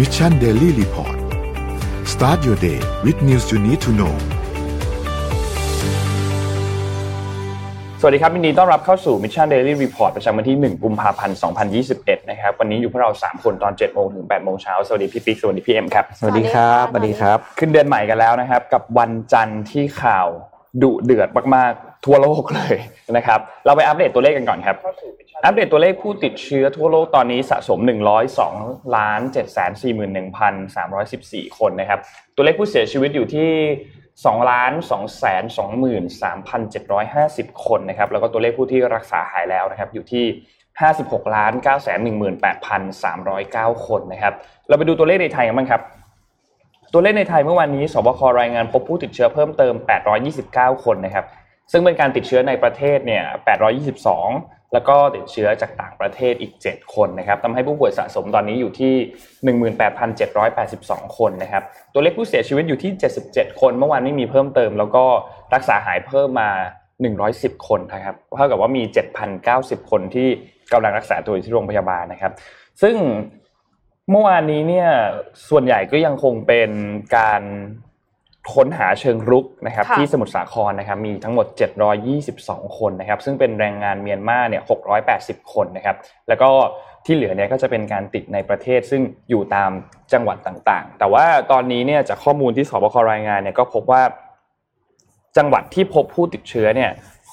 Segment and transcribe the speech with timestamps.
[0.00, 1.16] Mission Daily Report
[2.12, 4.14] start your day with news you need to know
[8.00, 11.38] สวัสดีครับยินดีต้อนรับเข้าสู่ Mission Daily Report ประจำวันที่ 1 กุมภาพันธ์
[11.82, 20.28] 2021 นะครับ วันนี้อยู่พวกเรา 3 คนตอน 7 โมงถึง 8 โมงเช้า สวัสดีพี่ปิ๊ก สวัสดีพี่เอ็มครับ สวัสดีครับ สวัสดีครับ ขึ้นเดือนใหม่กันแล้วนะครับ กับวันจันทร์ที่ข่าว
[20.82, 22.76] ดุเดือดมากๆ ทั่วโลกเลย
[23.16, 24.76] นะครับ เราไปอัปเดตตัวเลขกันก่อนครับ
[25.44, 27.78] อัปเดตตัวเลขผู้ติดเชื้อทั่วโลกตอนนี้สะสม
[28.36, 29.20] 102ล้าน
[30.24, 32.00] 741,314 คนนะครับ
[32.36, 33.50] ตัวเลขผู้เสียชีวิตอยู่ที่
[34.00, 35.44] 2ล้าน2แสน
[36.94, 40.24] 23,750 คนนะครับ แล้วก็ตัวเลขผู้ที่รักษาหายแล้วนะครับอยู่ที่
[40.80, 41.98] 56ล้าน9แสน
[42.92, 44.34] 18,309 คนนะครับ
[44.68, 45.82] เราไปดูตัวเลขในไทยกันบ้างครับ
[46.92, 49.74] ตัวเลขในไทยเมื่อวานนี้ สบครายงานพบผู้ติดเชื้อเพิ่มเติม
[50.28, 51.24] 829 คนนะครับ
[51.70, 53.24] ซึ่งเป็นการติดเชื้อในประเทศเนี่ย
[53.98, 58.94] 822 แล้วก็ติดเชื้อจากต่างประเทศอีก 7 คนนะครับทำให้ผู้ป่วยสะสมตอนนี้อยู่ที่
[60.26, 62.92] 18,782 คนนะครับ ตัวเลขผู้เสียชีวิตอยู่ที่
[63.26, 65.04] 77 คน เมื่อวานไม่มีเพิ่มเติม แล้วก็
[65.54, 66.50] รักษาหายเพิ่มมา
[67.08, 68.82] 110 คนนะครับ เท่ากับว่ามี
[69.36, 70.28] 7,090 คนที่
[70.72, 72.32] กำลังรักษาตัวอยู่ที่โรงพยาบาลนะครับ
[72.82, 72.96] ซึ่ง
[74.10, 74.88] เมื่อวานนี้เนี่ย
[75.48, 76.70] ส่วนใหญ่ก็ยังคงเป็น
[77.16, 77.42] การ
[78.54, 81.46] ค้นหาเชิงรุกนะครับค่ะที่สมุทรสาครนะครับมีทั้งหมด
[82.12, 84.62] 722 คนนะครับซึ่งเป็นแรงงานเมียนมาเนี่ย
[85.06, 85.96] 680 คนนะครับ
[86.28, 86.50] แล้วก็
[87.06, 89.70] ที่เหลือเนี่ยก็จะเป็นการติดในประเทศซึ่งอยู่ตาม
[90.12, 94.02] จังหวัดต่างๆ แต่ว่าตอนนี้เนี่ยจากข้อมูลที่สบครายงานเนี่ยก็พบว่า
[95.36, 96.90] จังหวัดที่พบผู้ติดเชื้อเนี่ย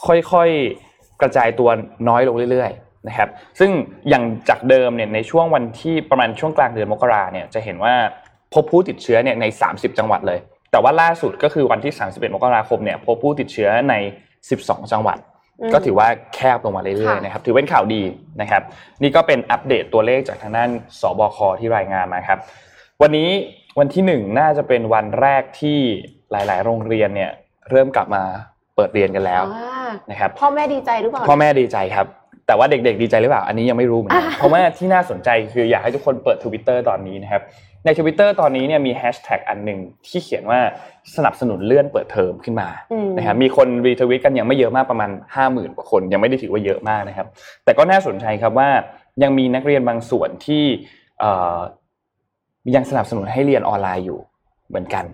[0.07, 1.69] ค่อยๆกระจายตัว
[2.09, 3.71] น้อยลงเรื่อยๆนะครับซึ่ง
[4.09, 7.93] อย่างจากเดิมเนี่ยในช่วงวันที่ประมาณช่วงกลางเดือนมกราเนี่ยจะเห็นว่า
[8.53, 10.39] พบผู้ติดเชื้อเนี่ยใน 30 จังหวัดเลย
[10.71, 13.93] แต่ว่าล่าสุดก็คือวันที่ 31 มกราคมเนี่ยพบผู้ติดเชื้อใน
[14.41, 15.17] 12 จังหวัด
[15.61, 18.01] อืมก็ถือว่าแคบลงมาเรื่อยๆค่ะนะครับถือเป็นข่าวดี
[18.41, 18.61] นะครับ
[19.01, 20.69] นี่ก็เป็นอัปเดตตัวเลขจากทางด้าน
[21.01, 22.39] สบคที่รายงานมาครับ
[23.01, 23.29] วันนี้
[23.79, 25.77] วันที่หนึ่งน่าจะเป็นวันแรกที่
[26.31, 27.31] หลาย ๆ โรงเรียนเนี่ย
[27.69, 28.23] เริ่มกลับมา
[28.75, 32.07] เปิดเรียนกันแล้วอ่านะครับพ่อแม่ดีใจหรือเปล่าพ่อแม่ดีใจครับ
[32.47, 37.41] แต่ว่าเด็กๆดีใจหรือเปล่าอันนี้ยังไม่รู้เหมือนกันอ่าเพราะว่าที่น่าสนใจคืออยากให้ทุกคนเปิดทวิตเตอร์ตอนนี้นะครับ
[37.85, 40.59] ในทวิตเตอร์ตอนนี้เนี่ยมีแฮชแท็กอันหนึ่งที่เขียนว่า
[41.15, 47.27] สนับสนุนเลื่อนเปิดเทอมขึ้นมาอืมนะครับมีคน retweet กันยังไม่เยอะมากประมาณ 5 0,000กว่าคนยังไม่ได้ถือว่าเยอะมากนะครับ
[47.63, 48.69] แต่ก็น่าสนใจครับว่า
[49.23, 50.63] ยังมีนักเรียนบางส่วนที่
[51.19, 51.57] เอ่อ
[52.75, 54.19] ยังสนับสนุนให้เรียนออนไลน์อยู่
[54.69, 55.05] เหมือนกัน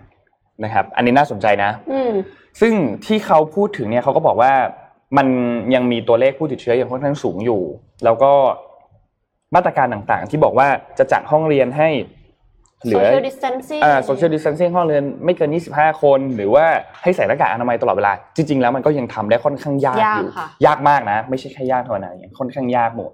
[0.64, 2.12] นะครับ อันนี้น่าสนใจนะอืม
[2.60, 2.72] ซึ่ง
[3.06, 4.52] ที่เขาพูดถึงเนี่ยเขาก็บอกว่า
[5.16, 5.26] มัน
[5.74, 7.62] ยังมีตัวเลขผู้ติดเชื้อยังค่อนข้างสูงอยู่
[8.04, 8.32] แล้วก็
[9.54, 11.88] มาตรการต่างๆ ที่บอกว่าจะจัดห้องเรียนให้
[12.84, 16.64] เหลือ social distancing อ่า social distancing ห้องเรียนไม่เกิน 25 คน หรือว่า
[17.02, 23.10] ให้ใส่หน้ากากอนามัยตลอดเวลา จริง ๆ แล้วมันก็ยังทำได้ค่อนข้างยากยากอยู่ค่ะยากมากนะ ไม่ใช่แค่ยากเท่านั้นยังค่อนข้างยากหมด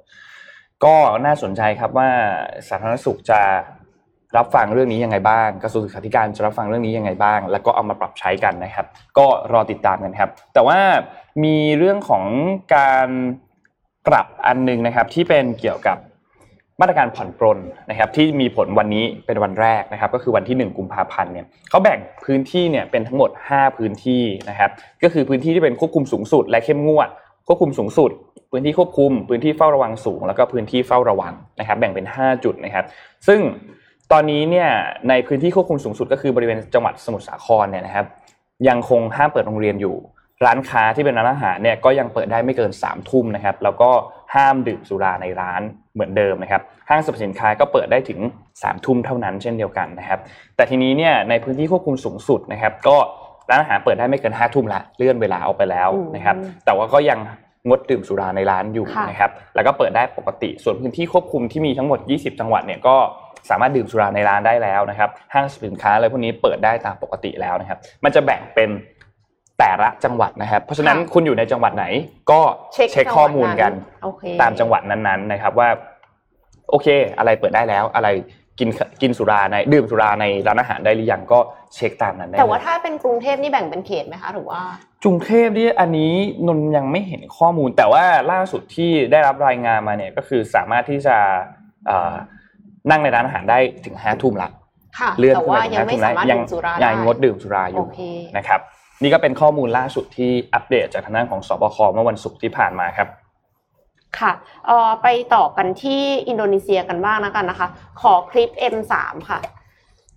[0.84, 0.94] ก็
[1.24, 2.08] น่าสนใจครับว่า
[2.68, 3.40] สาธารณสุขจะ
[4.36, 8.86] รับฟังเรื่องนี้ยังไงบ้าง กระทรวงศึกษาธิการจะรับฟังเรื่องนี้ยังไงบ้าง แล้วก็เอามาปรับใช้กันนะครับ
[9.18, 10.78] ก็รอติดตามกันครับ แต่ว่า
[11.44, 12.24] มีเรื่องของ
[12.76, 13.08] การ
[14.08, 15.96] ปรับอันหนึงนะครับที่เป็นเกี่ยวกับ
[16.80, 17.58] มาตรการผ่อนปรน
[17.90, 24.70] นะครับที่มีผลวันนี้เป็นวันแรกนะครับก็คือวันที่ 1 กุมภาพันธ์เนี่ยเขาแบ่งพื้นที่เนี่ยเป็นทั้งหมด 5 พื้นที่นะครับ
[25.02, 27.08] ก็คือพื้นที่ที่เป็นควบคุมสูงสุด และเข้มงวด
[27.48, 28.10] ควบคุมสูงสุด
[28.50, 32.84] พื้นที่ควบคุม พื้นที่เฝ้าระวังสูง แล้วก็พื้นที่เฝ้าระวังนะครับแบ่งเป็น 5 จุดนะครับ
[33.26, 33.40] ซึ่ง
[34.12, 34.68] ตอนนี้เนี่ย
[35.08, 38.06] ในพื้นที่ควบคุมสูงสุดก็คือบริเวณจังหวัดสมุทรสาครเนี่ยนะครับ
[38.68, 39.96] ยังคงห้ามเปิดโรงเรียนอยู่
[40.44, 43.90] ร้านค้าที่เป็นร้านอาหารเนี่ยก็ยังเปิดได้ไม่เกิน3ามทุ่มนะครับแล้วก็
[44.34, 45.62] ห้ามดื่มสุราในร้าน
[45.94, 50.20] เหมือนเดิมนะครับห้างสรรพสินค้าก็เปิดได้ถึง3ามทุ่มเท่านั้นเช่นเดียวกันนะครับ
[50.56, 52.96] แต่ทีนี้เนี่ยในพื้นที่ควบคุมสูงสุดนะครับก็
[53.50, 57.18] ร้านอาหารเปิดได้ไม่เกิน5้าทุ่มละเลื่อนเวลาออกไปแล้วนะครับแต่ว่าก็ยัง
[57.68, 62.96] งดดื่มสุราในร้านอยู่ค่ะนะครับแล้วก็เปิดได้ปกติส่วนพื้นที่ควบคุมที่มีทั้งหมด 20 จังหวัดเนี่ยก็
[63.50, 68.68] สามารถดื่มสุราในร้านได้แล้วนะครับห้างสรรพสินค้าอะไรพวกนี้เปิดได้ตามปกติแล้วนะครับ มันจะแบ่งเป็น
[69.60, 71.84] แต่ละจังหวัดนะครับ เพราะฉะนั้นค่ะคุณอยู่ในจังหวัดไหน
[72.30, 72.40] ก็
[72.74, 73.72] เช็คเช็คข้อมูลกัน
[74.04, 75.68] โอเคตามจังหวัดนั้นๆนะครับว่า
[76.70, 76.86] โอเค
[77.18, 78.08] อะไรเปิดได้แล้ว อะไร
[78.58, 78.68] กิน
[79.02, 81.38] กินสุราในดื่มสุราในร้านอาหารได้หรือยังก็
[81.74, 84.60] เช็คตามนั้นได้แต่ว่าเลยถ้าเป็นกรุงเทพนี่แบ่งเป็นเขตไหมคะหรือว่า
[85.04, 86.12] กรุงเทพนี่อันนี้
[86.46, 91.16] นนยังไม่เห็นข้อมูล แต่ว่าล่าสุดที่ได้รับรายงานมาเนี่ยก็คือสามารถที่จะ
[91.86, 92.14] เอ่อ
[92.90, 94.48] นั่งในร้านอาหารได้ถึงห้าทุ่มละ
[94.98, 98.00] ค่ะเลื่อนแต่ขึ้นว่าไปถึงยังห้าไม่ทุ่มสาแล้วมารถยัดื่มสุราได้ยังงดดื่มสุราอยู่โอเค
[98.36, 98.60] นะครับ
[99.02, 103.08] นี่ก็เป็นข้อมูลล่าสุดที่อัปเดตจากทางด้านของสบคเมื่อวันศุกร์ที่ผ่านมาครับ
[104.18, 104.32] ค่ะ
[104.66, 107.68] เอ่อไปต่อกันที่อินโดนีเซียกันบ้างนะกันนะคะ
[108.00, 108.94] ขอคลิป M3
[109.30, 109.40] ค่ะ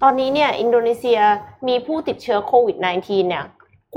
[0.02, 1.20] ตอนนี้เนี่ยอินโดนีเซีย
[1.68, 3.46] มีผู้ติดเชื้อโควิด -19 เนี่ย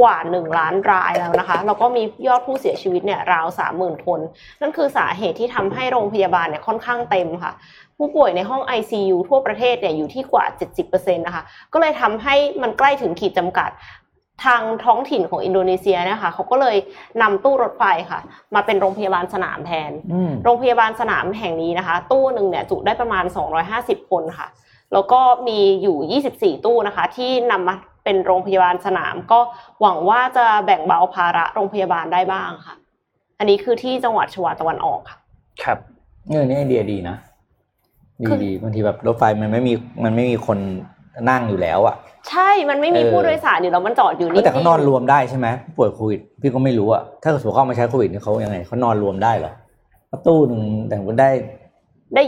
[0.01, 3.47] กว่า 1 ล้านรายแล้วนะคะ แล้วก็มียอดผู้เสียชีวิตเนี่ยราว
[3.77, 4.21] 30,000 คน
[4.61, 7.53] นั่นคือสาเหตุที่ทำให้โรงพยาบาลเนี่ยค่อนข้างเต็มค่ะ
[7.99, 10.45] ผู้ป่วยในห้อง ICU ทั่วประเทศเนี่ยอยู่ที่กว่า
[10.85, 13.71] 70%นะคะ ก็เลยทำให้มันใกล้ถึงขีดจำกัด
[14.45, 16.77] ทางท้องถิ่นของอินโดนีเซียเนะคะเขาก็เลย
[17.23, 18.21] นำตู้รถไฟค่ะ
[18.55, 23.25] มาเป็นโรงพยาบาลสนามแทนอืมโรงพยาบาลสนามแห่งนี้นะคะ ตู้หนึ่งเนี่ยจุได้ประมาณ
[23.67, 24.49] 250 คนค่ะ
[24.93, 27.75] แล้วก็มีอยู่ 24 ตู้นะคะ ที่นำมา
[28.05, 29.41] เป็นโรงพยาบาลสนาม ก็
[29.81, 32.75] หวังว่าจะแบ่งเบาภาระโรงพยาบาลได้บ้างค่ะ
[33.39, 35.19] อันนี้คือที่จังหวัดชวาตะวันออกค่ะ
[35.63, 35.79] ครับ
[36.29, 37.17] เออนี่ไอเดียดีนะ
[38.21, 39.73] ดีคือดีบางทีแบบรถไฟมันไม่มี
[40.05, 40.59] มันไม่มีคน
[41.31, 41.97] นั่งอยู่แล้วอะ
[42.31, 49.53] ใช่มันไม่มีเออผู้โดยสารอยู่แล้วมันจอดอยู่เออนี่แต่เขานอนรวมได้ใช่ไหมผู้ป่วยโควิดพี่ก็ไม่รู้อะถ้าเกิดสมมติเขาเอามาใช้โควิดเนี่ยเขายังไงเขานอนรวมได้เหรอ
[50.13, 51.31] ประตูหนึ่งแต่งก็ได้
[52.15, 52.23] ได้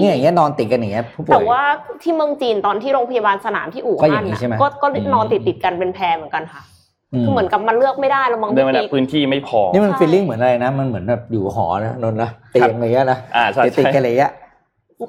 [0.00, 1.62] เนี่ยอย่าง24เงี้ยนอนติดกันอย่างเงี้ยผู้ป่วยแต่ว่า
[2.02, 6.62] ที่เมืองจีนตอนที่โรงพยาบาลสนามที่อู่ก็อฮั่ย่านงนี้น่ะใช่ไหมก็ก็อืมนอนติดติดๆกันเป็นแพรเหมือนกันค่ะ
[7.14, 14.32] อืมคือเหมือนกับมันเลือกไม่ได้แล้วมั้งเดินมาพี่จากปิ๊กพื้นที่ไม่พอนี่มันใช่ฟีลลิ่งเหมือนอะไรนะ มันเหมือนแบบอยู่หอนะนนท์นะเตียงอะไรเงี้ยนะอ่าใช่ติดใช่ๆกันอะไรเงี้ย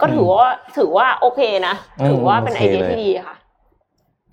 [0.01, 3.35] ก็ถือว่าถือว่าโอเคนะอืมถือว่าเป็นไอโอเคเดียเลยที่ดีค่ะ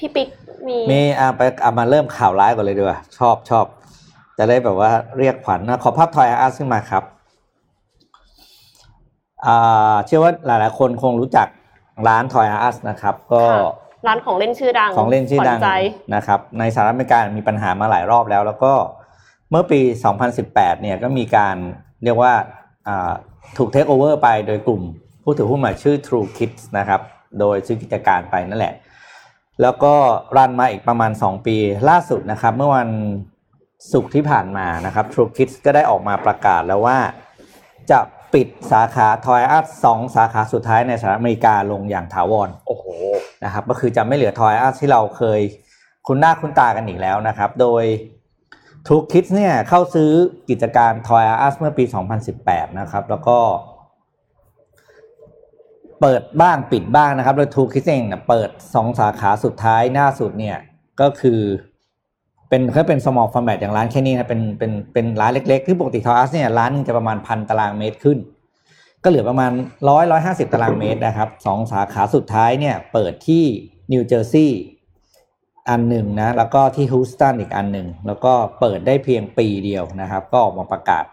[0.01, 0.29] พี่ปิ๊ก
[0.69, 3.65] มีมีอ่าไปเอามาเริ่มข่าวร้ายก่อนเลยดีกว่า ชอบชอบ
[4.39, 7.05] จะได้แบบว่าเรียกขวัญนะขอภาพทอยอาร์ตขึ้นมาครับ
[9.47, 11.47] อ่าเชื่อว่าหลาย ๆ คนคงรู้จัก
[12.09, 13.61] ร้านทอยอาร์ตนะครับ ก็ค่ะ
[14.07, 15.71] ร้านของเล่นชื่อดังของเล่นชื่อดังขวัญใจ
[16.15, 18.73] นะครับ ในสหรัฐอเมริกามีปัญหามาหลายรอบแล้ว แล้วก็
[19.51, 19.81] เมื่อปี
[20.31, 21.57] 2018 เนี่ยก็มีการ
[22.05, 22.33] เรียกว่า
[22.89, 23.13] อ่า
[23.57, 24.83] ถูกเทคโอเวอร์ไปโดยกลุ่ม
[25.23, 27.01] ผู้ถือหุ้นใหม่ชื่อ True Kids นะครับ
[27.41, 28.75] โดยซื้อกิจการไปนั่นแหละ
[29.63, 29.95] แล้วก็
[30.37, 31.57] รันมาอีกประมาณ 2 ปี
[31.89, 32.91] ล่าสุดนะครับ เมื่อวัน
[33.93, 36.99] ศุกร์ที่ผ่านมานะครับ True Kids ก็ได้ออกมาประกาศแล้วว่า
[37.91, 37.99] จะ
[38.35, 42.87] ปิดสาขา Toy Us สองสาขาสุดท้ายในสหรัฐอเมริกาลงอย่างถาวรโอ้โห
[43.45, 45.41] นะครับ ก็คือจะไม่เหลือ Toy Us ที่เราเคย
[46.07, 47.85] คุ้นหน้าคุ้นตากันอีกแล้วนะครับ โดย
[48.87, 50.11] True Kids เนี่ยเข้าซื้อ
[50.51, 51.85] กิจการ Toy Us เมื่อปี
[52.33, 53.39] 2018 นะครับ แล้วก็
[56.01, 60.59] เปิดบ้างปิดบ้างนะครับ โดย True Kids เองเนี่ยเปิด 2 สาขาสุดท้ายหน้าสุดเนี่ย
[61.01, 61.41] ก็คือ
[62.49, 68.19] เป็นเขาเป็น small format อย่างร้านแค่นี้นะเป็นเป็นเป็นร้านเล็กๆที่ปกติ Toy Us เนี่ยร้านหนึงจะประมาณพันตารางเมตรขึ้น
[69.05, 69.53] ก็เหลือประมาณ
[69.89, 73.45] ร้อยร้อยห้าสิบตารางเมตรนะครับสองสาขาสุดท้ายเนี่ยเปิดที่
[73.93, 74.61] นิวเจอร์ซีย์
[75.69, 81.05] อันหนึ่งนะ แล้วก็ที่ฮูสตันอีกอันหนึ่ง แล้วก็เปิดได้เพียงปีเดียวนะครับ ก็ออกมาประกาศ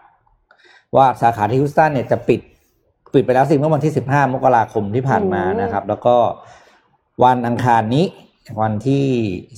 [0.96, 2.40] ว่าสาขาที่ฮูสตันเนี่ยจะปิด
[3.14, 6.16] ปิดไปแล้วสิเมื่อวันที่ 15 มกราคมที่ผ่านมานะครับ แล้วก็
[7.24, 8.06] วันอังคารนี้
[8.60, 9.04] วันที่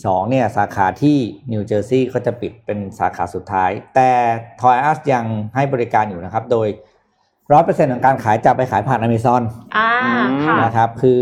[0.04, 1.16] สองเนี่ย สาขาที่
[1.52, 4.10] นิวเจอร์ซีย์ก็จะปิดเป็นสาขาสุดท้าย แต่
[4.60, 5.24] ทอยอัสยัง
[5.54, 6.68] ให้บริการอยู่นะครับ โดย
[7.52, 9.42] ร้อยเปอร์เซ็นต์ของการขายจะไปขายผ่านอเมซอน
[9.76, 11.20] อ่าอืมค่ะนะครับ คือ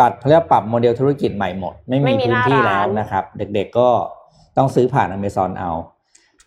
[0.00, 3.88] ตัดเขาเรียกว่าปรับโมเดลธุรกิจใหม่หมด ไม่ไม่มีมีพื้นที่หน้าร้านแล้วนะครับ เด็กๆก็
[4.56, 5.70] ต้องซื้อผ่านอเมซอนเอา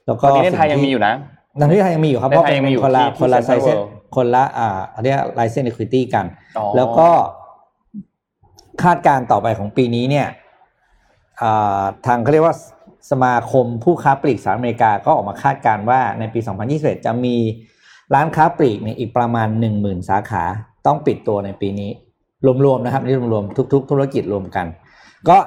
[0.05, 1.13] แล้วตก็อนนี้ในไทยยังมีอยู่นะ
[1.59, 6.25] ตอนนี้ไทยยังมีอยู่ครับในเพราะไทยเป็นยังมีอยู่คนละที่คนละที่ไซ Central เซ World คนละอ่าเรียกไลเซน e ควิตี้กัน
[6.57, 7.09] อ๋อแล้วก็
[8.83, 10.27] คาดการณ์ต่อไปของปีนี้เนี่ย
[11.41, 12.55] อ่าทางเขาเรียกว่า
[13.11, 16.39] สมาคมผู้ค้าปลีกสหรัฐอเมริกาก็ออกมาคาดการณ์ว่าในปี
[16.73, 17.35] 2021 จะมี
[18.13, 19.47] ร้านค้าปลีกเนี่ยอีกประมาณ
[19.79, 20.43] 10,000 สาขา
[20.85, 21.91] ต้องปิดตัวในปีนี้
[22.65, 24.65] รวมๆนะครับนี่รวมๆทุก ๆ ธุรกิจรวมกัน
[25.29, 25.37] ก็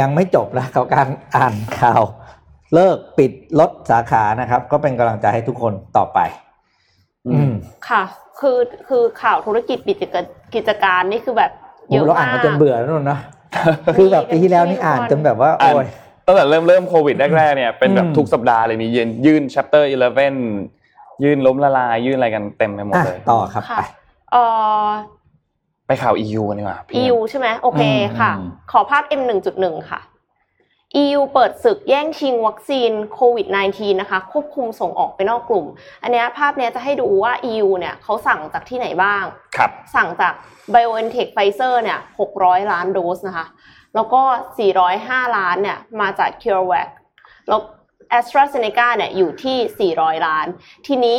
[0.00, 2.02] ยังไม่จบนะกับการอ่านข่าว
[2.74, 6.43] เลิกปิดลดสาขานะครับ ก็เป็นกำลังใจให้ทุกคนต่อไปอืม
[7.88, 8.02] ค่ะ
[8.40, 10.16] คือคือข่าวธุรกิจปิดกิจ
[10.54, 11.50] กิจการนี่คือแบบ
[11.90, 13.18] เยอะเราอ่านมากมาจนเบื่อแล้วนนนะ
[13.96, 15.86] คือแบบปีที่แล้วนี่อ่านจนแบบว่าอ่านโอ้ย
[16.26, 19.84] ตั้งแต่เริ่มเริ่มโควิดแรกๆเนี่ยเป็นแบบอืมทุกสัปดาห์เลยมียื่นยื่น chapter
[20.52, 23.82] 11 ยื่นล้มละลาย ยื่นอะไรกันเต็มไปหมดอะเลยต่อครับค่ะไป
[24.32, 24.42] เอ่
[24.84, 24.88] อ
[25.86, 29.22] ไปข่าว EU กันดีกว่าพี่ EU ใช่ไหมโอเคอืมค่ะอืมขอภาพ M
[29.54, 30.00] 1.1ค่ะ
[31.02, 35.66] EU เปิดศึกแย่งชิงวัคซีนโควิด -19 นะคะ ควบคุมส่งออกไปนอกกลุ่ม
[36.02, 39.24] อันเนี้ยภาพเนี้ยจะให้ดูว่า EU เนี่ยเขาสั่งจากที่ไหนบ้าง
[39.56, 40.34] ครับสั่งจาก
[40.74, 41.98] BioNTech Pfizer เนี่ย
[42.34, 43.46] 600 ล้านโดสนะคะ
[43.94, 44.22] แล้วก็
[44.80, 46.88] 405 ล้านเนี่ย มาจาก CureVac
[47.48, 47.60] แล้ว
[48.18, 50.46] AstraZeneca เนี่ย อยู่ที่ 400 ล้าน
[50.86, 51.18] ทีนี้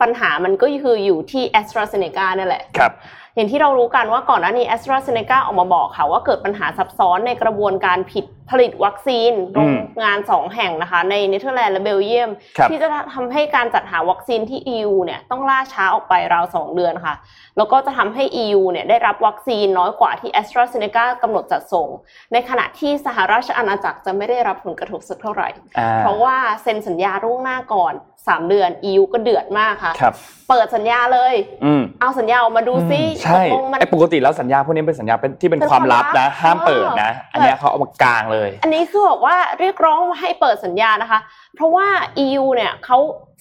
[0.00, 2.92] ปัญหามันก็คืออยู่ที่ AstraZeneca นั่นแหละครับ
[3.36, 9.70] อย่างที่เรารู้กันว่าก่อนหน้านี้ a s t r a z เซ e c a ออกมาบอกค่ะว่าเกิดปัญหาซับซ้อนในกระบวนการผิดผลิตวัคซีนโรง
[10.02, 17.14] งาน 2 แห่งนะคะ ในเนเธอร์แลนด์และเบลเยียมครับที่จะทำให้การจัดหาวัคซีนที่ EU เนี่ยต้องล่าช้าออกไปราว 2 เดือนค่ะ
[17.56, 21.88] แล้วก็จะทำให้ EU เนี่ยได้รับวัคซีนน้อยกว่าที่ AstraZeneca กำหนดจัดส่ง
[22.32, 27.94] ในขณะที่สหราชอาณาจักรจะไม่ได้รับผลกระทบสักเท่าไหร่อ่าเพราะว่าเซ็นสัญญาล่วงหน้าก่อน
[28.28, 30.14] 3เดือน EU ก็เดือดมากค่ะ ครับ
[30.48, 41.20] เปิดสัญญาเลย อืม เอาสัญญาออกมาดูซิ ใช่ตกลงมัน ไอ้ปกติแล้วสัญญาพวกนี้เป็นสัญญาเป็นที่เป็นเป็นความลับนะความลับห้ามเปิดนะ เอออั อันเนี้ยเขาเอามากลางเลย อันนี้คือบอกว่าเรียกร้องให้เปิดสัญญานะคะ
[41.54, 41.88] เพราะว่า
[42.24, 42.98] EU เนี่ยเขา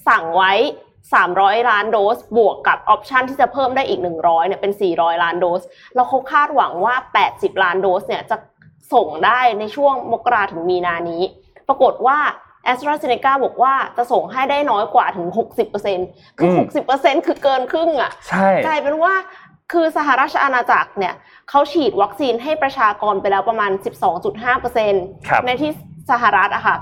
[0.08, 0.54] สั่งไว้
[1.12, 5.62] 300 ล้านโดส บวกกับออปชันที่จะเพิ่มได้อีก 100เนี่ยเป็น 400 ล้านโดส
[5.96, 6.96] แล้วเขาคาดหวังว่า
[7.30, 8.38] 80 ล้านโดสเนี่ยจะ
[8.94, 11.22] ส่งได้ในช่วงมกราถึงมีนานี้
[11.68, 12.18] ปรากฏว่า
[12.72, 15.28] a s t r a z เซ e c a บอกว่าจะส่งให้ได้น้อยกว่าถึง
[15.84, 19.14] 60%คืออืม60%คือเกินครึ่งอะใช่กลายเป็นว่า
[19.72, 21.14] คือสหราชอาณาจักรเนี่ย
[21.50, 23.72] เขาฉีดวัคซีนให้ประชากรไปแล้วประมาณ
[24.50, 25.72] 12.5%ครับในที่
[26.12, 26.76] สหรัฐอะค่ะ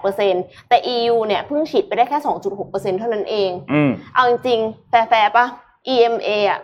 [0.00, 2.18] 8.8%แต่ EU เนี่ยเพิ่งฉีดไปได้แค่
[2.58, 5.46] 2.6%เท่านั้นเองอืมเอาจริงๆแฟร์ๆปะ
[5.94, 6.60] EMA อะ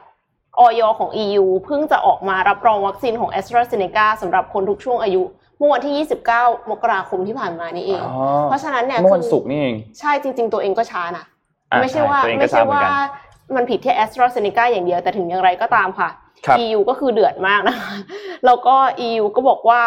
[0.59, 5.23] ออยของ EU เพิ่งจะออกมารับรองวัคซีนของ a s t r a z เซ e c a สำหรับคนทุกช่วงอายุ
[5.59, 11.25] เมื่อวันที่ 29 มกราคมที่ผ่านมานี่เองอ๋อเพราะฉะนั้นเนี่ยเมื่อวันคือศุกร์นี่เอง ใช่จริง ๆ ตัวเองก็ช้านะ
[11.73, 16.09] อะไม่ใช่ว่าตัวเองก็ไม่ทราใช่บเหมือนว่ากันมันผิดที่ a s t r a z เซ e c a อย่างเดียวแต่ถึงอย่างไรก็ตามค่ะ
[16.47, 17.95] ครับ EU ก็คือเดือดมากนะคะ
[18.47, 19.81] แล้วก็ EU ก็บอกว่า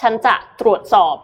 [0.00, 1.16] ฉันจะตรวจสอบ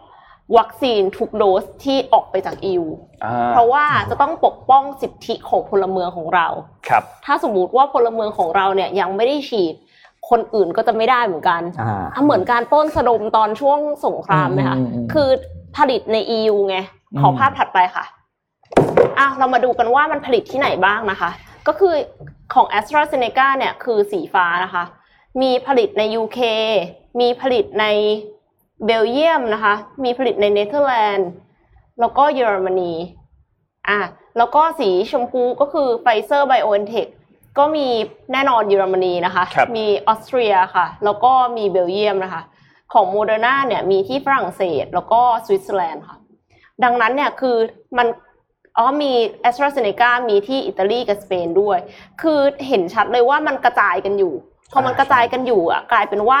[0.57, 2.85] วัคซีนทุกโดสที่ออกไปจาก EU
[3.23, 6.47] อ่าเพราะว่าจะต้องปกป้องสิทธิของพลเมืองของเรา
[6.87, 9.75] ครับ ถ้าสมมุติว่าพลเมืองของเราเนี่ยยังไม่ได้ฉีด
[10.31, 15.29] คนอื่นก็จะไม่ได้เหมือนกันอ่าอะเหมือนการปล้นสะดมตอนช่วงสงครามไหมคะอืมอืมอืมคือ
[15.77, 16.77] ผลิตใน EU ไง
[17.19, 18.05] ขอภาพถัดไปค่ะ
[19.19, 21.29] อะ เรามาดูกันว่ามันผลิตที่ไหนบ้างนะคะ
[21.67, 21.93] ก็คือ
[22.53, 24.83] ของ AstraZeneca เนี่ยคือสีฟ้านะคะ
[25.41, 26.39] มีผลิตใน UK
[27.19, 27.85] มีผลิตใน
[28.85, 29.73] เบลเยียมนะคะ
[30.03, 31.29] มีผลิตในเนเธอร์แลนด์
[31.99, 32.93] แล้วก็เยอรมนี
[33.89, 33.99] อะ
[34.37, 37.07] แล้วก็สีชมพูก็คือ Pfizer BioNTech
[37.57, 37.87] ก็มี
[38.33, 42.43] แน่นอนเยอรมนีนะคะครับมีออสเตรียค่ะ แล้วก็มีเบลเยียมนะคะ
[42.93, 46.17] ของโมเดอร์นาเนี่ยมีที่ฝรั่งเศส แล้วก็สวิตเซอร์แลนด์ค่ะ
[46.83, 47.57] ดังนั้นเนี่ยคือ
[47.97, 48.07] มัน
[48.77, 51.79] อ๋อมีแอสตราเซเนกามีที่อิตาลีกับสเปนด้วย
[52.21, 54.33] คือเห็นชัดเลยว่ามันกระจายกันอยู่
[54.71, 56.39] พอมันอ่ากระจายกันอยู่อะกลายเป็นว่า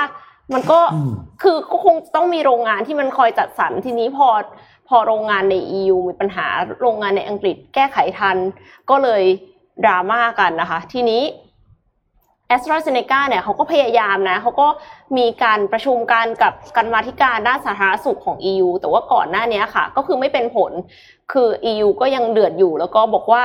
[0.53, 4.27] มันก็อืมคือก็คงต้องมีโรงงานที่มันคอยจัดสรรทีนี้พอ
[4.87, 6.47] พอโรงงานใน EU มีปัญหา
[6.81, 8.37] โรงงานในอังกฤษแก้ไขทัน
[8.89, 9.23] ก็เลย
[9.85, 11.23] ดราม่ากันนะคะ ทีนี้
[12.47, 14.67] แอสตราเซเนกาเนี่ยเขาก็พยายามนะเขาก็
[15.17, 20.71] มีการประชุมกันกับกันมาธิการด้านสาธารณสุขของ EU แต่ว่าก่อนหน้านี้ค่ะ ก็คือไม่เป็นผล
[21.31, 23.43] คือ EU ก็ยังเดือดอยู่แล้วก็บอกว่า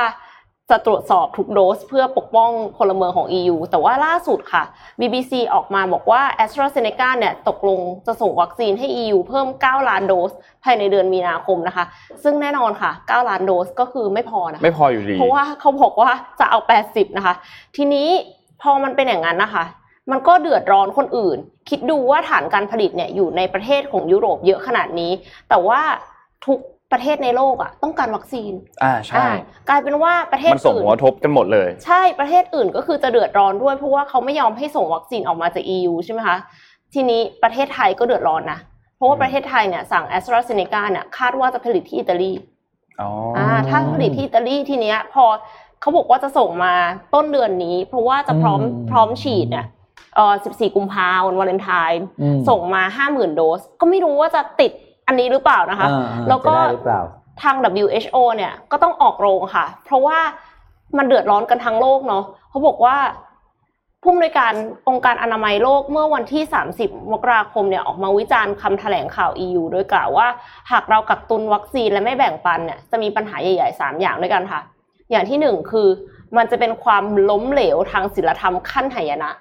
[0.69, 4.63] จะตรวจสอบทุกโดสเพื่อปกป้องพลเมืองของ EU แต่ว่าล่าสุดค่ะ
[4.99, 9.47] BBC ออกมาบอกว่า a s t r a z เซ e c a เนี่ยตกลงจะส่งวัคซีนให้ EU เพิ่ม
[9.67, 10.31] 9 ล้านโดส
[10.63, 11.85] ภายในเดือนมีนาคมนะคะ
[12.23, 16.59] ซึ่งแน่นอนค่ะ 9 ล้านโดสก็คือไม่พอนะคะไม่พออยู่ดี เพราะว่าเขาบอกว่าจะเอา
[16.89, 17.33] 80 นะคะ
[17.75, 18.07] ทีนี้
[18.61, 19.63] พอมันเป็นอย่างนั้นนะคะ
[20.11, 21.37] มันก็เดือดร้อนคนอื่น
[21.69, 25.11] คิดดูว่าฐานการผลิตเนี่ยอยู่ในประเทศของยุโรปเยอะขนาดนี้
[25.49, 25.81] แต่ว่า
[26.45, 26.59] ทุก
[26.91, 28.53] ประเทศในโลกอะต้องการวัคซีน
[28.83, 29.31] อ่าใช่อ่า
[29.69, 36.37] กลายเป็นว่าประเทศมันส่งอื่นหัวทบกันหมดเลย ใช่ประเทศอื่นก็คือจะเดือดร้อนด้วยเพราะว่าเขาไม่ยอมให้ส่งวัคซีนออกมาจาก EU ใช่ไหมคะ
[36.93, 38.59] ทีนี้ประเทศไทยก็เดือดร้อนนะ
[38.95, 42.31] เพราะว่าประเทศไทยเนี่ยสั่งแอสตราเซเนกาเนี่ยคาดว่าจะผลิตที่อิตาลี
[43.01, 45.25] อ๋ออ่าถ้าผลิตที่อิตาลีทีเนี้ยพอ
[45.81, 46.73] เขาบอกว่าจะส่งมา
[47.13, 49.65] ต้นเดือนนี้ เพราะว่าจะพร้อมอืม พร้อมฉีดเนี่ย
[50.15, 54.71] เอ่อ14 กุมภาพันธ์วันวาเลนไทน์ อืม ส่งมา50,000โดส ก็ไม่รู้ว่าจะติด
[55.07, 57.01] อันนี้หรือเปล่านะคะอ่าอ่าแล้วก็จะได้หรือเปล่า
[57.43, 60.19] ทาง WHO เนี่ยก็ต้องออกโรงค่ะ เพราะว่า
[60.97, 62.97] มันเดือดร้อนกันทั้งโลกเนาะเขาบอกว่า
[64.03, 64.53] ผู้อำนวยการ
[64.89, 66.43] องค์การอนามัยโลกเมื่อวันที่
[66.77, 70.27] 30 มกราคมเนี่ยออกมาวิจารณ์คำแถลงข่าว EU โดยกล่าวว่า
[70.71, 74.61] หากเรากักตุนวัคซีนและไม่แบ่งปันเนี่ยจะมีปัญหาใหญ่ๆ 3 อย่างด้วยกันค่ะ
[75.11, 75.87] อย่างที่หนึ่งคือ
[76.37, 79.33] มันจะเป็นความล้มเหลวทางศีลธรรมขั้นหายนะ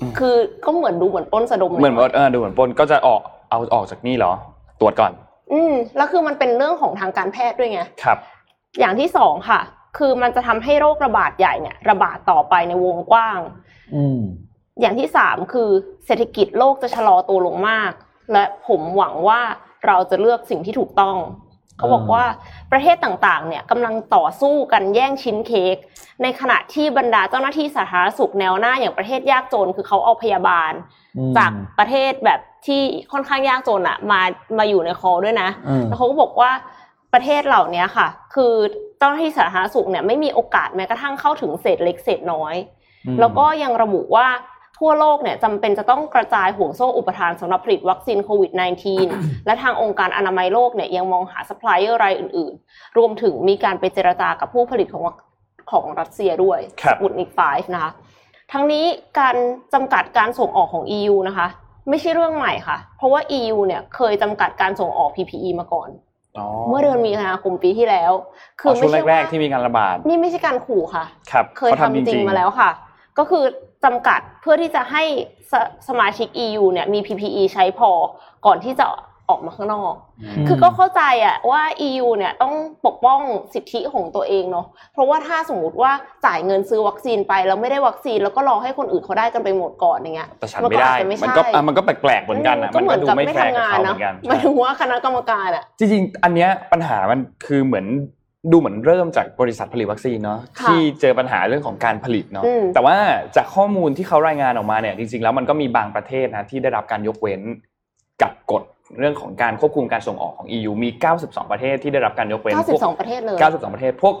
[0.00, 0.34] อืมคือ
[0.64, 3.20] ก็เหมือนดูเหมือนปล้นสะดมลยเหมือนว่าเออดูเหมือนปนก็จะออก
[3.50, 4.32] เอาออกจากนี่เหรอ
[4.80, 5.12] ตรวจก่อน
[5.52, 8.18] อืมแล้วคือมันเป็นเรื่องของทางการแพทย์ด้วยไงครับ
[8.78, 9.60] อย่างที่สองค่ะ
[9.98, 13.38] คือมันจะทำให้โรคระบาดใหญ่เนี่ย ระบาดต่อไปในวงกว้าง
[13.94, 14.20] อืม
[14.80, 15.68] อย่างที่สามคือ
[16.06, 17.92] เศรษฐกิจโลกจะชะลอตัวลงมาก
[18.32, 19.40] และผมหวังว่า
[19.86, 21.16] เราจะเลือกสิ่งที่ถูกต้อง
[21.78, 22.24] เขาบอกว่า
[22.72, 25.76] ประเทศต่างๆ เนี่ยกำลังต่อสู้กันแย่งชิ้นเค้ก
[26.22, 30.84] ในขณะที่บรรดาเจ้าหน้าที่สาธารณสุขแนวหน้าอย่างประเทศยากจน คือเขาเอาพยาบาลอืม
[31.38, 32.82] จากประเทศแบบที่
[33.12, 34.20] ค่อนข้างยากจนอะมา
[34.58, 36.50] มาอยู่ในคอด้วยนะอืมแล้วเขาก็บอกว่า
[37.14, 38.52] ประเทศเหล่านี้ค่ะ คือ
[38.98, 42.54] เจ้าหน้าที่สาธารณสุขเนี่ยไม่มีโอกาสแม้กระทั่งเข้าถึงเศษเล็กเศษน้อย
[43.06, 44.26] อืมแล้วก็ยังระบุว่า
[44.78, 48.52] ทั่วโลกเนี่ยจำเป็นจะต้องกระจายห่วงโซ่อุปทานสำหรับผลิตวัคซีนโควิด
[48.98, 55.16] -19 และทางองค์การอนามัยโลกเนี่ยยังมองหาซัพพลายเออร์รายอื่น ๆ รวมถึงมีการไปเจรจากับผู้ผลิตของวัค
[55.72, 57.92] ของรัสเซียด้วยครับ Sputnik 5นะคะ
[58.52, 58.84] ทั้งนี้
[59.18, 59.36] การ
[59.74, 61.46] จำกัดการส่งออกของ EU นะคะ
[61.88, 65.88] ไม่ใช่เรื่องใหม่ค่ะ เพราะว่า EU เนี่ยเคยจำกัดการส่งออก PPE มาก่อน
[66.38, 68.12] อ๋อเมื่อเดือนมีนาคมปีที่แล้ว
[68.60, 72.70] คืคืออช่วไม่งใช่แรว่ากๆที่มีการระบาด นี่ไม่ใช่การขู่ค่ะครับเคยขาทำจริงมาแล้วค่ะ
[73.18, 73.44] ก็คือ
[73.84, 75.02] จจำกัดเพื่อที่จะให้
[75.50, 75.52] ส
[75.88, 77.90] สมาชิก EU เนี่ยมี PPE ใช้พอ
[78.46, 78.86] ก่อนที่จะ
[79.30, 79.94] ออกมาข้างนอก
[80.42, 82.54] มคือก็เข้าใจอะว่า EU เนี่ยต้อง
[82.86, 83.20] ปกป้อง
[83.54, 85.92] สิทธิของตัวเองเนาะ เพราะว่าถ้าสมมติว่า
[86.26, 97.86] จ่ายเงินซื้อวัคซีนไปแล้วไม่ได้วัคซีนแล้วก็รอให้คนอื่นเขาได้กันไปหมดก่อนอย่างเงี้ยแต่ฉันไม่ได้อาจจะมันก็อะมันก็แปลกๆเหมือนกันอะก็มันเหมืก็อนดูกับไม่ไม่แฟร์ทำกับงานเขาเหนะมือนกันหมายถึงว่าคณะกรรมการอะจริงๆ อันเนี้ยปัญหามันคือเหมือน
[98.52, 102.96] ดูเหมือนเริ่มจากบริษัทผลิตวัคซีนเนาะค่ะที่เจอปัญหาเรื่องของการผลิตเนาะอืมแต่ว่า
[103.36, 107.40] จากข้อมูลที่เขารายงานออกมาเนี่ยจริงๆแล้วมันก็มีบางประเทศนะที่ได้รับการยกเว้น
[108.22, 108.62] กับกฎ
[108.98, 110.88] เรื่องของการควบคุมการส่งออกของ EU มี
[111.20, 114.14] 92 ประเทศที่ได้รับการยกเว้นพวก92 ประเทศเลย 92 ประเทศ พวก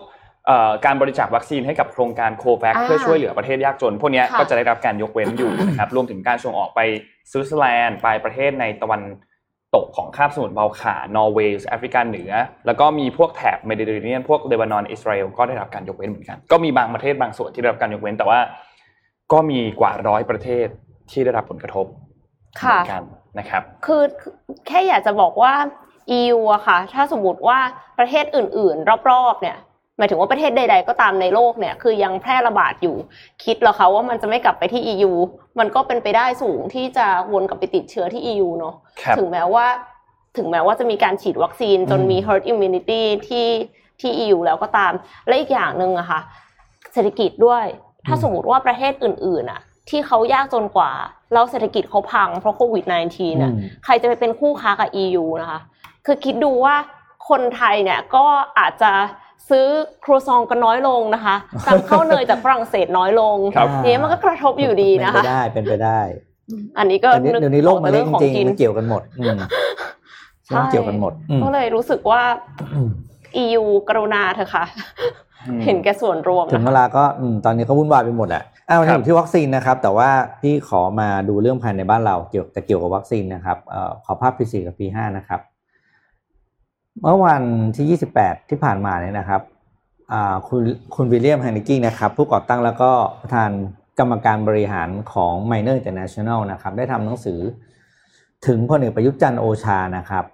[0.46, 6.80] เอ่อการบริจาควัคซีนให้กับโครงการโควัคอ่าเพื่อช่วยเหลือประเทศยากจน พวกเนี้ยค่ะก็จะได้รับการยกเว้นอยู่นะครับ รวมถึงการส่งออกไป
[7.30, 9.02] สวิตเซอร์แลนด์ไปประเทศในตะวัน
[9.74, 12.30] ตกของคาบสมุทรบอลข่าน นอร์เวย์แอฟริกาเหนือ
[12.66, 18.38] แล้วก็มีพวกแถบเมดิเตอร์เรเนียน พวกเลบานอน อิสราเอลก็ได้รับการยกเว้นเหมือนกัน ก็มีบางประเทศบางส่วนที่ได้รับการยกเว้น แต่ว่า
[19.32, 20.66] ก็มีกว่าร้อยประเทศ
[21.10, 21.86] ที่ได้รับผลกระทบ
[22.58, 23.04] เหมือนกัน
[23.38, 24.02] นะครับ ค่ะ คือ
[24.66, 25.54] แค่อยากจะบอกว่า
[26.18, 27.58] EU อะค่ะ ถ้าสมมติว่า
[27.98, 29.58] ประเทศอื่น ๆ รอบๆ เนี่ย
[29.98, 32.96] หมายถึงว่าประเทศใด ๆ ก็ตามในโลกเนี่ยคือยังแพร่ระบาดอยู่
[33.44, 35.12] คิดเหรอคะว่ามันจะไม่กลับไปที่ EU
[35.58, 39.66] มันก็เป็นไปได้สูงที่จะวนกลับไปติดเชื้อที่ EU เนาะครับถึงแม้ว่า
[40.36, 43.48] ถึงแม้ว่าจะมีการฉีดวัคซีนจนมี herd immunity ที่
[44.00, 44.92] ที่ EU แล้วก็ตาม
[45.26, 46.20] และอีกอย่างหนึ่งอะค่ะ
[46.92, 47.64] เศรษฐกิจด้วย
[48.06, 50.92] ถ้าอืมสมมติว่าประเทศอื่นๆอะที่เขายากจนกว่า
[51.32, 52.92] แล้วเศรษฐกิจเขาพังเพราะโควิด -19
[53.42, 55.60] น่ะอืมใครจะไปเป็นคู่ค้ากับ EU นะคะ
[56.06, 56.74] คือคิดดูว่า
[57.28, 58.24] คนไทยเนี่ยก็
[58.58, 58.92] อาจจะ
[59.48, 59.66] ซื้อ
[60.04, 66.00] ครัวซองกันน้อยลงนะคะสั่งข้าวเนยจากฝรั่งเศสน้อยลงครับเนี้ยมันก็กระทบอยู่ดีนะคะ เป็นไปได้เป็นไปได้
[66.78, 69.38] อันนี้ก็เดี๋ยวนี้เดี๋ยวนี้โลกมันเล็กจริงๆมันเกี่ยวกันหมดอืม
[70.46, 72.22] ใช่มันเกี่ยวกันหมดอืมก็เลยรู้สึกว่า
[72.74, 72.88] อืม
[73.42, 74.64] EU กรุณาเถอะค่ะ
[75.48, 85.40] อืมเห็นแก่ส่วนรวม ถึงนะเวคะลาก็อืมตอนนี้ก็วุ่นวายไปหมดอะ อ้าววันครันี้บอยู่ที่วัคซีนนะครับ แต่ว่าพี่ขอมาดูเรื่องภายในบ้านเราเกี่ยวแต่เกี่ยวกับวัคซีนนะครับเอ่อขอภาพ P4 กับ P5 นะครับ
[87.02, 87.42] เมื่อวัน
[87.76, 89.42] ที่ 28 ที่ผ่านมาเนี่ยนะครับ
[90.12, 90.62] อ่าคุณ
[90.94, 93.50] คุณวิลเลียมแฮนนิกี้นะครับ ผู้ก่อตั้งแล้วก็ประธาน
[93.98, 97.40] กรรมการบริหารของ Miner International นะครับ ได้ทำหนังสือ
[98.46, 100.24] ถึงพลเอกประยุทธ์จันทร์โอชานะครับ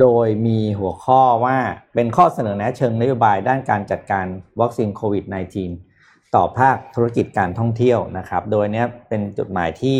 [0.00, 1.56] โดยมีหัวข้อว่า
[1.94, 4.26] เป็นข้อเสนอแนะเชิงนโยบายด้านการจัดการ
[4.60, 5.87] วัคซีนโควิด -19
[6.34, 9.98] ต่อภาคธุรกิจการท่องเที่ยวนะครับ โดยเนี้ยเป็นจดหมายที่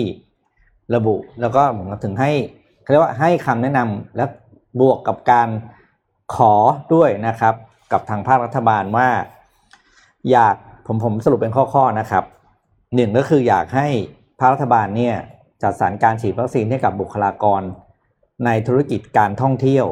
[0.94, 2.30] ระบุ แล้วก็ผมถึงให้
[2.82, 4.24] เขาเรียกว่าให้คำแนะนำและ
[4.80, 5.48] บวกกับการ
[6.34, 6.54] ขอ
[6.94, 7.54] ด้วยนะครับ
[7.92, 9.08] กับทางภาครัฐบาลว่า
[10.30, 12.24] อยากผมผมสรุปเป็นข้อๆนะครับ
[12.94, 13.86] หนึ่งก็คืออยากให้
[14.38, 15.14] ภาครัฐบาลเนี่ย
[15.62, 17.62] จัดสรรการฉีดวัคซีนให้กับบุคลากร
[18.44, 19.86] ในธุรกิจการท่องเที่ยว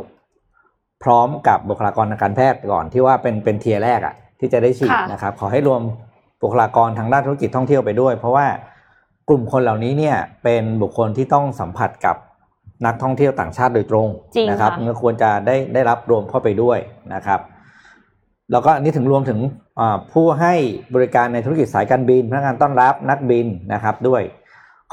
[1.03, 5.83] พร้อมกับบุคลากรทางการแพทย์ก่อนที่ว่าเป็นเป็นเทียร์แรกอะที่จะได้ฉีดค่ะนะครับ ขอให้รวม
[6.43, 8.47] บุคลากรทางด้านธุรกิจท่องเที่ยวไปด้วย เพราะว่า
[9.29, 12.17] กลุ่มคนเหล่านี้เนี่ยเป็นบุคคลที่ต้องสัมผัสกับ
[12.87, 16.79] นักท่องเที่ยวต่างชาติโดยตรงจริงนะครับค่ะมันควรจะได้ได้รับรวมเข้าไปด้วย
[17.15, 17.41] นะครับ
[18.53, 19.39] แล้วก็อันนี้ถึงรวมถึง
[19.81, 20.55] อ่าผู้ให้
[20.95, 24.23] บริการในธุรกิจสายการบินพนักงานต้อนรับนักบินนะครับด้วย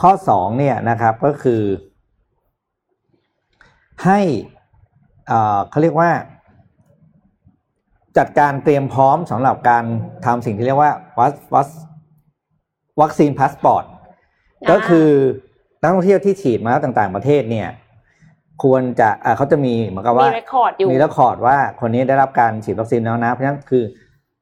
[0.01, 1.61] ข้อสองเนี่ยนะครับก็คือ
[4.05, 4.19] ให้
[5.31, 6.11] อ่าเขาเรียกว่า
[8.17, 9.83] จัดการเตรียมพร้อมสำหรับการ
[10.25, 11.67] ทำสิ่งที่เรียกว่าวัควัค
[13.01, 15.09] vaccine passport อ่าก็คือ
[15.81, 17.69] นักท่องเที่ยวที่ฉีดมาแล้วต่างๆประเทศเนี่ย
[18.63, 23.83] ควรจะอ่าเขาจะมีเหมือนกับว่ามี record อยู่มี record ว่าคนนี้ได้รับการฉีดวัคซีนแล้วนะ เพราะฉะนั้นคือ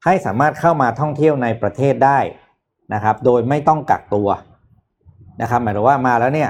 [0.05, 2.19] ให้สามารถเข้ามาท่องเที่ยวในประเทศได้
[2.93, 4.29] นะครับ โดยไม่ต้องกักตัว
[5.41, 6.49] นะครับ หมายถึงว่ามาแล้วเนี่ย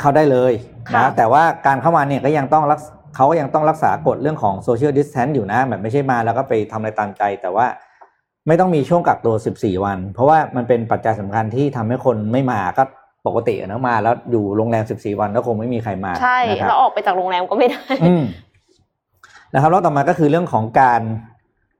[0.00, 0.52] เข้าได้เลย
[0.88, 7.66] ค่ะนะแต่ว่าการเข้ามาเนี่ยก็ยังต้องรักษ เขาก็ยังต้องรักษากฎเรื่องของโซเชียลดิสแทนอยู่นะแบบไม่ใช่มาแล้วก็ไปทำอะไรตามใจ แต่ว่า
[8.46, 12.82] ไม่ต้องมีช่วงกักตัว 14 วัน เพราะว่ามันเป็นปัจจัยสำคัญที่ทำให้คนไม่มาก็
[13.26, 18.24] ปกติอะนะมา แล้วอยู่โรงแรม 14 วันก็คงไม่มีใครมาใช่นะครับแล้วออกไปจากโรงแรมก็ไม่ได้อืม
[19.54, 21.00] นะครับแล้วต่อมาก็คือเรื่องของการ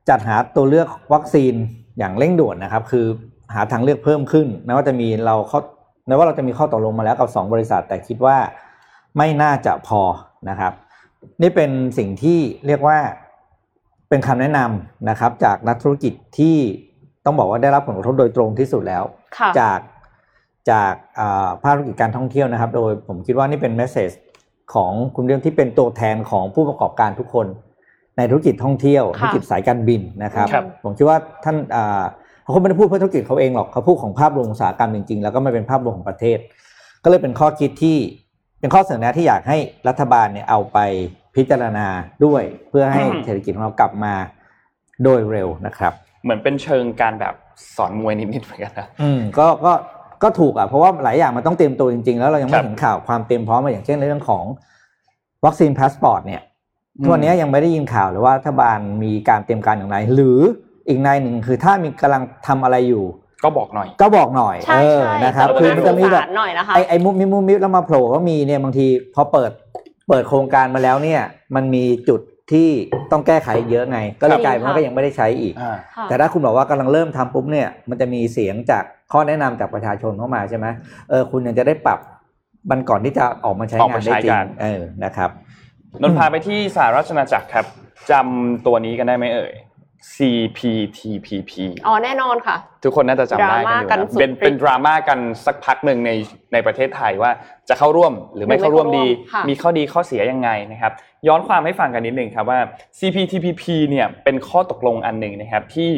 [0.08, 1.54] จัดหาตัวเลือกวัคซีน
[1.98, 3.06] อย่างเร่งด่วนนะครับ คือ
[3.54, 5.60] หาทางเลือกเพิ่มขึ้นแม้ว่าจะมีเราเข้า
[6.06, 8.36] แม้ว่าเราจะมีข้อตกลงมาแล้วกับสองบริษัท แต่คิดว่า
[9.16, 10.00] ไม่น่าจะพอ
[10.50, 10.72] นะครับ
[11.42, 12.98] นี่เป็นสิ่งที่เรียกว่า
[14.08, 16.56] เป็นคำแนะนำนะครับ จากนักธุรกิจที่
[17.24, 19.04] ต้องบอกว่าได้รับผลกระทบโดยตรงที่สุดแล้ว
[19.38, 19.80] ค่ะจาก
[20.70, 24.10] จากอ่าภาคธุรกิจการท่องเที่ยวนะครับ โดยผมคิดว่านี่เป็นเมสเซจ
[24.74, 27.46] ของคุณเรื่องที่เป็นตัวแทนของผู้ประกอบการทุกคน
[28.16, 32.02] ในธุรกิจท่องเที่ยวค่ะธุรกิจสายการบินนะครับครับผมคิดว่าท่านอ่า
[32.42, 36.38] เขาไม่ได้พูดเพื่อธุรกิจเขาเองหรอกเขาพูดของภาพรวมอุตสาหกรรมจริงๆ แล้วก็ไม่เป็นภาพรวมของประเทศ
[37.04, 37.96] ก็เลยเป็นข้อคิดที่
[38.60, 40.78] เป็นข้อเสนอแนะที่อยากให้รัฐบาลเนี่ยเอาไป
[41.36, 41.86] พิจารณา
[42.24, 44.14] ด้วยเพื่อให้อืมเศรษฐกิจของเรากลับมา
[45.04, 45.92] โดยเร็วนะครับ
[46.22, 47.34] เหมือนเป็นเชิงการแบบ
[47.76, 49.72] สอนมวยนิดๆเหมือนกันนะอืมก็ก็
[50.22, 54.44] ก็ถูกอะเพราะว่าหลายอย่างมันต้องเตรียมตัวจริงๆ แล้วเรายังไม่เห็น ครับข่าวความเตรียมพร้อมมาอย่างเช่นเรื่องของ
[55.44, 56.42] vaccine passport เนี่ย
[56.98, 60.40] อืมทุกวันนี้ยังไม่ได้ยินข่าวเลยว่ารัฐบาลมีการเตรียมการอย่างไร หรือ
[60.88, 63.04] อีกในหนึ่งคือถ้ามีกำลังทำอะไรอยู่
[63.44, 69.50] ก็บอกหน่อย ก็บอกหน่อยใช่เออใช่นะครับกรุคือณามันสจะงมีแบสาบรหน่อยนะคะไอ้ไอ้มุมมิบมุมมิบแล้วมาโผล่ก็มีเนี่ยบางทีพอเปิด
[70.08, 71.20] เปิดโครงการมาแล้วเนี่ย
[71.54, 72.20] มันมีจุด
[72.52, 72.68] ที่
[73.12, 80.66] ต้องแก้ไขเยอะไง ก็เลยจริงกลายเป็นว่าค่ะก็ยังไม่ได้ใช้อีกอ่าค่ะแต่ถ้าคุณบอกว่ากำลังเริ่มทำปุ๊บเนี่ยมันจะมีเสียงจากข้อแนะนำจากประชาชนเข้ามาใช่ไหม
[81.10, 81.98] เออคุณยังจะได้ปรับ
[82.70, 85.30] มันก่อนที่จะออกมาใช้ออกงานมาได้ใช้จริกังนเออนะครับ
[86.00, 87.66] นนท์พาไปที่สหราชอาณาจักรครับ
[88.10, 89.52] จำตัวนี้กันได้ไหมเอ่ย
[90.16, 91.52] CPTPP
[91.86, 96.10] อ๋อแน่นอนค่ะ ทุกคนน่าจะจำได้กันอยู่ดราม่ากันนะสุดเป็นฤทธิ์เป็นดราม่ากันสักพักหนึ่งใน
[96.52, 97.30] ในประเทศไทยว่า
[97.68, 100.92] จะเข้าร่วมหรือไม่เข้าร่วมดีค่ะมีข้อดีข้อเสียยังไงนะครับ
[101.28, 102.60] ย้อนความให้ฟังกันนิดหนึ่งครับว่า
[102.98, 105.92] CPTPP เนี่ยเป็นข้อตกลงอันหนึ่งนะครับที่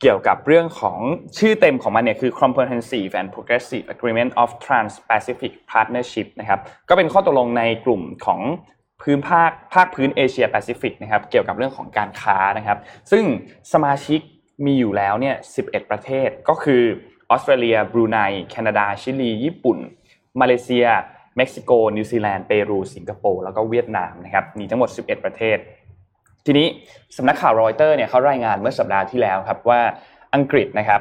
[0.00, 0.98] เกี่ยวกับเรื่องของ
[1.38, 8.40] ชื่อเต็มของมันเนี่ยคือ Comprehensive and Progressive Agreement of Trans-Pacific Partnership นะครับก็เป็นข้อตกลงในกลุ่มของ
[9.04, 12.78] พื้นภาคภาคพื้นเอเชียแปซิฟิกนะครับเกี่ยวกับเรื่องของการค้านะครับ
[13.10, 13.24] ซึ่ง
[13.72, 14.20] สมาชิก
[14.66, 16.82] มีอยู่แล้วเนี่ย11 ประเทศก็คือ
[17.30, 18.18] ออสเตรเลียบรูไน
[18.50, 19.78] แคนาดา ชิลี ญี่ปุ่น
[20.40, 20.86] มาเลเซีย
[21.36, 25.58] เม็กซิโก นิวซีแลนด์ เปรู สิงคโปร์ แล้วก็เวียดนามนะครับมีทั้งหมด 11 ประเทศ
[26.46, 26.66] ทีนี้
[27.16, 29.80] สำนักข่าวรอยเตอร์เนี่ยเขารายงานเมื่อสัปดาห์ที่แล้วครับว่า
[30.34, 31.00] อังกฤษนะครับ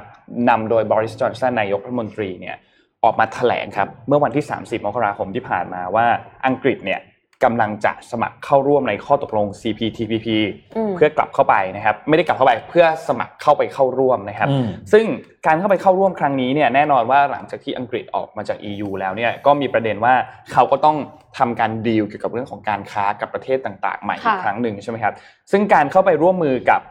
[0.50, 2.56] นำโดยบอริสจอห์นสันนายกรัฐมนตรีเนี่ย
[3.04, 6.06] ออกมาแถลงครับเมื่อวันที่ 30 มกราคมที่ผ่านมาว่า
[6.48, 7.00] อังกฤษเนี่ย
[7.44, 10.28] กำลังจะสมัครเข้าร่วมในข้อตกลง CPTPP
[10.76, 15.06] อืมเพื่อกลับเข้าไปนะครับ ไม่ได้กลับเข้าไปเพื่อสมัครเข้าไปเข้าร่วมนะครับอืมซึ่ง
[15.48, 20.14] การเข้าไปเข้าร่วมครั้งนี้เนี่ยแน่นอนว่าหลังจากที่อังกฤษออกมาจาก EU แล้วเนี่ยก็มีประเด็นว่า
[20.54, 20.98] เขาก็ต้อง
[21.38, 25.14] ทำการดีลเกี่ยวกับเรื่องของการค้ากับประเทศต่างๆ ใหม่อีกค่ะครั้งหนึ่งใช่ไหมครับ
[25.52, 26.82] ซึ่งการเข้าไปร่วมมือกับ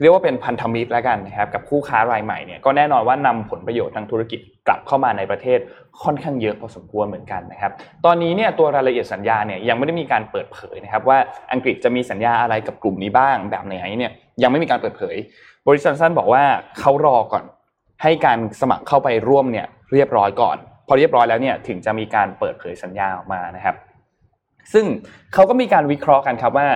[0.00, 5.58] เรียกว่าเป็นพันธมิตรแล้วกันนะครับกับคู่ค้ารายใหม่เนี่ยก็แน่นอนว่านำผลประโยชน์ทางธุรกิจกลับเข้ามาในประเทศ
[6.02, 7.72] ค่อนข้างเยอะพอสมควรเหมือนกันนะครับ
[8.04, 11.18] ตอนนี้เนี่ยตัวรายละเอียดสัญญาเนี่ยยังไม่ได้มีการเปิดเผยนะครับว่า
[11.52, 15.16] อังกฤษจะมีสัญญาอะไรกับกลุ่มนี้บ้างแบบไหนเนี่ยยังไม่มีการเปิดเผย
[15.68, 16.42] บริษัทสั้นบอกว่า
[16.78, 17.44] เขารอก่อน
[18.02, 23.76] ให้การสมัครเข้าไปร่วมเนี่ยเรียบร้อยก่อน พอเรียบร้อยแล้วเนี่ยถึงจะมีการเปิดเผยสัญญาออกมานะครับ
[24.72, 24.86] ซึ่ง
[25.34, 26.68] เขาก็มีการวิเคราะห์กันครับว่า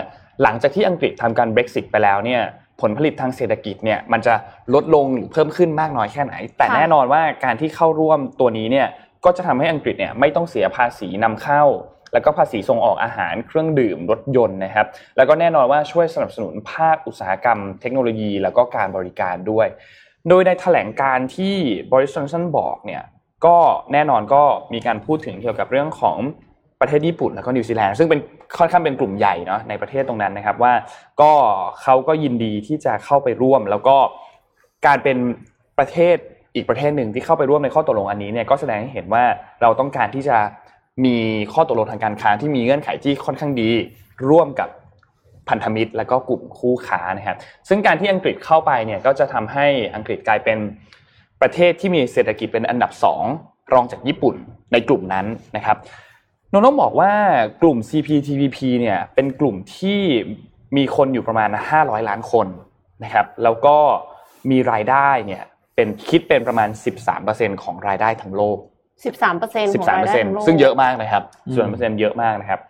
[0.42, 2.42] หลังจากที่อังกฤษทำการ Brexit ไปแล้วเนี่ย
[2.80, 4.34] ผลผลิตทางเศรษฐกิจเนี่ยมันจะ
[4.74, 8.88] ลดลงหรือเพิ่มขึ้นมากน้อยแค่ไหน แต่ค่ะแน่นอนว่าการที่เข้าร่วมตัวนี้เนี่ย
[9.24, 11.62] ก็จะทำให้อังกฤษเนี่ยไม่ต้องเสียภาษีนำเข้า
[12.12, 19.66] แล้วก็ภาษีส่งออกอาหารเครื่องดื่มรถยนต์นะครับ แล้วก็แน่นอนว่าช่วยสนับสนุนภาคอุตสาหกรรม เทคโนโลยี แล้วก็การบริการด้วย
[20.28, 21.56] โดยในแถลงการณ์ที่
[21.92, 23.02] บอริส จอห์นสันบอกเนี่ย
[23.46, 23.56] ก็
[23.92, 26.18] แน่นอนก็มีการพูดถึงเกี่ยวกับเรื่องของ
[26.84, 28.20] ประเทศญี่ปุ่นแล้วก็นิวซีแลนด์ซึ่งเป็น
[28.58, 30.72] ค่อนข้างเป็นกลุ่มใหญ่เนาะในประเทศตรงนั้นนะครับว่า
[31.20, 31.32] ก็
[31.82, 33.96] เขาก็ยินดีที่จะเข้าไปร่วม แล้วก็
[34.86, 35.16] การเป็น
[35.78, 36.16] ประเทศ
[36.54, 39.24] อีกประเทศหนึ่งที่เข้าไปร่วมในข้อตกลงอันนี้เนี่ยก็แสดงให้เห็นว่า
[39.62, 40.36] เราต้องการที่จะ
[41.04, 41.16] มี
[41.52, 43.70] ข้อตกลงทางการค้าที่มีเงื่อนไขที่ค่อนข้างดี
[44.30, 44.68] ร่วมกับ
[45.48, 47.36] พันธมิตร และก็กลุ่มคู่ค้านะครับ
[47.68, 50.58] ซึ่งการที่อังกฤษเข้าไปเนี่ยก็จะทำให้อังกฤษกลายเป็น
[51.40, 53.24] ประเทศที่มีเศรษฐกิจเป็นอันดับสอง
[53.72, 54.34] รองจากญี่ปุ่น
[54.72, 55.76] ในกลุ่มนั้นนะครับ
[56.54, 57.12] นนท์ต้องบอกว่า
[57.62, 60.00] กลุ่ม CPTPP เนี่ยเป็นกลุ่มที่
[60.76, 62.46] มีคนอยู่ประมาณ 500 ล้านคน
[63.04, 63.76] นะครับแล้วก็
[64.50, 65.42] มีรายได้เนี่ย
[65.76, 66.68] เป็นคิดเป็นประมาณ
[67.16, 68.58] 13%ของรายได้ทั้งโลก
[69.04, 71.22] สิบสามเปอร์เซ็นต์ของรายได้ทั้งโลก13%ซึ่งเยอะมากนะครับ
[71.54, 72.60] ส่วนเปอร์เซ็นต์เยอะมากนะครับ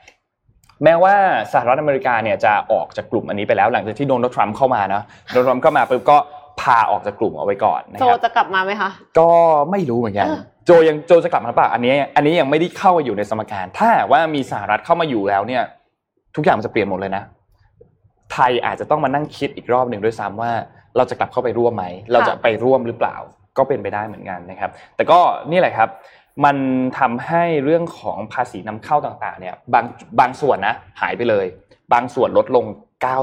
[0.84, 1.14] แม้ว่า
[1.52, 6.16] สหรัฐอเมริกาเนี่ยจะออกจากกลุ่มอันนี้ไปแล้วหลังจากที่โดนัลด์ทรัมป์เข้ามาเนาะโดนัลด์ทรัมป์เข้ามาปุ๊บก็
[6.60, 9.30] พาออกจากกลุ่มเอาไว้ก่อนนะโจครับจะกลับมาไหมคะก็
[9.70, 15.62] ไม่รู้เหมือนกันเออโจยังโจจะกลับมาหรือเปล่าอันนี้ อันนี้ยังไม่ได้เข้ามาอยู่ในสมการ ถ้าหากว่ามีสหรัฐเข้ามาอยู่แล้วเนี่ย
[16.36, 17.22] ทุกอย่างมันจะเปลี่ยนหมดเลยนะ
[18.32, 20.52] ไทยอาจจะต้องมานั่งคิดอีกรอบหนึ่งด้วยซ้ำว่า
[20.96, 23.16] เราจะกลับเข้าไปร่วมไหม เราจะไปร่วมหรือเปล่า
[23.58, 25.18] ก็เป็นไปได้เหมือนกันนะครับ แต่ก็
[25.50, 25.88] นี่แหละครับ
[26.44, 26.56] มัน
[26.98, 29.84] ทำให้เรื่องของภาษีนำเข้าต่างๆ เนี่ย บาง
[30.20, 31.46] บางส่วนนะหายไปเลย
[31.92, 32.64] บางส่วนลดลง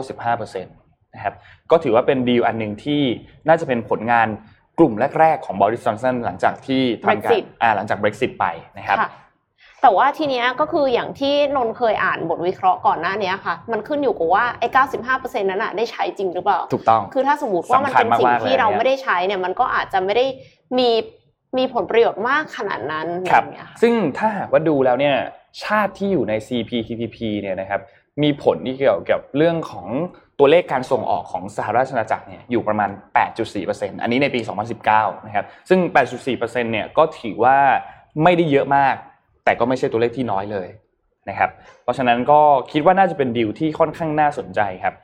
[0.01, 1.35] 95%นะครับ
[1.71, 3.01] ก็ถือว่าเป็นดีลอันหนึ่งที่
[3.47, 4.27] น่าจะเป็นผลงาน
[4.79, 8.45] กลุ่มแรก ๆ ของบริษัทจอนสันหลังจากที่ทำการ Brexit อ่าหลังจาก Brexit ไป
[8.77, 9.09] นะครับค่ะ
[9.81, 20.25] แต่ว่าทีเนี้ยก็คืออย่างที่นนท์เคยอ่านบทวิเคราะห์ก่อนหน้าเนี้ยค่ะ มันขึ้นอยู่กับว่าไอ้เก้าสิบห้าเปอร์เซ็นต์นั้นอะได้ใช้จริงหรือเปล่า ถูกต้อง คือถ้าสมมติว่ามันเป็นสิ่งที่เราไม่ได้ใช้เนี่ยมันก็อาจจะไม่ได้
[20.77, 20.89] มี
[21.57, 25.15] มีผลประโยชน์มากขนาดนั้นครับอย่างเงี้ยค่ะซึ่งถ้าหากว่าดูแล้วเนี่ย
[25.63, 27.81] ชาติที่อยู่ใน CPTPP เนี่ยนะครับ
[28.23, 29.87] มีผลที่เกี่ยวกับเรื่องของ
[30.43, 32.89] ตัวเลขการส่งออกของสหราชอาณาจักรเนี่ยอยู่ประมาณ
[33.45, 34.39] 8.4%อันนี้ในปี
[34.83, 35.79] 2019 นะครับ ซึ่ง
[36.25, 37.57] 8.4%เนี่ยก็ถือว่า
[38.23, 38.95] ไม่ได้เยอะมาก
[39.43, 40.67] แต่ก็ไม่ใช่ตัวเลขที่น้อยเลย
[41.29, 41.49] นะครับ
[41.83, 44.95] เพราะฉะนั้นก็คิดว่าน่าจะเป็นดีลที่ค่อนข้างน่าสนใจครับ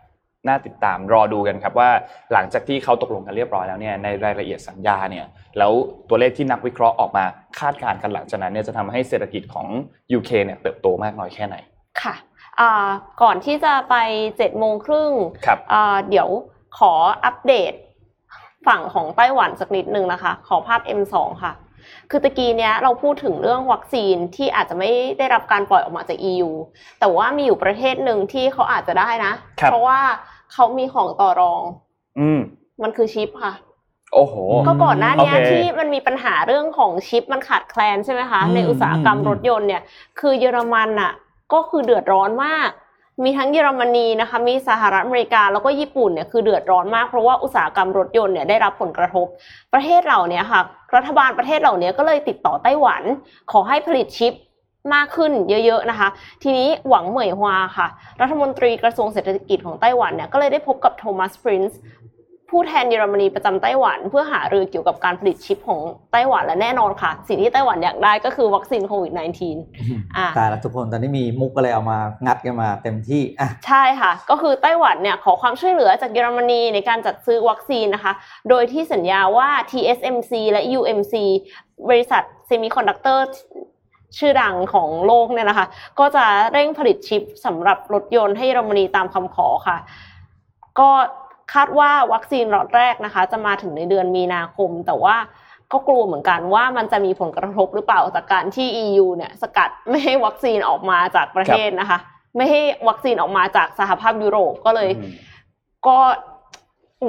[0.47, 1.89] น่าติดตามรอดูกันครับว่า
[2.33, 5.25] หลังจากที่เขาตกลงกันเรียบร้อยแล้วเนี่ยในรายละเอียดสัญญาเนี่ย
[5.57, 5.71] แล้ว
[6.09, 7.25] ตัวเลขที่นักวิเคราะห์ออกมา
[7.59, 9.67] คาดการณ์กันหลังจากนั้นเนี่ยจะทำให้เศรษฐกิจของ
[10.17, 11.55] UK เนี่ยเติบโตมากน้อยแค่ไหน
[12.01, 12.15] ค่ะ
[13.21, 15.11] ก่อนที่จะไป7จ็ดโมงครึ่ง
[15.45, 16.29] ครับอ่าเดี๋ยว
[16.77, 16.91] ขอ
[17.25, 17.73] อัปเดต
[18.67, 21.53] ฝั่งของไต้หวันสักนิดนึงนะคะ ขอภาพ M2 ค่ะ
[22.09, 26.49] คือตะกี้เนี้ยเราพูดถึงเรื่องวัคซีนที่อาจจะไม่ได้รับการปล่อยออกมาจาก EU
[26.99, 29.99] แต่ว่ามีอยู่ประเทศหนึ่งที่เขาอาจจะได้นะครับเพราะว่า
[30.53, 31.61] เขามีของต่อรอง
[32.19, 32.39] อืม
[32.83, 33.53] มันคือชิปค่ะ
[34.13, 34.35] โอ้โห
[34.67, 39.83] ก็ก่อนหน้าเนี้ยโอเคที่มันมีปัญหาเรื่องของชิปมันขาดแคลนใช่ไหมคะอืมในอุตสาหกรรมอืมรถยนต์เนี่ย
[40.19, 41.11] คือเยอรมันอะ
[41.53, 42.69] ก็คือเดือดร้อนมาก
[43.23, 49.25] มีทั้งเยอรมนีนะคะมีสหรัฐอเมริกาแล้วก็ญี่ปุ่นเนี่ยคือเดือดร้อนมากเพราะว่าอุตสาหกรรมรถยนต์เนี่ยได้รับผลกระทบ
[49.73, 50.61] ประเทศเหล่านี้ค่ะ
[50.95, 53.03] รัฐบาลประเทศเหล่านี้ก็เลยติดต่อไต้หวัน
[53.51, 54.33] ขอให้ผลิตชิป
[54.93, 55.31] มากขึ้น
[55.65, 56.09] เยอะๆนะคะ
[56.43, 57.87] ทีนี้หวังเหมยฮวาค่ะ
[58.21, 61.79] รัฐมนตรีกระทรวงเศรษฐกิจของไต้หวันเนี่ยก็เลยได้พบกับโทมัสพรินซ์
[62.49, 65.79] ผู้แทนเยอรมนีประจำไต้หวัน เพื่อหารือเกี่ยวกับการผลิตชิปของ
[66.11, 69.13] ไต้หวันและแน่นอนค่ะ สิ่งที่ไต้หวันอยากได้ก็คือวัคซีนโควิด
[69.63, 78.13] -19 อ่าตายแล้วทุกคนตอนนี้มีมุกอะไรเอามางัดกันมาเต็มที่อะใช่ค่ะ ก็คือไต้หวันเนี่ยขอความช่วยเหลือจากเยอรมนีในการจัดซื้อวัคซีนนะคะ
[78.49, 81.13] โดยที่สัญญาว่า TSMC และ UMC
[81.89, 83.25] บริษัทเซมิคอนดักเตอร์
[84.17, 85.67] ชื่อดังของโลกเนี่ยนะคะ
[85.99, 89.77] ก็จะเร่งผลิตชิปสำหรับรถยนต์ให้เยอรมนีตามคำขอค่ะ
[90.79, 90.89] ก็
[91.53, 95.15] คาดว่าวัคซีนล็อตแรกนะคะ จะมาถึงในเดือนมีนาคม แต่ว่า
[95.71, 101.99] ก็กลัวเหมือนกันว่ามันจะมีผลกระทบหรือเปล่าจากการที่ EU เนี่ยสกัดไม่ให้วัคซีนออกมาจากประเทศนะคะ
[102.37, 105.11] ไม่ให้วัคซีนออกมาจากสหภาพยุโรปก็เลยอืม
[105.87, 105.97] ก็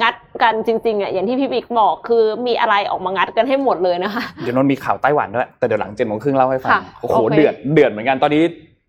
[0.01, 8.43] งัดกันจริงๆอะอย่างที่พี่บิ๊กบอกคือมีอะไรออกมางัดกันให้หมดเลยนะคะ เดี๋ยวนนท์มีข่าวไต้หวันด้วยแต่เดี๋ยวหลังเจ็ดโมงครึ่งเล่าให้ฟังค่ะโอ้โหโอเคเดือดเดือดเหมือนกันตอนนี้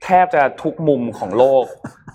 [0.04, 1.64] แทบจะทุกมุมของโลก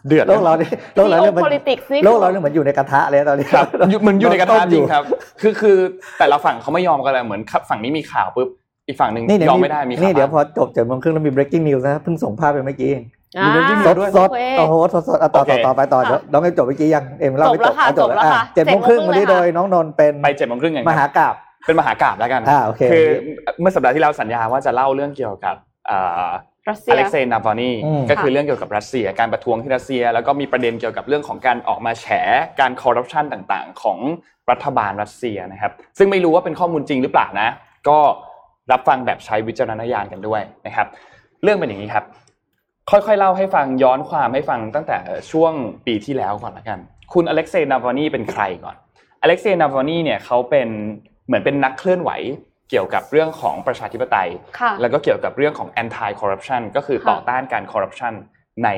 [0.08, 5.04] เดือดโลกเราเนี่ยโลกเราเนี่ยมัน Geopolitics นี่โลกเราเนี่ยเหมือนอยู่ในกระทะเลยตอนนี้ครับอยู่เหมือนอยู่ในกระทะต้มจริงครับ
[5.42, 5.78] คือคือ
[6.20, 8.50] แต่ละฝั่งเขาไม่ยอมกันเลยเหมือนฝั่งนี้มีข่าวปุ๊บ
[8.88, 13.04] อีกฝั่งหนึ่งนี่เดี๋ยยวอมมีไม่ได้มีข่าวนี่เดี๋ยวพอจบเจ็ดโมงครึ่งแล้วมี breaking news นะเพิ่งส่งภาพไปเมื่อกี้เอง
[13.38, 21.34] อ่ามี breaking ส news ดด้วยสดโอเคโอ้โหสดสดอะต่อโอเคต่อต่อไปต่อค่ะเดี๋ยวน้องเอ็มจบเมื่อกี้ยังเอ็มเล่าไม่จบจบแล้วค่ะอะจบแล้วจบแล้วอะค่ะเจ็ดโมงครึ่ง7:30วันนี้เลยค่ะโดยน้องนนท์เป็นไปเจ็ดโมงครึ่งไงมหากราบ
[21.66, 23.06] เป็นมหากราบแล้วกันอ่าโอเคคือ
[23.60, 25.56] เมื่อสัปดาห์ที่แล้วสัญญาว่าจะเล่าเรื่องเกี่ยวกับ
[25.90, 26.32] อ่า
[26.70, 32.08] รัสเซีอยเล็กเซย์นาวานีอืมก็คือเรื่องเกี่ยวกับรัสเซีย การประท้วงที่รัสเซีย แล้วก็มีประเด็นเกี่ยวกับเรื่องของการออกมาแฉ
[32.60, 34.00] การคอร์รัปชันต่างๆ ของ
[34.52, 37.50] รัฐบาลรัสเซียนะครับ ซึ่งไม่รู้ว่าเป็นข้อมูลจริงหรือเปล่านะ
[37.90, 37.98] ก็
[38.72, 40.88] รับฟังแบบใช้วิจารณญาณกันด้วยนะครับ
[41.44, 42.06] เรื่องเป็นอย่างนี้ครับ
[42.90, 44.98] ค่อยๆเล่าให้ฟังย้อนความให้ฟังตั้งแต่
[45.32, 45.54] ช่วง
[45.86, 46.80] ปีที่แล้วก่อนละกัน
[47.14, 48.76] คุณอเล็กเซย์นาวานีเป็นใครก่อน
[49.22, 50.68] อเล็กเซย์นาวานีเนี่ยเขาเป็น
[51.26, 52.12] เหมือนเป็นนักเคลื่อนไหว
[52.70, 58.14] เกี่ยวกับเรื่องของประชาธิปไตยค่ะแล้วก็เกี่ยวกับเรื่องของ anti corruption ก็คือค่ะต่อต้านการ corruption
[58.64, 58.70] ใน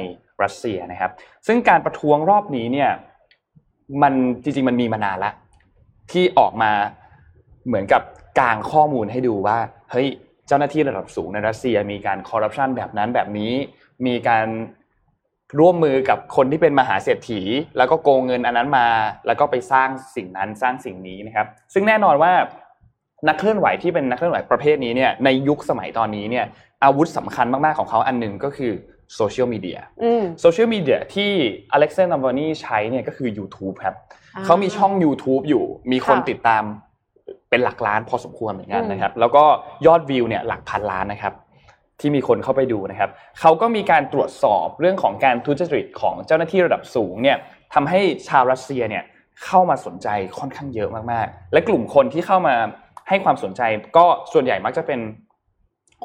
[0.44, 1.12] รัสเซียนะครับ
[1.48, 2.92] ซึ่งการประท้วงรอบนี้เนี่ย
[4.04, 5.34] มันจริงๆมันมีมานานแล้ว
[6.12, 6.72] ที่ออกมา
[7.68, 8.02] เหมือนกับ
[8.40, 9.58] กางข้อมูลให้ดูว่า
[9.92, 10.08] เฮ้ย
[10.48, 13.52] เจ้าหน้าที่ระดับสูงในรัสเซีย มีการคอร์รัปชันแบบนั้นแบบนี้
[14.06, 14.48] มีการ
[15.60, 17.42] ร่วมมือกับคนที่เป็นมหาเศรษฐี
[17.78, 18.88] แล้วก็โกงเงินอันนั้นมา
[19.28, 22.32] แล้วก็ไปสร้างสิ่งนั้นสร้างสิ่งนี้นะครับ ซึ่งแน่นอนว่า
[23.28, 26.46] นักเคลื่อนไหวที่เป็นนักเคลื่อนไหวประเภทนี้เนี่ยในยุคสมัยตอนนี้เนี่ย
[26.84, 28.72] อาวุธสำคัญมากๆของเขาอันหนึ่งก็คือ
[29.16, 31.32] โซเชียลมีเดียอืมโซเชียลมีเดียที่
[31.72, 33.96] อเล็กเซ นาวาลนีใช้เนี่ยก็คือ YouTube ครับ
[34.36, 36.64] อ่าเขามีช่อง YouTube อยู่ มีคนค่ะติดตาม
[37.50, 39.44] เป็นหลักล้านพอสมควรเหมือนกันนะครับ แล้วก็
[39.86, 41.34] ยอดวิวเนี่ยหลักพันล้านนะครับ
[42.00, 47.38] ที่มีคนเข้าไปดูนะครับ เขาก็มีการตรวจสอบเรื่องของการทุจริตของเจ้าหน้าที่ระดับสูงเนี่ย
[47.74, 49.04] ทำให้ชาวรัสเซียเนี่ย
[49.46, 50.08] เข้ามาสนใจ
[50.40, 52.56] ค่อนข้างเยอะมากๆ และกลุ่มคนที่เข้ามา
[53.10, 53.62] ให้ความสนใจ
[53.98, 55.00] ก็ส่วนใหญ่มักจะเป็น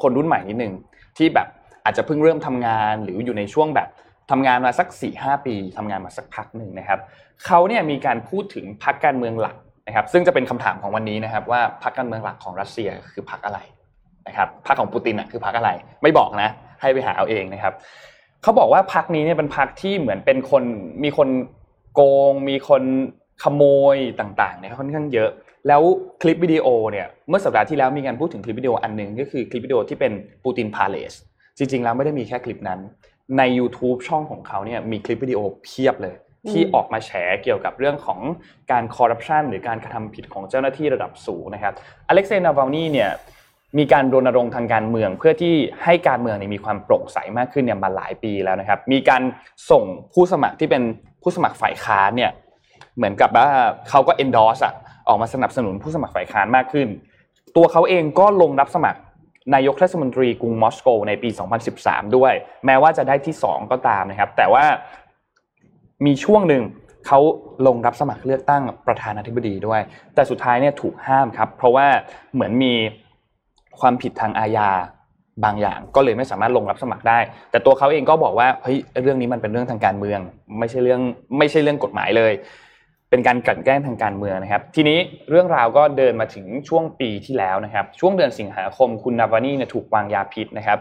[0.01, 0.73] คนรุ่นใหม่นิดนึง
[1.17, 1.47] ที่แบบ
[1.85, 3.89] อาจจะเพิ่งเริ่มทำงานหรืออยู่ในช่วงแบบ
[4.31, 6.99] ทำงานมาสัก4ี่หปีทำงานมาสักพักหนึ่งนะครับ
[7.45, 9.55] เขาเนี่ยมีการพูดถึงพรรคการเมืองหลัก
[9.87, 13.59] นะครับ ซึ่งจะเป็นคำถามของวันนี้นะครับ ว่าพรรคการเมืองหลักของรัสเซียคือพรรคอะไร
[14.27, 15.69] นะครับพรรคของปูตินอะคือพรรคอะไร
[16.03, 16.49] ไม่บอกนะ
[16.81, 17.73] ให้ไปหาเอาเองนะครับ
[18.43, 20.63] เขาบอกว่าพรรคนี้เนี่ยเป็นพรรคที่เหมือนเป็นคน
[21.03, 21.29] มีคน
[21.93, 22.83] โกง มีคน
[23.43, 23.63] ขโม
[23.95, 25.29] ยต่างๆเนี่ยค่อนข้างเยอะ
[25.67, 25.81] แล้ว
[26.21, 30.11] คลิปวิดีโอเนี่ยเมื่อสัปดาห์ที่แล้วมีการพูดถึงคลิปวิดีโออันหนึ่งก็คือคลิปวิดีโอที่เป็น
[30.43, 31.13] ปูตินพาเลส
[31.57, 32.79] จริงๆแล้วไม่ได้มีแค่คลิปนั้น
[33.37, 36.15] ใน YouTube ช่องของเขาเนี่ยมีคลิปวิดีโอเพียบเลย
[36.49, 37.11] ที่ออกมาแฉ
[37.43, 38.19] เกี่ยวกับเรื่องของ
[38.71, 41.73] การคอร์รัปชันหรือการกระทำผิดของเจ้าหน้าที่ระดับสูงนะครับ
[42.07, 43.11] อเล็กเซย์นาวาลนีเนี่ย
[43.77, 49.21] มีการรณรงค์ทางการเมืองเพื่อที่ให้การเมืองเนี่ยมีความโปร่งใสมากขึ้นเนี่ยมาหลายปีแล้วนะครับ มีการ
[49.71, 50.83] ส่งผู้สมัครที่เป็น
[51.21, 52.31] ผู้สมัครฝ่ายค้านเนี่ย
[52.95, 53.47] เหมือนกับว่า
[53.89, 54.75] เขาก็ endorse อะ
[55.07, 56.87] ออกมาสนับสนุนผู้สมัครฝ่ายค้านมากขึ้น
[57.55, 58.99] ตัวเขาเองก็ลงรับสมัคร
[59.53, 61.29] นายกเทศมนตรีกรุงมอสโกในปี
[61.73, 62.33] 2013 ด้วย
[62.65, 64.65] แม้ว่าจะได้ที่ 2 ก็ตามนะครับ แต่ว่า
[66.05, 66.63] มีช่วงหนึ่ง
[67.07, 67.19] เขา
[67.67, 69.81] ลงรับสมัครเลือกตั้งประธานาธิบดีด้วย
[70.15, 71.87] แต่สุดท้ายเนี่ยถูกห้ามครับ เพราะว่า
[72.33, 72.73] เหมือนมี
[73.79, 74.69] ความผิดทางอาญา
[75.45, 77.19] บางอย่างก็เลยไม่สามารถลงรับสมัครได้
[77.51, 80.19] แต่ตัวเขาเองก็บอกว่าเฮ้ยเรื่องนี้มันเป็นเรื่องทางการเมือง
[80.59, 81.01] ไม่ใช่เรื่อง
[81.37, 82.33] ไม่ใช่เรื่องกฎหมายเลย
[83.13, 84.99] เป็นการกลั่นแกล้งทางการเมืองนะครับ ทีนี้
[85.29, 90.77] เรื่องราวก็เดินมาถึงช่วงปีที่แล้วนะครับ ช่วงเดือนสิงหาคมคุณนาวานีเนี่ยถูกวางยาพิษนะครับ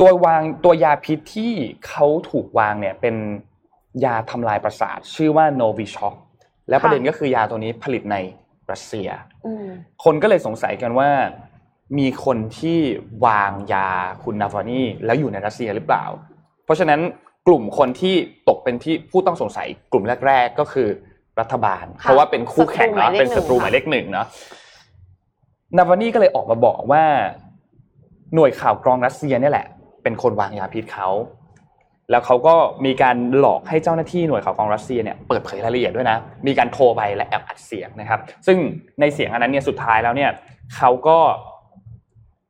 [0.00, 1.52] ตัววางตัวยาพิษที่
[1.86, 3.16] เขาถูกวางเนี่ยเป็น
[4.04, 6.14] ยาทำลายประสาท ชื่อว่าโนวิช็อก
[6.68, 8.16] และประเด็นก็คือยาตัวนี้ผลิตใน
[8.70, 9.08] รัสเซีย
[9.46, 9.66] อืม
[10.04, 11.10] คนก็เลยสงสัยกันว่า
[11.98, 12.78] มีคนที่
[13.26, 13.90] วางยา
[14.24, 16.04] คุณนาวานีแล้วอยู่ในรัสเซียหรือเปล่า
[16.64, 17.00] เพราะฉะนั้น
[17.46, 18.14] กลุ่มคนที่
[18.48, 20.88] ตกเป็นที่ผู้ต้องสงสัยกลุ่มแรก ๆ ก็คือ
[21.40, 24.26] รัฐบาลค่ะเพราะว่าเป็นคู่แข่งเนาะศัตรูหมายเลขเป็นศัตรูหนึ่งหมายเลขหนึ่งเนาะ
[25.76, 27.04] นาวานีก็เลยออกมาบอกว่า
[28.34, 29.66] หน่วยข่าวกรองรัสเซียเนี่ยแหละ
[30.02, 31.08] เป็นคนวางยาพิษเขา
[32.10, 38.58] แล้วเขาก็มีการหลอกให้เจ้าหน้าที่หน่วยข่าวกรองรัสเซียเนี่ยเปิดเผยรายละเอียดด้วยนะ มีการโทรไปและแอบอัดเสียงนะครับ ซึ่ง
[39.00, 40.30] ในเสียงอันนั้นเนี่ยสุดท้ายแล้วเนี่ย
[40.76, 41.18] เขาก็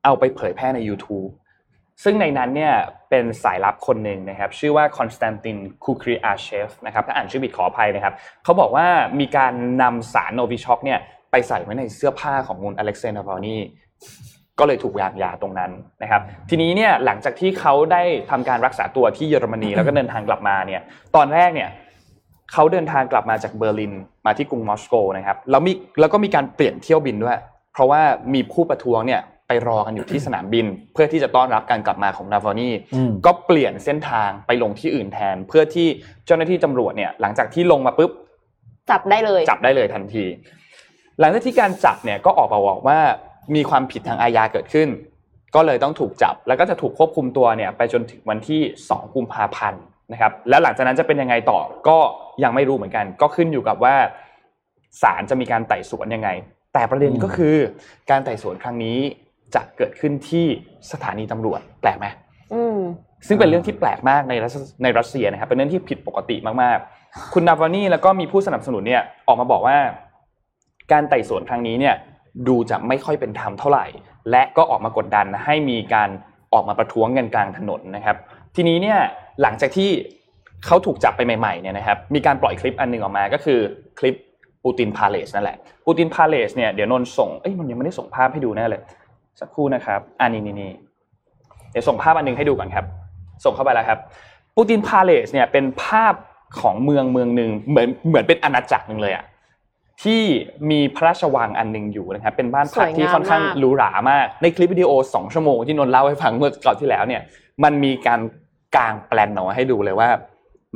[0.04, 1.30] เอาไปเผยแพร่ใน YouTube
[2.04, 2.74] ซึ่งในนั้นเนี่ย
[3.10, 8.86] เป็นสายลับคนหนึ่งนะครับ ชื่อว่าคอนสแตนตินคูครีอาเชฟนะครับถ้าอ่านชื่อผิดขออภัยนะครับเขาบอกว่า
[9.20, 10.98] มีการนำสารโนวิช็อกเนี่ย
[11.30, 13.56] ไปใส่ไว้ในเสื้อผ้าของมูลอเล็กเซนด์พาวนี
[14.58, 15.70] ก็เลยถูกวางยาตรงนั้น
[16.02, 20.82] นะครับ ทีนี้เนี่ยหลังจากที่เขาได้ทำการรักษาตัวที่เยอรมนีแล้วก็เดินทางกลับมาเนี่ย
[21.16, 21.68] ตอนแรกเนี่ย
[22.52, 23.92] เขาเดินทางกลับมาจากเบอร์ลิน
[24.26, 27.38] มาที่กรุงมอสโกนะครับแล้วมีแล้วก็มีการเปลี่ยนเที่ยวบินด้วย
[27.72, 28.00] เพราะว่า
[28.34, 35.86] มีผู้ประท้วงเนี่ย ไปรอกันอยู่ที่สนามบิน เพื่อที่จะต้อนรับการกลับมาของนาวานีอืมก็เปลี่ยนเส้นทางไปลงที่อื่นแทน เพื่อที่
[36.26, 38.10] เจ้าหน้าที่ตำรวจเนี่ยหลังจากที่ลงมาปุ๊บ
[38.90, 40.24] จับได้เลย จับได้เลยทันที
[41.20, 42.98] หลังจากที่การจับเนี่ยก็ออกมาบอกว่า
[43.54, 44.88] มีความผิดทางอาญาเกิดขึ้น
[45.54, 49.82] ก็เลยต้องถูกจับ แล้วก็จะถูกควบคุมตัวเนี่ยไปจนถึงวันที่ 2 กุมภาพันธ์
[50.12, 51.98] นะครับ แล้วหลังจากนั้นจะเป็นยังไงต่อก็
[52.42, 53.94] ยังไม่รู้เหมือนกัน ก็ขึ้นอยู่กับว่า
[55.02, 56.28] ศาลจะมีการไต่สวนยังไง
[56.74, 57.56] แต่ประเด็นก็คือ
[58.10, 58.98] การไต่สวนครั้งนี้
[59.54, 60.46] จะเกิดขึ้นที่
[60.92, 62.06] สถานีตำรวจแปลกไหม
[62.54, 62.78] อืม
[63.26, 69.76] ซึ่งเป็นเรื่องที่แปลกมากในรัสในรัสเซียนะครับ เป็นเรื่องที่ผิดปกติมากๆ คุณนาวานีแล้วก็มีผู้สนับสนุนเนี่ยออกมาบอกว่า
[70.92, 71.94] การไต่สวนครั้งนี้เนี่ย
[72.48, 73.86] ดูจะไม่ค่อยเป็นธรรมเท่าไหร่
[74.30, 76.08] และก็ออกมากดดันให้มีการ
[76.52, 78.16] ออกมาประท้วงกันกลางถนนนะครับ
[78.56, 78.98] ทีนี้เนี่ย
[79.42, 79.90] หลังจากที่
[80.66, 83.58] เขาถูกจับไปใหม่ๆเนี่ยนะครับ มีการปล่อยคลิปอันหนึงออกมาก็คือ
[83.98, 84.14] คลิป
[84.64, 85.56] ปูตินพาเลสนั่นแหละ
[85.86, 88.80] ปูตินพาเลสเนี่ยเดี๋ยวนนท์ส่งเอ้ยมันยังไม่ได้ส่งภาพให้ดูแน่เลย
[89.40, 90.72] สักครู่นะครับอ่านี่นี่นี่
[91.70, 92.84] เดี๋ยวส่งภาพอันหนึงให้ดูก่อนครับ
[93.44, 93.98] ส่งเข้าไปแล้วครับ
[94.56, 96.14] ปูตินพาเลสเนี่ยเป็นภาพ
[96.60, 99.24] ของเมืองเมืองหนึ่งเหมือนเหมือนเป็นอาณาจักรหนึ่งเลยอะ
[100.02, 100.22] ที่
[100.70, 107.22] มีพระราชวังอันหนึ่งอยู่นะครับ เป็นบ้านพักสวยงามที่ค่อนข้างมากหรูหรามาก ในคลิปวิดีโอสองชั่วโมงที่นนท์เล่าให้ฟังเมื่อก่อนที่แล้วเนี่ย
[107.64, 108.20] มันมีการ
[108.76, 110.08] กางแปลนออกมาให้ดูเลยว่า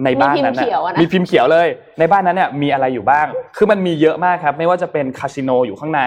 [0.05, 3.27] ในบ้านนั้นมีพิมพ์เขียวอะนะมีพิมพ์เขียวเลย ในบ้านนั้นเนี่ยมีอะไรอยู่บ้าง
[3.57, 6.03] คือมันมีเยอะมากครับ ไม่ว่าจะเป็นคาสิโนอยู่ข้างใน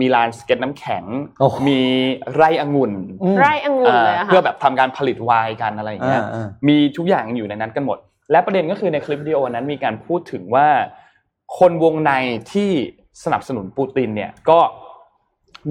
[0.00, 1.04] มีลานสเก็ตน้ำแข็ง
[1.40, 1.80] โอ้โหมี
[2.34, 7.98] ไร่องุ่นอืมไร่องุ่นเลยอะค่ะเพื่อแบบทำการผลิตไวน์กันอะไรอย่างเงี้ยอ่าอ่ามีทุกอย่างอยู่ในนั้นกันหมด
[8.30, 10.68] และประเด็นก็คือในคลิปวิดีโอนั้นมีการพูดถึงว่า
[11.58, 12.12] คนวงใน
[12.52, 12.70] ที่
[13.24, 14.58] สนับสนุนปูตินเนี่ยก็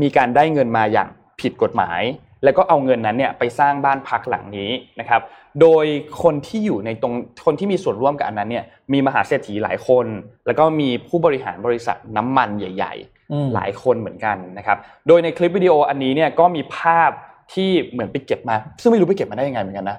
[0.01, 1.09] มีการได้เงินมาอย่าง
[1.41, 2.01] ผิดกฎหมาย
[2.43, 5.21] แล้วก็เอาเงินนั้นเนี่ยไปสร้างบ้านพักหลังนี้นะครับ
[5.61, 5.85] โดย
[6.23, 7.13] คนที่อยู่ในตรง
[7.45, 10.05] คนที่มีส่วนร่วมกับอันนั้นเนี่ยมีมหาเศรษฐีหลายคน
[10.45, 17.11] แล้วก็มีผู้บริหารบริษัทน้ำมันใหญ่ๆอืมหลายคนเหมือนกันนะครับ โดยในคลิปวิดีโออันนี้เนี่ยก็มีภาพ
[17.53, 19.97] ที่เหมือนไปเก็บมา ซึ่งไม่รู้ไปเก็บมาได้ยังไงเหมือนกันนะ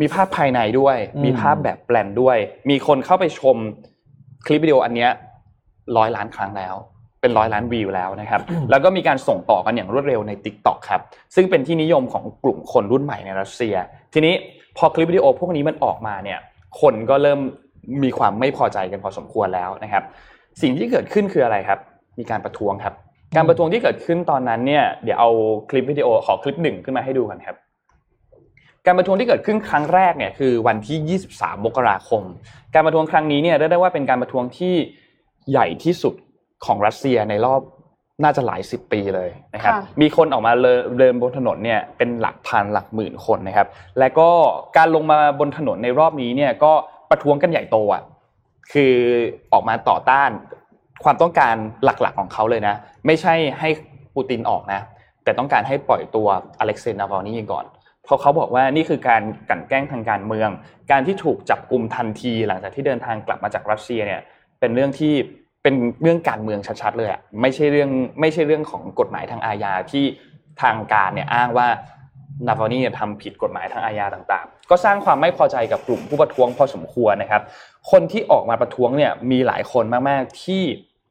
[0.00, 2.36] มีภาพภายในด้วยอืมมีภาพแบบแปลนด้วย
[2.70, 3.56] มีคนเข้าไปชม
[4.46, 5.10] คลิปวิดีโออันเนี้ย
[5.96, 6.74] ร้อยล้านครั้งแล้ว
[7.20, 11.00] เป็นร้อยล้านวิวแล้วนะครับ แล้วก็มีการส่งต่อกันอย่างรวดเร็วใน t ิ k t o k ครับ
[11.34, 13.74] ซึ่งเป็นที่นิยมของกลุ่มคนรุ่นใหม่ในรัสเซีย
[14.14, 14.34] ทีนี้
[14.78, 16.38] พอคลิปวิดีโอพวกนี้มันออกมาเนี่ย
[16.80, 17.40] คนก็เริ่ม
[18.02, 20.04] มีความไม่พอใจกันพอสมควรแล้วนะครับ
[20.62, 21.78] สิ่งที่เกิดขึ้นคืออะไรครับ
[22.18, 22.94] มีการประท้วงครับ
[23.36, 25.30] การประท้วงที่เกิดขึ้นตอนนั้นเนี่ยเดี๋ยวเอา
[25.70, 27.56] คลิปวิดีโอขอคลิปหนึ่งขึ้นมาให้ดูกันครับ
[28.86, 32.22] การประท้วงที่เกิดขึ้นครั้งแรกเนี่ยคือวันที่ 23 มกราคม
[32.74, 34.74] การประท้วงครั้งนี้เนี่ยเรียกได้ว่าเป็นการประท้วงที่
[35.50, 36.14] ใหญ่ที่สุด
[36.64, 37.60] ของรัสเซียในรอบ
[38.22, 44.28] น่าจะหลายสิบปีเลยนะครับค่ะมีคนออกมาเดินเดินบนถนนเนี่ยเป็นหลักพันหลักหมื่นคนนะครับ และก็
[44.76, 46.72] การลงมาบนถนนในรอบนี้เนี่ยก็
[47.10, 48.02] ประท้วงกันใหญ่โตอะ
[48.72, 48.94] คือ
[49.52, 50.30] ออกมาต่อต้าน
[51.04, 51.54] ความต้องการ
[51.84, 52.74] หลักๆของเขาเลยนะ
[53.06, 53.68] ไม่ใช่ให้
[54.14, 54.80] ปูตินออกนะ
[55.24, 56.26] แต่ต้องการให้ปล่อยตัว
[56.58, 57.64] อเล็กเซย์นาวานีก่อน
[58.04, 60.50] เพราะเขาบอกว่านี่คือการกลั่นแกล้งทางการเมือง
[60.90, 64.20] การที่ถูกจับกลุ่มทันทีหลังจากที่เดินทางกลับมาจากรัสเซียเนี่ย
[64.60, 65.14] เป็นเรื่องที่
[65.68, 67.90] เป็นเรื่องการเมืองชัดๆเลยอะไม่ใช่เรื่อง
[68.20, 70.04] ไม่ใช่เรื่องของกฎหมายทางอาญาที่
[70.62, 71.66] ทางการเนี่ยอ้างว่า
[72.46, 77.42] นาวานี่เนี่ยทำผิดกฎหมายทางอาญาต่างๆ ก็สร้างความไม่พอใจกับกลุ่มผู้ประท้วงพอสมควรนะครับ
[77.90, 80.62] คนที่ออกมาประท้วงเนี่ยมีหลายคนมากๆที่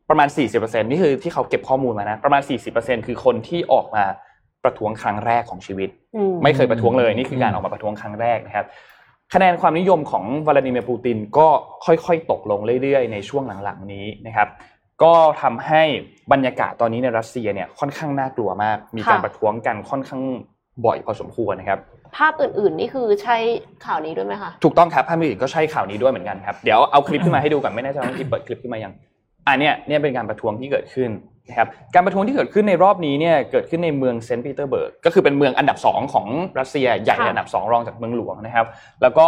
[0.10, 2.42] ประมาณ 40%นี่คือที่เขาเก็บข้อมูลมานะประมาณ
[2.74, 4.04] 40%คือคนที่ออกมา
[4.64, 8.66] ประท้วงครั้งแรกของชีวิตอืมไม่เคยประท้วงเลยนี่คือการออกมาประท้วงครั้งแรกนะครับ
[9.34, 11.48] คะแนนความนิยมของวลาดิเมียร์ปูตินก็
[11.86, 14.48] ค่อยๆ ตกลงเรื่อยๆ ในช่วงหลังๆนี้นะครับ
[15.04, 15.84] ก็ทำให้
[16.32, 20.22] บรรยากาศตอนนี้ในรัสเซียเนี่ยค่อนข้างน่ากลัวมาก มีการประท้วงกันค่อนข้าง
[20.86, 21.80] บ่อยพอสมควรนะครับ
[22.18, 23.38] ภาพอื่นๆนี่คือใช่
[23.86, 28.94] ข่าวนี้ด้วยไหมคะ ถูกต้องครับภาพอื่นก็ใช่ข่าวนี้ด้วยเหมือนกันครับ เดี๋ยวเอาคลิปขึ้นมาให้ดูก่อนไม่แน่ใจว่าที่เปิดคลิปขึ้นมายัง
[29.48, 31.10] อันเนี้ยเนี่ยเป็นการประท้วงที่เกิดขึ้น
[31.50, 36.28] นะครับการประท้วงที่เกิดขึ้นในรอบนี้เนี่ยเกิดขึ้นในเมืองเซนต์ปีเตอร์เบิร์กก็คือเป็นเมืองอันดับสองของ
[36.60, 38.66] รัสเซียใหญ่ค่ะอันดับสองรองจากเมืองหลวงนะครับ
[39.02, 39.28] แล้วก็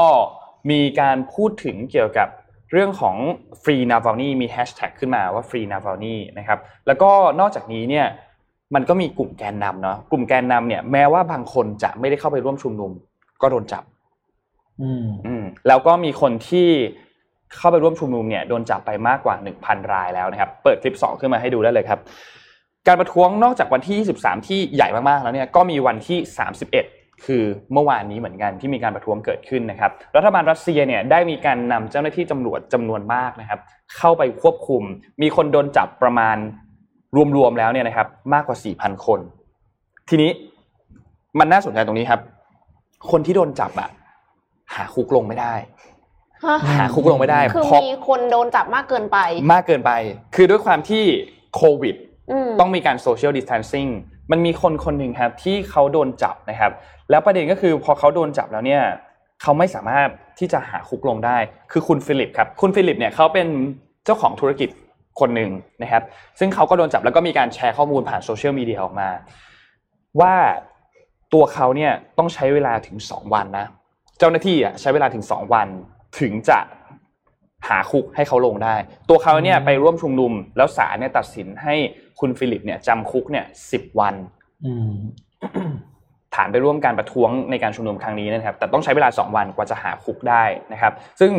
[0.71, 2.27] มีการพูดถึงเกี่ยวกับ
[2.71, 3.15] เรื่องของ
[3.63, 8.05] ฟรีนา v a ลนีมีแฮชแท็กขึ้นมาว่าฟรีนา v a ลนีนะครับแล้วก็นอกจากนี้เนี่ย
[8.75, 12.91] มันก็มีกลุ่มแกนนำเนาะกลุ่มแกนนำเนี่ยแม้ว่าบางคนจะไม่ได้เข้าไปร่วมชุมนุม
[13.41, 13.83] ก็โดนจับ
[14.81, 16.69] อืมอืมแล้วก็มีคนที่
[17.57, 21.99] เข้าไปร่วมชุมนุมเนี่ยโดนจับไปมากกว่า 1,000 รายแล้วนะครับ เปิดคลิป 2 ขึ้นมาให้ดูได้เลยครับ
[22.87, 26.19] การประท้วงนอกจากวันที่ 23 ที่ใหญ่มากๆแล้วเนี่ยก็มีวันที่
[26.71, 27.43] 31 คือ
[27.73, 33.59] เมื่อวานนี้เหมือนกันที่มีการประท้วงเกิดขึ้นนะครับ รัฐบาลรัสเซียเนี่ยได้มีการนำเจ้าหน้าที่ตำรวจจำนวนมากนะครับ
[33.97, 34.83] เข้าไปควบคุม
[35.21, 36.37] มีคนโดนจับประมาณ
[37.37, 39.19] รวมๆแล้วเนี่ยนะครับ มากกว่า 4,000 คน
[40.09, 40.31] ทีนี้
[41.39, 42.21] มันน่าสนใจตรงนี้ครับ
[43.11, 43.89] คนที่โดนจับอะ
[44.75, 45.53] หาคุกลงไม่ได้
[46.77, 49.17] หาคุกลงไม่ได้คือเพราะมีคนโดนจับมากเกินไป
[49.53, 49.91] มากเกินไป
[50.35, 51.03] คือด้วยความที่
[51.55, 51.95] โควิด
[52.47, 53.87] มต้องมีการโซเชียลดิส a ทนซิ่ง
[54.31, 56.71] มันมีคนคนหนึ่งครับที่เขาโดนจับนะครับ
[57.09, 58.83] แล้วประเด็นก็คือพอเขาโดนจับแล้วเนี่ย
[59.41, 60.07] เขาไม่สามารถ
[60.39, 61.37] ที่จะหาคุกลงได้
[61.71, 63.47] คือคุณฟิลิปครับ คุณฟิลิปเนี่ยเขาเป็น
[64.05, 64.69] เจ้าของธุรกิจ
[65.19, 66.03] คนหนึ่งนะครับ
[66.39, 69.09] ซึ่งเขาก็โดนจับแล้วก็มีการแชร์ข้อมูลผ่านโซเชียลมีเดียออกมา
[70.21, 70.35] ว่า
[71.33, 73.65] ตัวเขาเนี่ยต้องใช้เวลาถึงสองวันนะ
[74.19, 75.67] เจ้าหน้าที่อะใช้เวลาถึงสองวัน
[76.19, 76.59] ถึงจะ
[77.67, 78.75] หาคุกให้เขาลงได้
[79.09, 81.75] ตัวเขาเนี่ยไปร่วมชุมนุม แล้วศาลเนี่ยตัดสินให้
[82.19, 84.15] คุณฟิลิปเนี่ยจำคุกเนี่ยสิบวัน
[84.65, 84.93] อืม
[86.35, 90.43] ฐานไปร่วมการประท้วงในการชุมนุมครั้งนี้นะครับ แต่ต้องใช้เวลา2วันกว่าจะหาคุกได้
[90.73, 91.33] นะครับ ซึ่ง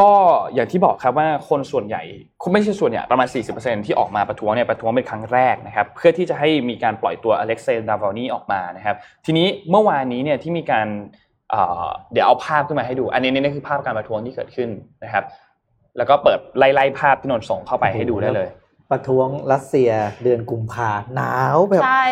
[0.00, 0.10] ก็
[0.54, 2.02] อย่างที่บอกครับว่าคนส่วนใหญ่
[2.52, 8.96] ไม่ใช่ส่วนใหญ่ประมาณ 40%ที่ออกมาประท้วงเนี่ยประท้วงเป็นครั้งแรกนะครับ เพื่อที่จะให้มีการปล่อยตัวอเล็กเซย์ดาวานีออกมานะครับ
[9.26, 10.88] ทีนี้เมื่อวานนี้เนี่ยที่มีการ
[11.50, 14.68] เอ่อเดี๋ยวเอาภาพขึ้นมาให้ดู อันนี้นี่คือภาพการประท้วงที่เกิดขึ้น
[15.04, 15.24] นะครับ
[15.96, 18.48] แล้วก็เปิดไล่ๆภาพที่นนท์ส่งเข้าไปให้ดูได้เลย
[18.90, 19.90] ประท้วงรัสเซีย
[20.22, 22.04] เดือนกุมภาหนาวแบบใช่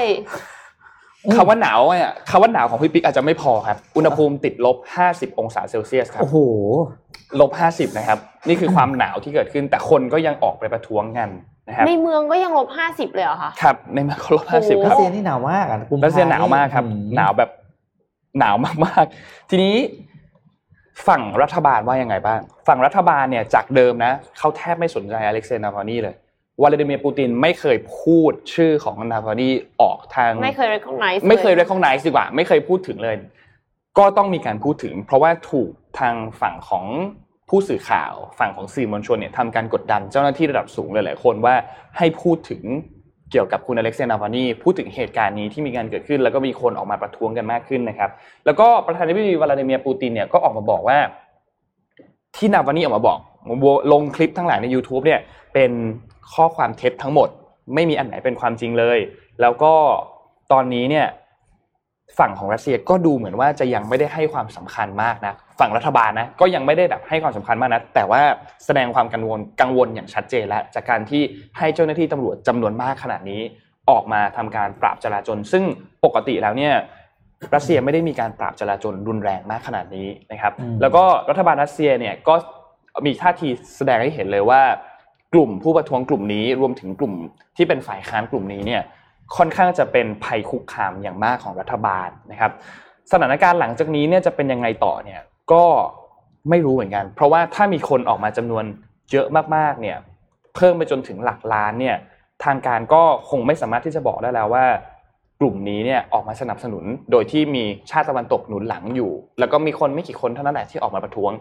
[1.37, 4.77] คำว่าหนาวเนี่ยคำว่าหนาวของพี่ปิ๊กอาจจะไม่พอครับ อุณหภูมิติดลบ
[5.09, 6.37] 50 องศาเซลเซียสครับ โอ้โห
[7.41, 8.19] ลบ 50 นะครับ
[8.49, 11.29] นี่คือความหนาวที่เกิดขึ้น แต่คนก็ยังออกไปประท้วงกัน
[11.69, 17.51] นะครับ ในเมืองก็ยังลบห้าสิบเลยเหรอคะ ครับ ในเมืองก็ลบ 50 ครัรัสบเซียนี่หนาวมากอะกุมภรัสเซียหนาวมากครับอืมหนาวแบบ
[18.39, 19.77] หนาวมากๆ ทีนี้
[21.09, 26.17] ฝั่งรัฐบาลว่ายังไงบ้าง ฝั่งรัฐบาลเนี่ยจากเดิมนะเขาแทบไม่สนใจอเล็กเซย์นาวานีเลย
[26.63, 29.49] วลาดิเมียร์ปูตินไม่เคยพูดชื่อของนาวานี
[29.81, 33.17] ออกทางไม่เคย recognize ไม่เคยล recognize ดีกว่า ไม่เคยพูดถึงเลย
[33.99, 35.71] ก็ต้องมีการพูดถึง เพราะว่าถูก
[36.01, 36.85] ทางฝั่งของ
[37.49, 41.55] ผู้สื่อข่าว ฝั่งของสื่อมวลชนเนี่ยทำการกดดันเจ้าหน้าที่ระดับสูงหลายๆคนว่า
[41.99, 42.63] ให้พูดถึง
[43.31, 48.11] เกี่ยวกับคุณอเล็กเซนาวานีพูดถึงเหตุการณ์นี้ที่มีการเกิดขึ้น แล้วก็มีคนออกมาประท้วงกันมากขึ้นนะครับ
[48.47, 50.99] แล้วก็ประธานาธิบดีวลาดิเมียร์ปูตินเนี่ยก็ออกมาบอกว่า
[52.37, 53.19] ที่นาวานีออกมาบอก
[53.93, 55.21] ลงคลิปทั้งหลายใน YouTube เนี่ย
[55.55, 55.71] เป็น
[56.35, 57.29] ข้อความเท็จทั้งหมด
[57.75, 58.99] ไม่มีอันไหนเป็นความจริงเลย
[59.41, 59.73] แล้วก็
[60.53, 61.07] ตอนนี้เนี่ย
[62.19, 68.21] ฝั่งของรัสเซียก็ดูเหมือนว่าจะยังไม่ได้ให้ความสำคัญมากนะฝั่งรัฐบาลนะก็ยังไม่ได้แบบให้ความสำคัญมากนะแต่ว่า
[68.67, 71.23] แสดงความกังวลกังวลอย่างชัดเจนแล้วจากการที่
[71.59, 73.41] ให้เจ้าหน้าที่ตำรวจจำนวนมากขนาดนี้
[73.91, 75.65] ออกมาทำการปราบจราจนซึ่ง
[76.05, 76.75] ปกติแล้วเนี่ย
[77.55, 82.35] รัสเซียไม่ได้มีการปราบจราจนรุนแรงมากขนาดนี้นะครับอืมแล้วก็รัฐบาลรัสเซียเนี่ยก็
[83.07, 84.63] มีท่าทีแสดงให้เห็นเลยว่า
[85.35, 87.15] กลุ่มผู้ประท้วงกลุ่มนี้รวมถึงกลุ่ม
[87.57, 88.83] ที่เป็นฝ่ายค้านกลุ่มนี้เนี่ย
[89.37, 92.53] ค่อนข้างจะเป็นภัยคุกคามอย่างมากของรัฐบาลนะครับ
[93.13, 95.21] สถานการณ์หลังจากนี้เนี่ยจะเป็นยังไงต่อเนี่ย
[95.53, 95.65] ก็
[96.51, 98.65] ไม่รู้เหมือนกัน เพราะว่าถ้ามีคนออกมาจำนวน
[99.13, 99.27] เยอะ
[99.57, 99.97] มากๆเนี่ย
[100.55, 101.97] เพิ่มไปจนถึงหลักล้านเนี่ย
[102.45, 104.65] ทางการก็คงไม่สามารถที่จะบอกได้แล้วว่า
[105.41, 111.33] กลุ่มนี้เนี่ยออกมาสนับสนุน โดยที่มีชาติตะวันตกหนุนหลังอยู่ แล้วก็มีคนไม่กี่คนเท่านั้นแหละที่ออกมาประท้วง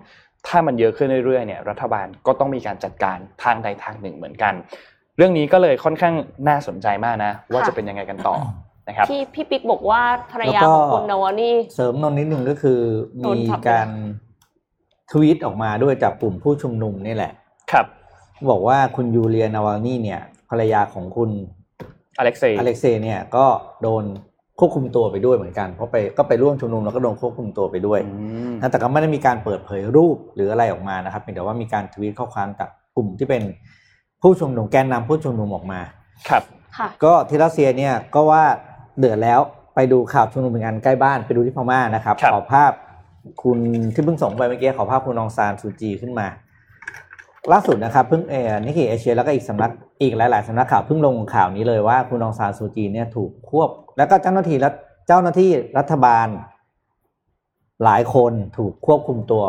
[0.48, 4.54] ถ้ามันเยอะขึ้นเรื่อยๆเนี่ยรัฐบาลก็ต้องมีการจัดการทางใดทางหนึ่งเหมือนกัน
[5.18, 6.14] เรื่องนี้ก็เลยค่อนข้าง
[6.48, 8.36] น่าสนใจมากนะ ว่าจะเป็นยังไงกันต่อ
[8.88, 10.02] นะครับที่พี่ปิ๊กบอกว่า
[10.32, 12.80] ภรรยาแล้วก็ของคุณนาวานี่เสริมนนนิดนึงก็คือ
[13.20, 13.88] โดนมีจับการ
[15.12, 17.32] ทวีตออกมาด้วยจากกลุ่มผู้ชุมนุมนี่แหละ
[17.72, 17.86] ครับ
[18.52, 21.30] บอกว่าคุณยูเลียนาวาลนี่เนี่ย ภรรยาของคุณ
[22.20, 23.46] อเล็กเซย์อเล็กเซย์เนี่ยก็
[23.84, 24.04] โดน
[24.60, 28.14] ควบคุมตัวไปด้วยเหมือนกัน เพราะไปก็ไปร่วมชุมนุมแล้วก็โดนควบคุมตัวไปด้วยอื
[28.52, 33.44] มนะแต่ก็ไม่ได้มีการเปิดเผยรูปหรืออะไรออกมานะครับเพียงแต่ว่ามีการทวีตข้อความจากกลุ่มที่เป็น
[34.22, 35.82] ผู้ชุมนุมแกนนำผู้ชุมนุมออกมา
[36.30, 36.44] ครับ
[36.78, 38.44] ค่ะก็ที่รัสเซียเนี่ยก็ว่า
[39.00, 39.40] เดือดแล้ว
[39.76, 42.72] ไปดูข่าวชุมนุมเป็นงานใกล้บ้านไปดูที่พม่านะครับครับขอภาพ
[43.44, 43.60] คุณ
[43.94, 46.28] ที่เพิ่งส่งไปเมื่อกี้ขอภาพคุณอองซานซูจีขึ้นมา
[47.52, 54.70] ล่าสุดนะครับเพิ่งเออ Nikkei Asia แล้วก็อีกสำนักอีกหลาย ๆสำนักข่าวเพิ่งลงข่าวนี้เลยว่าคุณอองซานซูจีเนี่ยถูกควบ แล้วก็เจ้าหน้าที่และ
[55.08, 56.28] เจ้าหน้าที่รัฐบาล
[57.84, 59.46] หลายคนถูกควบคุมตัว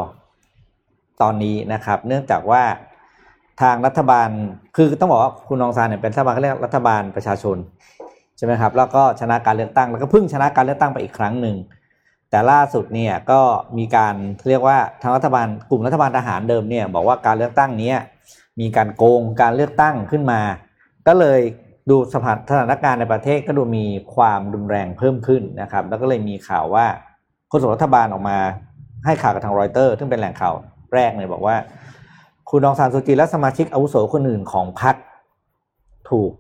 [1.23, 2.63] ตอนนี้นะครับ เนื่องจากว่า
[3.61, 4.29] ทางรัฐบาล
[4.77, 7.57] คือต้องบอกว่าคุณนองซานเนี่ยเป็นรัฐบาลเขาเรียกรัฐบาลประชาชน
[8.37, 11.57] ใช่ไหมครับแล้วก็ชนะการเลือกตั้งแล้วก็เพิ่งชนะการเลือกตั้งไปอีกครั้งหนึ่ง
[12.31, 13.41] แต่ล่าสุดเนี่ยก็
[13.79, 14.15] มีการ
[14.49, 17.93] เรียกว่าทางรัฐบาลกลุ่มรัฐบาลทหารเดิมเนี่ยบอกว่าการเลือกตั้งนี้
[18.61, 20.41] มีการโกงการเลือกตั้งขึ้นมา
[21.07, 21.41] ก็เลย
[21.91, 26.87] ดูสถานสถานการณ์ในประเทศก็ดูมีความรุนแรงเพิ่มขึ้นนะครับ แล้วก็เลยมีข่าวว่า
[27.49, 28.39] โฆษกรัฐบาลออกมา
[29.05, 30.55] ให้ข่าวกับทางรอยเตอร์ ซึ่งเป็นแหล่งข่าว
[30.95, 31.57] แรกเลยบอกว่า
[32.51, 34.95] คุณองซานซูจีและสมาชิกอาวุโสคนอื่นของพรรค
[36.11, 36.31] ถูก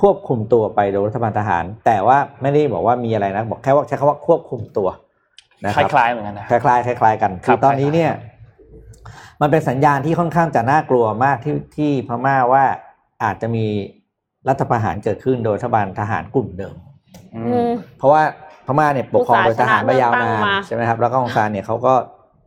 [0.00, 4.88] ควบคุมตัวไปโดยรัฐบาลทหาร แต่ว่าไม่ได้บอกว่ามีอะไรนะ บอกแค่ว่าใช้คำว่าควบคุมตัว
[5.64, 8.12] นะคครับล้ายๆเหมือนกันนะคล้ายๆคล้ายๆกันครัคืบอตอนนี้เนี่ย
[9.40, 12.64] มันเป็นสัญญาณที่ค่อนข้างจะน่ากลัวมากที่ที่พม่าว่า
[13.24, 13.66] อาจจะมี
[14.48, 16.76] รัฐประหารเกิดขึ้นโดยรัฐบาลทหารกลุ่มเดิม
[17.36, 18.22] อือืมมเพราะว่า
[18.66, 21.94] พม่าเนี่ยปกครองโดยทหารมายาวนานอุตสาหชนะเลือกตั้งมาใช่ไหมครับ แล้วก็องซานเนี่ยเขาก็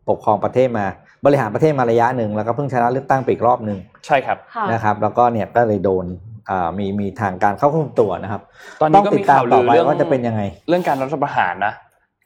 [0.09, 0.85] ปกครองประเทศมา
[1.25, 6.05] บริหารประเทศมาระยะหนึ่งแล้วก็เพิ่งชนะเลือกตั้งไปอีกรอบหนึ่งใช่ครับค่ะนะครับ แล้วก็เนี่ยก็เลยโดน
[6.49, 8.41] อ่ามีมีทางการเข้าควบคุมตัวนะครับ
[8.81, 11.73] ตอนต้นี้องก็ติดมีตามข่าวต่ลืออไปเรื่องว่าจะเป็นยังไง เรื่องการรัฐประหารนะ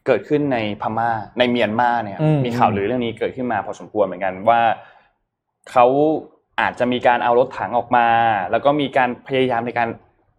[0.06, 4.62] เกิดขึ้นในพม่าในเมียนมาเนี่ยอืมมีข่าวลือเรื่องนี้เกิดขึ้นมาพอสมควรเหมือนกันว่า
[5.72, 5.86] เขา
[6.62, 8.08] อาจจะมีการเอารถถังออกมา
[8.52, 9.90] แล้วก็มีการพยายามในการ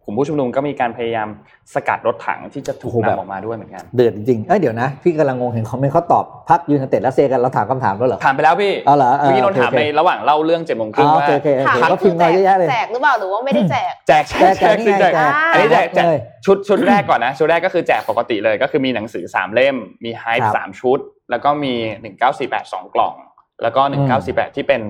[0.07, 1.27] กลุ่มผู้ชุมนุมก็มีการพยายาม
[1.73, 20.99] สกัดรถถังที่จะถูกโอ้โหแบบนำออกมาด้วยเหมือนกัน เดือดจริงๆเอ้ยเดี๋ยวนะ พี่กำลังงงเห็นคอมเมนต์เขาตอบพรรคยูไนเต็ดรัสเซียกันเราถามคำถามแล้วเหรอถามไปแล้วพี่เอาเหรอเออเมื่อกี้นนท์ถามโอเคในระหว่างเล่าเรื่องเจ็ดโมงครึ่งอ๋อว่าโอเคโอเคถามก็พิมพ์มาเยอะแยะเลยแจกหรือเปล่าหรือว่าไม่ได้แจกแจกแจกแจกนี่ไงแจกแจกอันนี้แจกแจกเลยชุดชุดแรกก่อนนะชุดแรกก็คือแจกปกติเลยก็คือมีหนังสือสามเล่มมีไฮครัป์บสามชุด
[21.31, 23.15] แล้วก็มีหนึ่งเก้าสี่แปดสองกล่อง
[23.63, 24.81] แล้วก็หนึ่งเก้าสี่แปดที่เป็น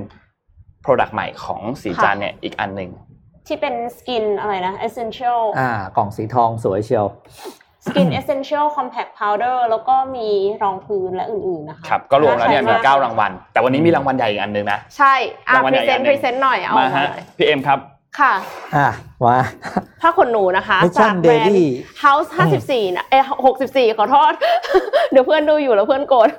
[0.86, 2.92] Product ใหม่ของสีจันทร์เนี่ยอีกอันหนึ่ง
[3.48, 7.06] ที่เป็นสกินอะไรนะ essential อ่ากล่องสีทองสวยเชียว
[7.86, 10.28] skin essential compact powder แล้วก็มี
[10.64, 15.14] รองพื้นและอื่นๆนะคะครับก็รวมแล้วเนี่ยมีใช้เก้ารางวัล แต่วันนี้มีรางวัลใหญ่อีกอันหนึ่งนะ ใช่
[15.48, 17.80] อะรางวัลพใหญ่รีเซนอันต์หนึ่งพรีเซนต์หน่อยเอามามาฮะหน่อยพี่เอ็มครับ
[18.20, 18.34] ค่ะ
[18.76, 18.90] อะ
[19.24, 19.40] มา
[20.02, 21.68] ผ้าขนหนูนะคะ Mission จากแบรนด์ Daily
[22.04, 22.30] House
[22.64, 23.20] 54นะเอ้
[23.58, 24.34] 64 ขอโทษ
[25.12, 26.30] เดี๋ยวเพื่อนดูอยู่แล้วเพื่อนโกรธ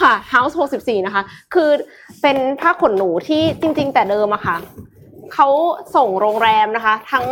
[0.00, 1.22] ค่ะ House 64 นะคะ
[1.54, 1.70] คือ
[2.22, 4.56] เป็นผ้าขนหนูที่จริง ๆ แต่เดิมอะค่ะ
[5.34, 5.48] เขา
[5.96, 7.26] ส่งโรงแรมนะคะ ทั้ง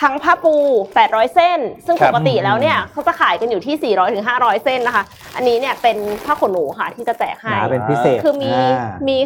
[0.00, 0.54] ทั้งผ้าปู
[0.94, 5.04] 800 เส้น ซึ่งครัปบกติแล้วเนี่ยเขาจะขายกันอยู่ที่ 400ถึง500 เส้นนะคะ
[5.36, 8.64] อันนี้เนี่ยเป็นผ้าขนหนูค่ะ ที่จะแจกหให้นาเป็นพิเศษคือมีา
[9.08, 9.16] มี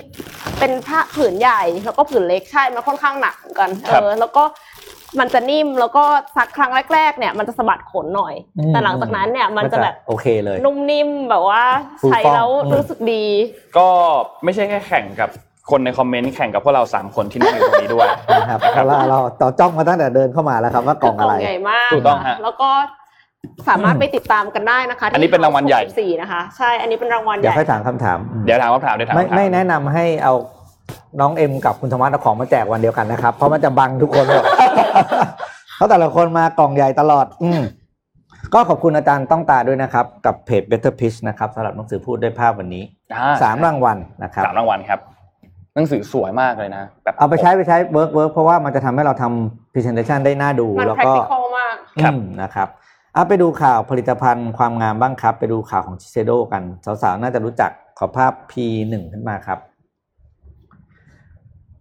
[0.59, 4.45] เป็นผ้าผืนใหญ่แล้วก็ผืนเล็กใช่ มันค่อนข้างหนักเหมือนกันครับเออแล้วก็
[5.21, 6.05] มันจะนิ่มแล้วก็
[6.37, 11.63] ซักครั้งแรกๆ เนี่ยมันจะสะบัดขนหน่อย อืม แต่หลังจากนั้นเนี่ยมันจะแบบโอเคเลย นุ่มนิ่มแบบว่า
[12.01, 13.25] ฟูใช้ฟ่องแล้วอืม รู้สึกดี
[13.79, 13.89] ก็
[14.45, 15.31] ไม่ใช่แค่แข่งกับ
[15.71, 18.09] คนในคอมเมนต์แข่งกับพวกเราสามคนที่นั่งอยู่ตรงนี้ด้วย
[18.41, 22.71] นะครับเพราะว่าเราต่อจ้องมาตั้งแต่เดินเข้ามาแล้วครับว่ากล่องอะไรใหญ่มากถูกต้องฮะแล้วก็
[23.69, 30.35] สามารถไปติดตามกันได้นะคะ อันนี้เป็นรางวัลใหญ่สี่นะคะ ใช่ อันนี้เป็นรางวัลใหเดี๋ยวญ่ค่อยถามคำถามอืมเดี๋ยวถามว่าถามเดี๋ยวถามไม่คำถาไม่แนะนำให้เอา
[31.21, 34.43] น้องเอ็มกับคุณธรรมะเอาของมาแจกวันเดียวกันนะครับ เพราะมันจะบังทุกคนเลย
[35.77, 37.63] เพราะแต่ละคนมากล่องใหญ่ตลอด อืม
[38.55, 45.01] ก็ขอบคุณอาจารย์ต้องตาด้วยนะครับ กับเพจ Better Pitch นะครับสำหรับหนังสือพูดด้วยภาพวันนี้อ่สามรางวัลนะครับสามรางวัลครับ
[45.77, 52.69] หนังสือสวยมากเลยนะแบบเอาไปใช้ไปใช้ work work เพราะว่ามันจะทำให้เราทำ presentation ได้น่าดูมันแล้ว practical ก็มากครับอืมนะครับ
[53.15, 56.63] เอาไปดูข่าวผลิตภัณฑ์ความงามบ้างครับ ไปดูข่าวของชิเซโดกัน
[57.03, 59.59] สาวๆ น่าจะรู้จักขอภาพ P1 ขึ้นมาครับ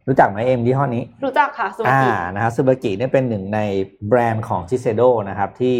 [0.07, 3.59] รู้จักไหมเอ็มยี่ห้อนี้ รู้จักค่ะสวัสอ่าดีนะครับซึบากิเนี่ยเป็นหนึ่งใน
[4.07, 5.75] แบรนด์ของชิเซโดนะครับ ที่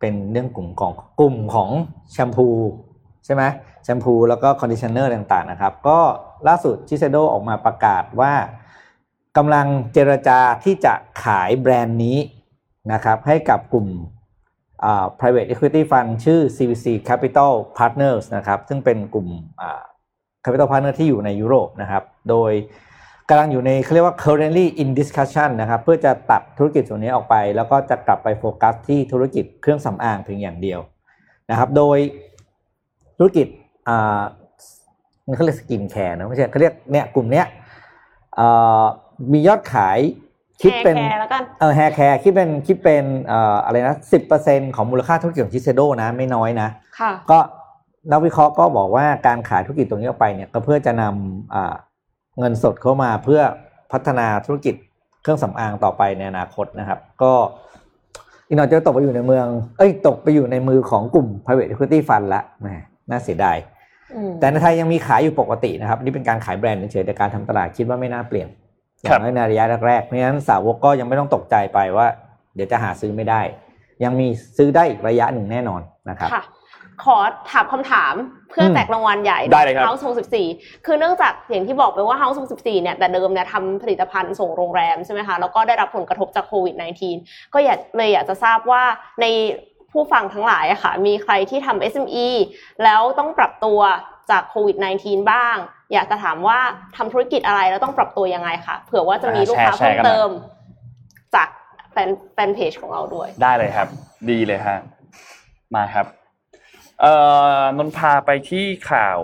[0.00, 1.70] เป็นเรื่องกลุ่มของกลุ่มของ
[2.12, 2.48] แชมพู
[3.24, 3.42] ใช่ไหม
[3.84, 5.98] แชมพูแล้วก็ conditioner ต่างๆนะครับ ก็
[6.48, 8.32] ล่าสุดชิเซโดออกมาประกาศว่า
[9.36, 12.18] กำลังเจรจาที่จะขายแบรนด์นี้
[12.92, 13.88] นะครับให้กับกลุ่ม
[15.18, 19.28] private equity fund ชื่อ CVC Capital Partners นะครับ ซึ่งเป็นกลุ่ม
[20.44, 22.52] Capital Partner ที่อยู่ในยุโรปนะครับ โดย
[23.28, 30.80] กำลังอยู่ในเขาเรียกว่า currently in discussion นะครับ เพื่อจะตัดธุรกิจส่วนนี้ออกไป แล้วก็จะกลับไปโฟกัสที่ธุรกิจเครื่องสำอางเพียงอย่างเดียว
[31.50, 31.98] นะครับ โดย
[33.18, 33.46] ธุรกิจ
[35.34, 37.46] เขาเรียก skincare นะไม่ใช่เขาเรียกเนี่ยกลุ่มเนี้ย
[38.36, 38.48] เอ่
[38.80, 38.82] อ
[39.32, 39.98] มียอดขาย
[40.62, 46.68] คิดเป็น hair care แล้วกันเออ hair care คิดเป็นคิดเป็นเอ่ออะไรนะสิบเปอร์เซ็นต์ของมูลค่าธุรกิจของชิเซโดนะไม่น้อยนะ
[47.00, 47.38] ค่ะก็
[48.10, 51.74] นักวิเคราะห์ก็บอกว่าการขายธุรกิจตรงนี้ออกไปเนี่ยก็เพื่อจะนำอ่า
[52.38, 53.40] เงินสดเข้ามาเพื่อ
[53.92, 54.74] พัฒนาธุรกิจ
[55.22, 57.32] เครื่องสำอางต่อไปในอนาคตนะครับ ก็
[58.46, 59.46] อีกหน่อยจะตกไปอยู่ในเมือง
[59.78, 62.68] เอ้ยตกไปอยู่ในมือของกลุ่ม private equity fund ละแหม
[63.10, 63.75] น่าเสียดายอืม
[64.40, 68.48] แต่ในไทยยังมีขายอยู่ปกตินะครับนี่เป็นการขายแบรนด์เฉยๆแต่การทำตลาดคิดว่าไม่น่าเปลี่ยน
[69.02, 72.06] อครัย่าบงน้อยในระยะแรกๆเพราะฉะนั้นสาวกก็ยังไม่ต้องตกใจไปว่า
[72.54, 73.40] เดี๋ยวจะหาซื้อไม่ได้
[74.04, 75.80] ยังมีซื้อได้อีกระยะหนึ่งแน่นอน
[76.10, 76.44] นะครับค่ะ
[77.04, 77.16] ขอ
[77.50, 78.14] ถามคำถาม
[78.50, 80.04] เพื่ออืมแจกรางวัลใหญ่ได้เลยครับเฮาส์
[80.48, 86.74] 64 คือเนื่องจากอย่างที่บอกไปว่า House 64 เนี่ยแต่เดิมเนี่ยทำผลิตภัณฑ์ส่งโรงแรมใช่ไหมคะแล้วก็ได้รับผลกระทบจากโควิด
[87.14, 88.82] -19 ก็อยากเลยอยากจะทราบว่า
[89.20, 89.26] ใน
[89.96, 92.28] ผู้ฟังทั้งหลายอะค่ะ มีใครที่ทำ SME
[92.84, 93.80] แล้วต้องปรับตัว
[94.30, 95.56] จากโควิด -19 บ้าง
[95.92, 96.58] อยากจะถามว่า
[96.96, 100.30] ทำธุรกิจอะไรแล้วต้องปรับตัวยังไงคะเผื่อว่าจะมีลูกค้าแชร์แชร์กันหน่อยเพิ่มเติม
[101.34, 101.48] จาก
[101.92, 103.88] แฟนแฟนเพจของเราด้วย ได้เลยครับ
[104.30, 104.78] ดีเลยฮะ
[105.74, 106.06] มาครับ
[107.00, 107.14] เอ่
[107.56, 109.18] อนนท์พาไปที่ข่าว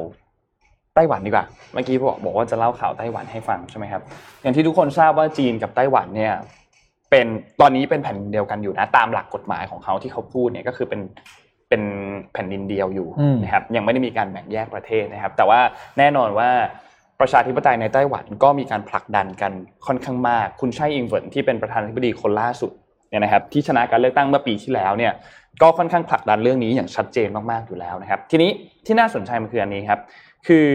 [0.94, 4.02] ไต้หวันดีกว่า เมื่อกี้บอกบอกว่าจะเล่าข่าวไต้หวันให้ฟังใช่ไหมครับ
[4.42, 6.34] อย่างที่ทุกคนทราบว่าจีนกับไต้หวันเนี่ย
[7.12, 7.26] เป็น
[7.60, 11.00] ตอนนี้เป็นแผ่นดินเดียวกันอยู่นะ ตามหลักกฎหมายของเขาที่เขาพูดเนี่ยก็คือเป็น
[11.68, 11.82] เป็น
[12.32, 15.60] แผ่นดินเดียวอยู่อืมนะครับยังไม่ได้มีการแบ่งแยกประเทศนะครับ แต่ว่า
[15.98, 16.50] แน่นอนว่า
[17.20, 19.52] ประชาธิปไตยในไต้หวันก็มีการผลักดันกัน
[19.86, 22.70] ค่อนข้างมาก คุณไช่อิงเหวินที่เป็นประธานาธิบดีคนล่าสุด
[23.08, 25.12] เนี่ยนะครับที่ชนะการเลือกตั้งเมื่อปีที่แล้วเนี่ย
[25.62, 28.50] ก็ค่อนข้างผลักดันเรื่องนี้อย่างชัดเจนมากๆอยู่แล้วนะครับ ทีนี้
[28.86, 30.00] ที่น่าสนใจมันคืออันนี้ครับ
[30.46, 30.68] คือ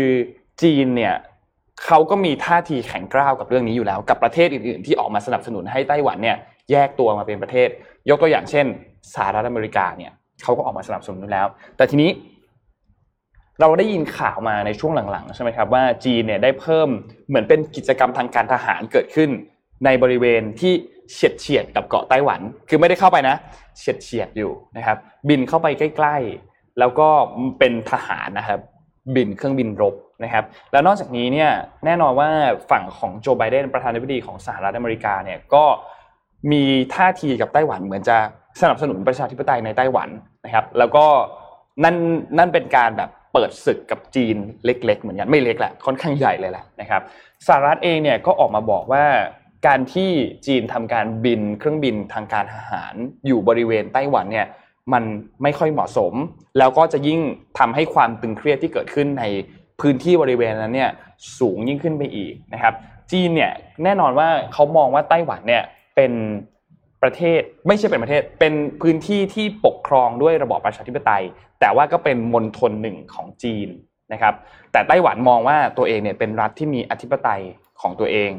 [0.61, 1.13] จีนเนี่ย
[1.85, 6.37] เขาก็มีท่าทีแข็งกร้าวกับเรื่องนี้อยู่แล้ว กับประเทศอื่นๆ ที่ออกมาสนับสนุนให้ไต้หวันเนี่ย
[6.71, 7.69] แยกตัวมาเป็นประเทศ
[8.09, 8.65] ยกตัวอย่างเช่น
[9.13, 10.11] สหรัฐอเมริกาเนี่ย
[10.43, 11.47] เขาก็ออกมาสนับสนุนแล้ว
[11.77, 12.11] แต่ทีนี้
[13.59, 16.89] เราได้ยินข่าวมาในช่วงหลังๆใช่ไหมครับว่าจีนเนี่ยได้เพิ่ม
[17.27, 19.29] เหมือนเป็นกิจกรรมทางการทหารเกิดขึ้น
[19.85, 20.73] ในบริเวณที่
[21.11, 23.35] เฉียดเฉียดกับเกาะไต้หวัน คือไม่ได้เข้าไปนะ
[23.77, 24.97] เฉียดเฉียดอยู่นะครับ
[25.29, 26.15] บินเข้าไปใกล้
[26.47, 27.09] ๆ แล้วก็
[27.59, 28.59] เป็นทหารนะครับ
[29.15, 31.49] บินเครื่องบินรบ นะครับแล้วนอกจากนี้เนี่ย
[31.85, 32.29] แน่นอนว่า
[32.71, 35.65] ฝั่งของโจไบเดนประธานาธิบดีของสหรัฐอเมริกาเนี่ยก็
[36.51, 36.63] มี
[36.95, 38.17] ท่าทีกับไต้หวันเหมือนจะ
[38.61, 40.09] สนับสนุนประชาธิปไตยในไต้หวัน
[40.45, 41.05] นะครับ แล้วก็
[41.83, 41.95] นั่น
[42.37, 47.01] นั่นเป็นการแบบเปิดศึกกับจีนเล็ก ๆ เหมือนกันไม่เล็กแหละค่อนข้างใหญ่เลยแหละนะครับ
[47.47, 49.05] สหรัฐเองเนี่ยก็ออกมาบอกว่า
[49.67, 50.09] การที่
[50.47, 52.93] จีนทำการบินเครื่องบินทางการทหาร
[53.27, 54.47] อยู่บริเวณไต้หวันเนี่ย
[54.93, 55.03] มัน
[55.43, 56.13] ไม่ค่อยเหมาะสม
[56.57, 57.19] แล้วก็จะยิ่ง
[57.59, 59.23] ทำให้ความตึงเครียดที่เกิดขึ้นใน
[59.81, 60.91] พื้นที่บริเวณนั้นเนี่ย
[61.39, 62.73] สูงยิ่งขึ้นไปอีกนะครับ
[63.11, 63.51] จีนเนี่ย
[63.83, 65.63] แน่นอนว่าเขามองว่าไต้หวันเนี่ย
[65.95, 66.11] เป็น
[67.03, 71.23] ประเทศไม่ใช่เป็นประเทศ เป็นพื้นที่ที่ปกครองด้วยระบอบประชาธิปไตย
[71.59, 73.67] แต่ว่าก็เป็นมณฑลหนึ่งของจีน
[74.13, 74.33] นะครับ
[74.71, 77.41] แต่ไต้หวันมองว่าตัวเองเนี่ยเป็นรัฐที่มีอธิปไตย
[77.81, 78.31] ของตัวเอง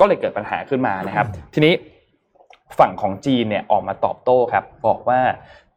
[0.00, 1.74] ก็เลยเกิดปัญหาขึ้นมานะครับ ทีนี้
[2.78, 5.20] ฝั่งของจีนเนี่ยออกมาตอบโต้ครับ บอกว่า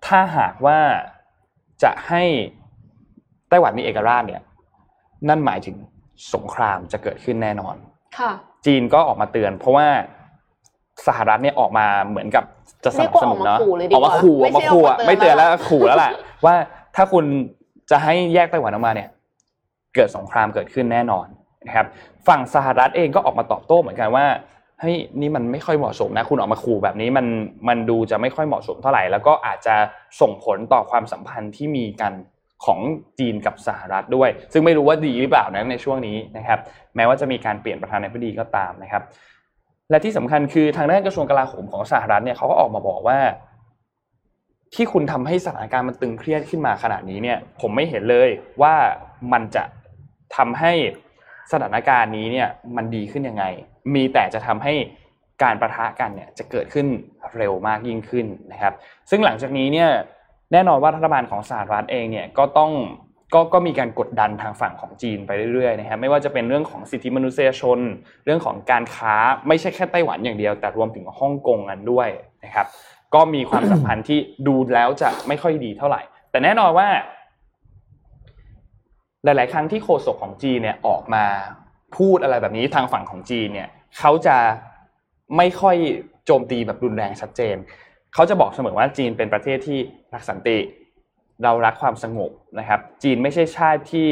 [0.06, 0.80] ถ้าหากว่า
[1.84, 2.24] จะให้
[3.50, 4.42] ไต้หวันมีเอกราชเนี่ย
[5.28, 5.76] นั่นหมายถึง
[6.34, 7.76] สงครามจะเกิดขึ้นแน่นอน
[8.20, 8.32] ค่ะ
[8.66, 9.88] จีนก็ออกมาเตือน เพราะว่า
[11.08, 12.44] สหรัฐเนี่ยออกมาเหมือนกับ
[12.84, 16.12] จะสนับสนุนเนาะเรียกว่าออกมาขู่เลยดีออกกว่ามาขู่อไม่อกใช่มาขู่อะออกมาเตือนไม่เตือนแล้แล้ววขู่แล้วแหละ
[16.46, 16.56] ว่า
[16.96, 17.26] ถ้าคุณ
[17.92, 19.10] จะให้แยกไต้หวันออกมาเนี่ย
[19.96, 21.28] เกิดสงครามเกิดขึ้นแน่นอน
[21.68, 21.88] นะครับ
[22.28, 24.26] ฝั่งสหรัฐเองก็ออกมาตอบโต้เหมือนกันว่า
[24.80, 27.26] เฮ้ยนี่มันไม่ค่อยเหมาะสมนะ คุณออกมาขู่แบบนี้มัน
[27.68, 29.76] มันดูจะไม่ค่อยเหมาะสมเท่าไหร่ แล้วก็อาจจะ
[30.22, 32.14] ส่งผลต่อความสัมพันธ์ที่มีกัน
[32.66, 32.80] ของ
[33.20, 36.60] จีนกับสหรัฐด้วย ซึ่งไม่รู้ว่าดีหรือเปล่านะในช่วงนี้นะครับ
[36.96, 39.04] แม้ว่าจะมีการเปลี่ยนประธานาธิบดีก็ตามนะครับ
[39.90, 43.20] และที่สำคัญคือทางด้านกระทรวงกลาโหมของสหรัฐเนี่ยเขาก็ออกมาบอกว่า
[44.76, 48.30] ที่คุณทำให้สถานการณ์มันตึงเครียดขึ้นมาขนาดนี้เนี่ย ผมไม่เห็นเลย
[48.62, 48.76] ว่า
[49.34, 49.64] มันจะ
[50.36, 50.74] ทำให้
[51.52, 53.44] สถานการณ์นี้เนี่ยมันดีขึ้นยังไง
[53.96, 54.74] มีแต่จะทำให้
[55.44, 56.88] การประทะกันเนี่ยจะเกิดขึ้น
[57.38, 58.74] เร็วมากยิ่งขึ้นนะครับ
[59.10, 59.90] ซึ่งหลังจากนี้เนี่ย
[60.52, 62.72] แน่นอนว่ารัฐบาลของสหรัฐเองเนี่ยก็ต้อง
[63.34, 67.80] ก็ก็มีการกดดันทางฝั่งของจีนไปเรื่อยๆนะครับไม่ว่าจะเป็นเรื่องของสิทธิมนุษยชน
[68.26, 69.16] เรื่องของการค้า
[69.48, 72.10] ไม่ใช่แค่ไต้หวันอย่างเดียว แต่รวมถึงฮ่องกงกันด้วย
[72.46, 72.68] นะครับ
[73.14, 76.88] ก็มีความสัมพันธ์ที่ดูแล้วจะไม่ค่อยดีเท่าไหร่ แต่แน่นอนว่า
[79.24, 81.26] หลาย ๆ ครั้งที่โฆษกของจีนเนี่ยออกมา
[81.98, 83.70] พูดอะไรแบบนี้ทางฝั่งของจีนเนี่ย
[84.00, 84.38] เขาจะ
[85.38, 85.76] ไม่ค่อย
[86.26, 87.56] โจมตีแบบรุนแรงชัดเจน
[88.14, 89.80] เขาจะบอกเสมอว่าจีนเป็นประเทศที่
[90.14, 90.58] รักสันติ
[91.44, 94.10] เรารักความสงบนะครับ จีนไม่ใช่ชาติที่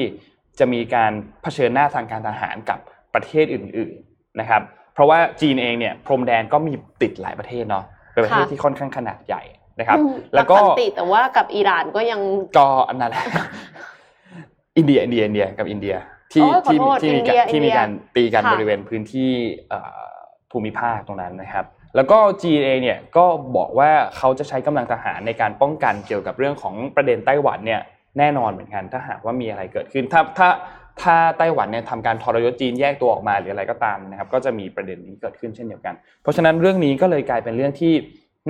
[0.59, 1.11] จะมีการ
[1.43, 2.79] เผชิญหน้าทางการทหารกับ
[3.13, 4.61] ประเทศอื่น ๆนะครับ
[4.93, 9.43] เพราะว่าจีนเองเนี่ยพรมแดนก็มีติดหลายประเทศเนาะเป็นประเทศค่ะที่ค่อนข้างขนาดใหญ่
[9.79, 12.21] นะครับอืมแล้วก็รัสันติแต่ว่ากับอิหร่านก็ยัง
[12.57, 13.25] ก็อันนั้นแหละ
[14.77, 15.95] อินเดียอินเดียอินเดียกับอินเดีย
[16.33, 19.31] ที่โอ้ยขอที่โทษที่มีอินเดีการยที่มีอินเดียการตีกันค่ะบริเวณพื้นที่
[19.69, 19.99] เอ่อ
[20.51, 23.25] ภูมิภาคตรงนั้นนะครับ แล้วก็จีนเองเนี่ยก็
[23.57, 27.81] บอกว่าเขาจะใช้กำลังทหารในการป้องกันเกี่ยวกับเรื่องของประเด็นไต้หวันเนี่ย
[28.17, 30.49] แน่นอนเหมือนกันถ้าหากว่ามีอะไรเกิดขึ้น ถ้าถ้า
[31.01, 37.93] ถ้าไต้หวันเนี่ยทำการทรยศจีนแยกตัวออกมาหรืออะไรก็ตามนะครับก็จะมีประเด็นนี้เกิดขึ้นเช่นเดียวกัน เพราะฉะนั้นเรื่องนี้ก็เลยกลายเป็นเรื่องที่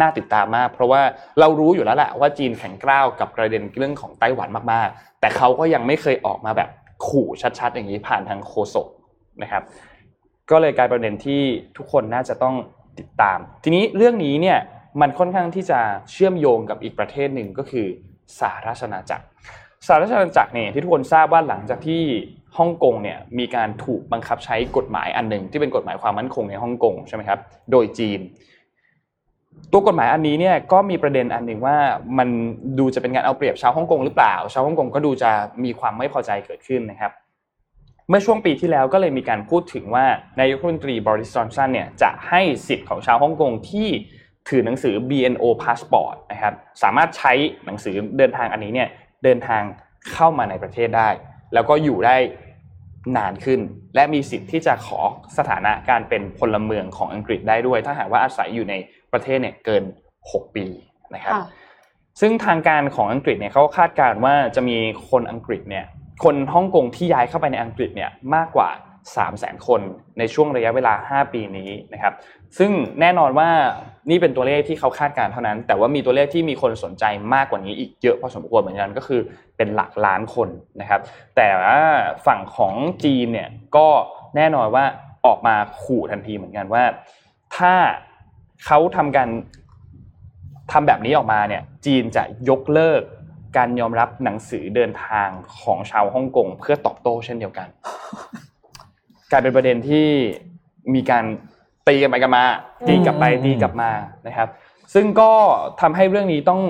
[0.01, 1.01] น่าติดตามมาก เพราะว่า
[1.39, 6.69] เรารู้อยู่แล้วแหละว่าจีนแข็งกร้าวกับประเด็นเรื่องของไต้หวันมากๆ แต่เขาก็ยังไม่เคยออกมาแบบ
[7.07, 7.27] ขู่
[7.59, 8.87] ชัดๆ อย่างนี้ผ่านทางโฆษก
[9.43, 9.63] นะครับ
[10.51, 11.41] ก็เลยกลายเป็นประเด็นที่
[11.77, 12.55] ทุกคนน่าจะต้อง
[12.99, 14.57] ติดตาม ทีนี้เรื่องนี้เนี่ย
[15.01, 15.79] มันค่อนข้างที่จะ
[16.11, 17.87] เชื่อมโยงกับอีกประเทศหนึ่งก็คือ
[18.39, 19.25] สหราชอาณาจักร
[19.87, 22.01] สหราชอาณาจักรเนี่ยที่ทุกคนทราบว่าหลังจากที่
[22.57, 27.39] ฮ่องกงเนี่ยมีการถูกบังคับใช้กฎหมายอันหนึ่งที่เป็นกฎหมายความมั่นคงในฮ่องกงใช่ไหมครับ
[27.71, 28.19] โดยจีน
[29.71, 31.77] ตัวกฎหมายอันนี้เนี่ยก็มีประเด็นอันหนึ่งว่า
[32.17, 32.29] มัน
[32.79, 35.31] ดูจะเป็นการเอาเปรียบชาวฮ่องกงหรือเปล่า ชาวฮ่องกงก็ดูจะ
[35.63, 37.11] มีความไม่พอใจเกิดขึ้นนะครับ
[38.09, 40.05] เมื่อช่วงปีที่แล้วก็เลยมีการพูดถึงว่า
[40.39, 43.89] นายกรัฐมนตรีบริสจอนสันเนี่ยจะให้สิทธิ์ของชาวฮ่องกงที่
[44.49, 46.53] ถือหนังสือ BNO passport นะครับ
[46.83, 47.33] สามารถใช้
[47.65, 48.89] หนังสือเดินทางอันนี้เนี่ย
[49.23, 49.61] เดินทาง
[50.11, 51.09] เข้ามาในประเทศได้
[51.53, 52.15] แล้วก็อยู่ได้
[53.17, 53.59] นานขึ้น
[53.95, 54.99] และมีสิทธิ์ที่จะขอ
[55.37, 58.75] สถานะการเป็นพลเมืองของอังกฤษได้ด้วย ถ้าหากว่าอาศัยอยู่ใน
[59.11, 59.83] ประเทศเนี่ยเกิน
[60.23, 60.65] 6 ปี
[61.15, 61.33] นะครับ
[62.21, 64.77] ซึ่งทางการของอังกฤษเนี่ยเขาคาดการณ์ว่าจะมี
[65.09, 65.85] คนอังกฤษเนี่ย
[66.23, 68.69] คนฮ่องกงที่ย้ายเข้าไปในอังกฤษเนี่ยมากกว่า
[69.15, 69.81] 3 0 0 0 0 0 คน
[70.19, 72.13] ในช่วงระยะเวลา 5 ปีนี้นะครับ
[72.57, 73.49] ซึ่งแน่นอนว่า
[74.09, 77.03] นี่เป็นตัวเลขที่เขาคาดการณ์เท่านั้น แต่ว่ามีตัวเลขที่มีคนสนใจ
[77.33, 79.21] มากกว่านี้อีกเยอะพอสมควรเหมือนกันก็คือ
[79.57, 80.49] เป็นหลักล้านคน
[80.81, 81.01] นะครับ
[81.35, 81.79] แต่ว่า
[82.25, 83.87] ฝั่งของจีนเนี่ยก็
[84.35, 84.85] แน่นอนว่า
[85.25, 86.83] ออกมาขู่ทันทีเหมือนกันว่า
[87.57, 87.73] ถ้า
[88.65, 89.29] เขาทำการ
[90.71, 93.01] ทำแบบนี้ออกมาเนี่ยจีนจะยกเลิก
[93.57, 95.29] การยอมรับหนังสือเดินทาง
[95.61, 97.67] ของชาวฮ่องกงเพื่อตอบโต้เช่นเดียวกัน
[99.31, 100.07] กลายเป็นประเด็นที่
[100.93, 101.23] มีการ
[101.87, 102.43] ตีกันไปกันมา
[102.87, 103.91] ตีกลับไปอืมตีกลับมา
[104.27, 104.49] นะครับ
[104.93, 105.31] ซึ่งก็
[105.81, 106.61] ทำให้เรื่องนี้ต้อง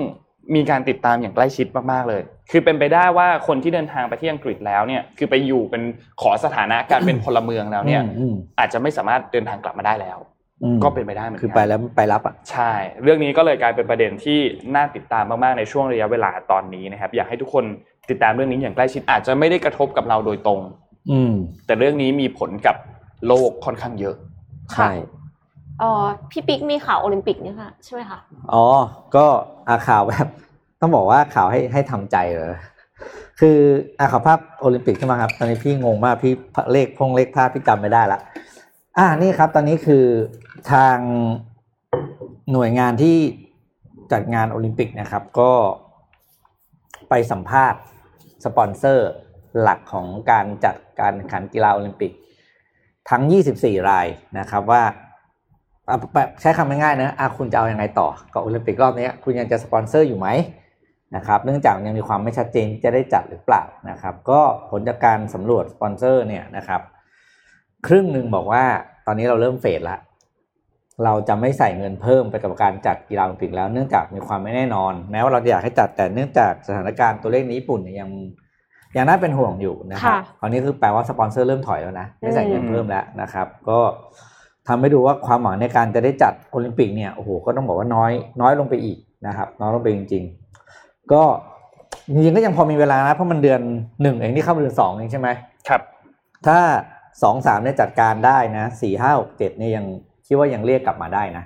[0.54, 5.82] มีการติดตามอย่างใกล้ชิดมากๆเลย คือเป็นไปได้ว่าคนที่เดินทางไปที่อังกฤษแล้วเนี่ย คือไปอยู่เป็น
[6.20, 10.37] ขอสถานะการเป็นพลเมืองแล้วเนี่ยอืมอาจจะไม่สามารถเดินทางกลับมาได้แล้วอืม
[10.84, 14.38] ก็เป็นไปได้เหมือนกันคือไปแล้วไปรับอะใช่ เรื่องนี้ก็เลยกลายเป็นประเด็นที่
[14.74, 17.64] น่าติดตามมากๆในช่วงระยะเวลาตอนนี้นะครับ อยากให้ทุกคน
[18.10, 20.60] ติดตามเรื่องนี้อย่างใกล้ชิดอาจจะไม่ได้กระทบกับเราโดยตรง
[21.10, 21.34] อืม
[21.66, 22.76] แต่เรื่องนี้มีผลกับ
[23.26, 24.16] โลกค่อนข้างเยอะ
[24.74, 24.90] ใช่
[25.80, 28.18] เอ่อพี่ปิ๊กมีข่าวโอลิมปิกเนี่ยค่ะใช่ไหมคะ
[28.52, 28.64] อ๋อ
[29.16, 29.26] ก็
[29.68, 30.26] อาข่าวแบบ
[30.80, 32.52] ต้องบอกว่าข่าวให้ให้ทำใจเลย
[33.40, 33.58] คือ
[33.98, 36.32] อาข่าวภาพโอลิมปิกใช่ไหมครับตอนนี้พี่งงมากพี่
[36.72, 38.20] เลขพงเลขภาพพี่จำไม่ได้ละ
[39.00, 40.04] อ่านี่ครับ ตอนนี้คือ
[40.72, 40.96] ทาง
[42.52, 43.16] หน่วยงานที่
[44.12, 45.52] จัดงานโอลิมปิกนะครับ ก็
[47.08, 47.80] ไปสัมภาษณ์
[48.44, 49.10] สปอนเซอร์
[49.60, 52.12] หลักของการจัดการแข่งขันกีฬาโอลิมปิก
[53.10, 53.22] ทั้ง
[53.54, 54.06] 24 ราย
[54.38, 54.82] นะครับว่า
[56.14, 60.28] แบบใช้คำง่ายๆนะอะคุณจะเอาอยัางไงต่อกับโอลิมปิกรอบนี้คุณยังจะสปอนเซอร์อยู่ไหม
[61.16, 64.40] นะครับเนื่องจากยังมีความไม่ชัดเจนจะได้จัดหรือเปล่านะครับ ก็
[64.70, 66.82] ผลจากการสำรวจสปอนเซอร์เนี่ยนะครับ
[67.86, 68.64] ครึ่งหนึ่งบอกว่า
[69.06, 69.98] ตอนนี้เราเริ่ม fade ละ
[71.04, 78.10] เราจะไม่ใส่เงินเพิ่มไปกับการจัดกีฬาโอลิมปิกแล้วเนื่องจากมีความไม่แน่นอน แม้ว่าเราจะอยากให้จัดแต่เนื่องจากสถานการณ์ตัวเลขในญี่ปุ่นเนี่ยยัง
[78.96, 83.78] ยังน่าเป็นห่วงอยู่นะครับค่ะคราวนี้คือแปลว่าสปอนเซอร์เริ่มถอยแล้วนะไม่ใส่เงินอืมเพิ่มแล้วนะครับ ก็
[84.68, 90.24] ทำให้ดูว่าความหวังในการจะได้จัดโอลิมปิกเนี่ยโอ้โหก็ต้องบอกว่าน้อยน้อยลงไปอีกนะครับน้อยลงไปจริง
[90.66, 91.22] ๆ ก็
[92.12, 93.60] จริงๆก็ยังพอมีเวลานะเพราะมันเดือน
[94.02, 95.28] หนึ่งเองที่เข้าเดือนสองเองใช่ไหม
[95.68, 95.82] ครับ
[96.46, 96.58] ถ้า
[97.22, 99.84] สองสามเนี่ยจัดการได้นะสี่ห้าหกเจ็ดเนี่ยยัง
[100.26, 101.44] คิดว่ายังเรียกกลับมาได้นะ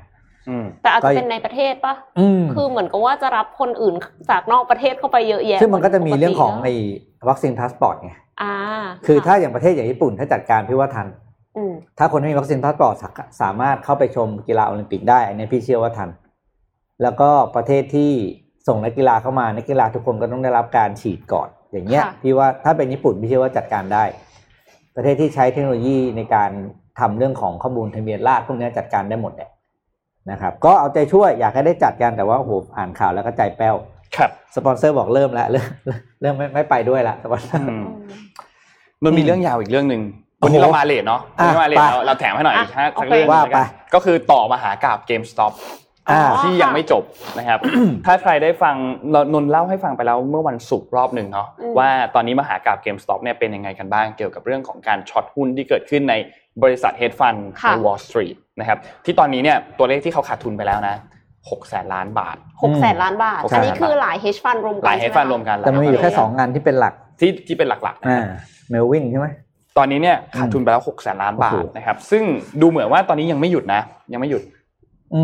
[0.48, 3.94] อืมแต่อาจก็จะเป็นในประเทศปะอืมคือเหมือนกับว่าจะรับคนอื่น
[4.30, 8.12] จากนอกประเทศเข้าไปเยอะแยะซึ่งมันก็จะมีเรื่องของปกไอ้ติวัคซีนพาสปอร์ตไง
[8.42, 8.54] อ่า
[9.06, 11.06] คือถ้าะอย่างประเทศอย่างญี่ปุ่นถ้าจัดการพี่ว่าทัน
[11.56, 13.10] อืมถ้าคนไม่มีวัคซีนพาสปอร์ตสา
[13.40, 16.08] สามารถเข้าไปชมกีฬาโอลิมปิกได้อันนี้พี่เชื่อว่าทัน
[17.02, 18.12] แล้วก็ประเทศที่
[18.68, 24.04] ส่งนักกีฬาเข้ามานักกีฬาทุกคนก็ต้องได้รับการฉีดก่อน อย่างเงี้ยค่ะพี่ว่าถ้าเป็นญี่ปุ่นพี่เชื่อว่าจัดการได้
[24.96, 26.50] ประเทศที่ใช้เทคโนโลยีในการ
[27.00, 29.50] ทำเรื่องของข้อมูลทะเบียนราษฎร์พวกเนี้ยจัดการได้หมดแหละ
[30.30, 33.74] นะครับ ก็เอาใจช่วยอยากให้ได้จัดกันแต่ว่าโอ้โหอ่านข่าวแล้วก็ใจแป้ว
[34.16, 35.66] ครับสปอนเซอร์บอกเริ่มแล้วเริ่ม
[36.20, 37.84] เริ่มไม่ไม่ไปด้วยละสปอนเซอร์อืมอืม
[39.04, 40.02] มันมีเรื่องยาวอีกเรื่องหนึ่ง
[40.38, 43.60] โอ้วันโหนี้เรามาเลทเนาะวันนี้อะมาเลทไปเราเราแถมให้หน่อยอะอีกฮะโอเคสักเคเรื่องหนึ่งว่าแล้วกันไป
[43.94, 45.81] ก็คือต่อมหากาพย์ GameStop อ่า
[46.44, 47.02] ที่ยังไม่จบ
[47.38, 47.58] นะครับ
[48.06, 48.74] ถ้าใครได้ฟัง
[49.14, 56.14] นนท์เล่าให้ฟังไปแล้วเมื่อวันศุกร์รอบหนึ่งเนาะอืมว่าตอนนี้มหากาพย์ GameStop เนี่ยเป็นยังไงกันบ้างเกี่ยวกับเรื่องของการ short หุ้นที่เกิดขึ้นใน
[56.62, 60.96] บริษัท hedge fund ค่ะใน Wall Street นะครับที่ตอนนี้เนี่ยตัวเลขที่เขาขาดทุนไปแล้วนะ
[61.32, 68.38] 6แสนล้านบาทหกแสนล้านบาทหกแสนอันนี้คือหลาย hedge fund รวมกันหลาย hedge ใช่ไห fund รวมกันแต่มันมีอยู่แค่โอเคสองงานที่เป็นหลักที่ที่เป็นหลักๆนะอ่าครับ
[68.70, 69.28] เมลวินใช่ไหม
[69.78, 72.22] ตอนนี้เนี่ยขาดทุนไปแล้ว6แสนล้านบาทโอ้โหนะครับซึ่ง
[72.60, 73.80] ดูเหมือนว่าตอนนี้ยังไม่หยุดนะ
[74.12, 74.46] ยังไม่หยุดม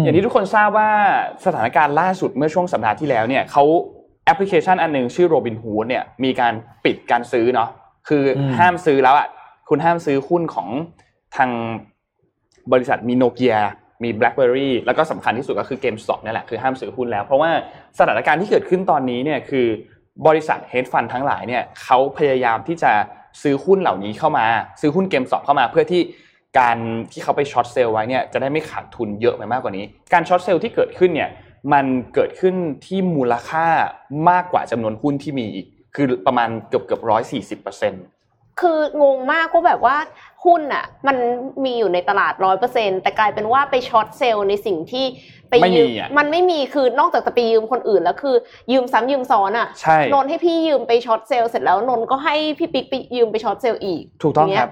[0.03, 0.91] อย่างที่ทุกคนทราบว่า
[1.45, 3.65] สถานการณ์ล่าสุดเมื่อช่วงสัปดาห์ที่แล้วเนี่ยเขา
[4.25, 7.69] แอปพลิเคชันอันหนึ่งชื่อ Robinhood เนี่ยมีการปิดการซื้อเนาะ
[8.09, 9.29] คืออมห้ามซื้อแล้วอะ
[9.69, 10.69] คุณห้ามซื้อหุ้นของ
[11.37, 11.51] ทาง
[12.73, 13.57] บริษัทมีโนเกีย
[14.05, 17.51] มี BlackBerry แล้วก็สำคัญที่สุดก็คือ GameStop เนี่ยแหละคือห้ามซื้อหุ้นแล้ว เพราะว่า
[17.99, 19.67] สถานการณ์ที่เกิดขึ้นตอนนี้เนี่ยคือ
[20.27, 22.93] บริษัท hedge fund ทั้งหลายเนี่ยเขาพยายามที่จะ
[23.43, 24.47] ซื้อหุ้นเหล่านี้เข้ามา
[24.81, 26.03] ซื้อหุ้น GameStop เข้ามาเพื่อที่
[26.59, 26.77] การ
[27.13, 31.31] ที่เขาไป short sell ไว้เนี่ยจะได้ไม่ขาดทุนเยอะไปมากกว่านี้ การ short sell ที่เกิดขึ้นเนี่ย
[31.73, 32.55] มันเกิดขึ้น
[32.87, 33.67] ที่มูลค่า
[34.31, 38.05] มากกว่าจำนวนหุ้นที่มีอีก คือประมาณเกือบเกือบร้อยสี่สิบเปอร์เซ็นต์
[38.61, 39.97] คืองงมากว่าแบบว่า
[40.45, 41.17] หุ้นอะ มัน
[41.65, 45.05] มีอยู่ในตลาดร้อยเปอร์เซ็นต์แต่กลายเป็นว่าไปช็อตเซลล์ในสิ่งที่
[45.49, 48.37] ไปไม่ยืมีมอะมันไม่มีคือนอกจากจะไปยืมคนอื่นแล้วคือ
[48.73, 54.71] ยืมซ้ำยืมซ้อนอะใช่นนท์ให้พี่ยืมไป short sell เสร็จแล้วนนท์ก็ให้พี่ปิ๊กไปยืมไป short sell อีก ถูกต้องย่าเยครับ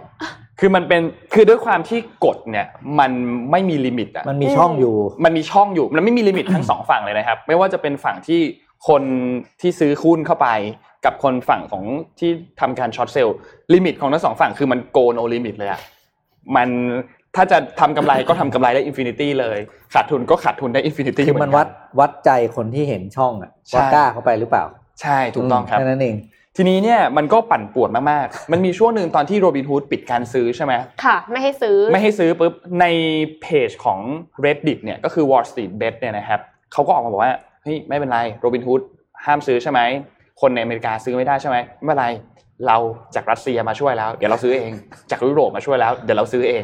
[0.61, 1.03] คือมันเป็น
[1.35, 2.67] คือด้วยความที่กฎเนี่ย
[2.99, 3.11] มัน
[3.51, 4.95] ไม่มี limit อะมันมีช่องอยู่
[5.25, 8.41] มันมีช่องอยู่มันไม่มี limit ทั้งสองฝั่งเลยนะครับ ไม่ว่าจะเป็นฝั่งที่
[8.89, 9.03] คน
[9.61, 10.49] ที่ซื้อหุ้นเข้าไป
[11.05, 11.85] กับคนฝั่งของ
[12.19, 12.31] ที่
[12.61, 15.81] ทำการ short sell limit ของทั้งสองฝั่งคือมัน go no limit เลยอะ
[16.57, 16.69] มัน
[17.37, 19.59] ถ้าจะทำกำไรก็ทำกำไรได้ infinity เลย
[19.95, 21.69] ขาดทุนก็ขาดทุนได้ infinity คือมันวัด
[22.01, 24.65] วัดใจคนที่เห็นช่องอะใช่ว่ากล้าเข้าไปหรือเปล่า
[25.03, 26.17] ใช่ถูกต้องครับแค่นั้นเอง
[26.59, 30.73] ทีนี้เนี่ยมันก็ปั่นป่วนมากๆ มันมีช่วงหนึ่งตอนที่โรบินฮูดปิดการซื้อใช่ไหม
[31.05, 32.87] ค่ะ ไม่ให้ซื้อ ไม่ให้ซื้อปุ๊บใน
[33.43, 34.01] เพจของ
[34.45, 36.41] reddit เนี่ยก็คือ wall street bet เนี่ยนะครับ
[36.73, 37.33] เขาก็ออกมาบอกว่า
[37.63, 38.81] เฮ้ยไม่เป็นไรโรบินฮูด
[39.25, 39.81] ห้ามซื้อใช่ไหม
[40.41, 42.07] คนในอเมริกาซื้อไม่ได้ใช่ไหมไม่เป็นไร
[42.67, 42.77] เรา
[43.15, 44.73] จากรัสเซียมาช่วยแล้ว เดี๋ยวเราซื้อเอง
[45.11, 46.63] จากยุโรปมาช่วยแล้ว เดี๋ยวเราซื้อเอง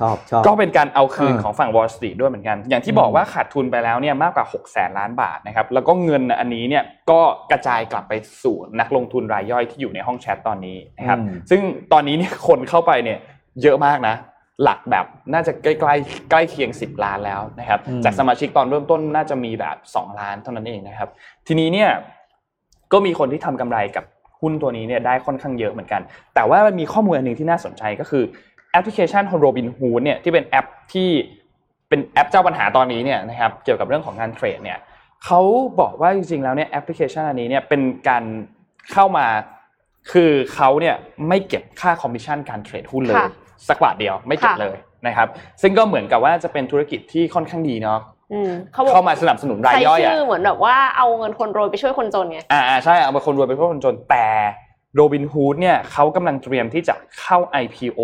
[0.00, 7.20] ชอบชอบก็เป็นการเอาคืนเออของฝั่ง Wall Street ด้วยเหมือนกัน อย่างที่บอกว่าขาดทุนไปแล้วเนี่ยมากกว่า6แสนล้านบาทนะครับแล้วก็เงินอันนี้เนี่ยก็
[7.50, 8.12] กระจายกลับไป
[8.44, 11.60] สู่นักลงทุนรายย่อยที่อยู่ในห้องแชทตอนนี้นะครับอืมซึ่ง
[11.92, 13.18] ตอนนี้เนี่ยคนเข้าไปเนี่ย
[13.62, 14.16] เยอะมากนะ
[14.62, 21.08] หลักแบบน่าจะใกล้ๆใกล้เคียง 10 ล้านแล้วนะครับจากสมาชิกตอนเริ่มต้นน่าจะมีแบบ 2 ล้านเท่านั้นเองนะครับ
[21.46, 21.90] ทีนี้เนี่ย
[22.92, 24.04] ก็มีคนที่ทำกำไรกับ
[24.40, 26.02] หุ้นตัวนี้เนี่ยได้ค่อนข้างเยอะเหมือนกัน
[26.34, 28.24] แต่ว่ามันมีข้อมูลอันหนึ่งที่น่าสนใจก็คือ
[28.55, 31.08] แอ ปพลิเคชันของ Robinhood เนี่ยที่เป็นแอปที่
[31.88, 34.78] เป็นแอปเจ้าปัญหาตอนนี้เนี่ยนะครับเกี่ยวกับเรื่องของการ trade เนี่ย
[35.24, 35.40] เขา
[35.80, 38.24] บอกว่าจริงๆแล้วเนี่ยแอปพลิเคชันอันนี้เนี่ยเป็นการ
[38.92, 39.26] เข้ามา
[40.12, 40.94] คือเขาเนี่ย
[41.28, 43.30] ไม่เก็บค่าคอมมิชชั่นการเทรดหุ้นเลยค่ะ
[43.68, 45.28] สักบาทเดียวไม่เก็บค่ะเลยนะครับ
[45.62, 48.00] ซึ่งก็เหมือนกับว่าจะเป็นธุรกิจที่ค่อนข้างดีเนาะ
[48.32, 54.26] อืมเขาบอกเข้ามาสนับสนุนรายใช้ย่อยอะชื่อเหมือนแบบว่าเอาเงินคนรวยไปช่วยคนจนไงอ่าอ่าใช่เอามาคนรวยไปเพื่อคนจนแต่
[54.94, 58.00] โรบินฮูดเนี่ยเขากำลังเตรียมที่จะเข้า IPO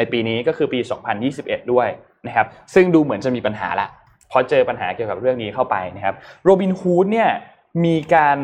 [0.00, 0.78] ในปีนี้ก็คือปี
[1.26, 1.88] 2021 ด้วย
[2.26, 3.88] นะครับซึ่งดูเหมือนจะมีปัญหาละ
[4.28, 7.30] เพราะเจอปัญหาเกี่ยวกับเรื่องนี้เข้าไปนะครับโรบินฮูดเนี่ย
[7.84, 8.38] มีการ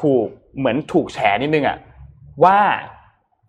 [0.00, 0.26] ถูก
[0.58, 1.78] เหมือนถูกแฉนิดนึงอะ
[2.44, 2.58] ว่า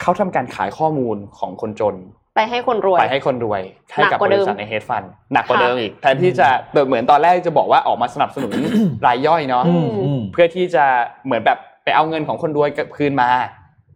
[0.02, 1.96] เขาทำการขายข้อมูลของคนจน
[2.36, 3.62] ไปให้คนรวยไปให้คนรวย
[3.94, 6.48] ให้กับหนักกว่าบเดิริมษัทในเฮดฟันหนักกว่าค่ะเดิมอีกแทนที่จะ
[6.88, 8.54] เหมือนตอนแรกจะบอกว่าออกมาสนับสนุน
[9.08, 10.86] รายย่อยเนาะอืมอืมเพื่อที่จะ
[11.26, 13.30] เหมือนแบบไปเอาเงินของคนรวยกลับคืนมา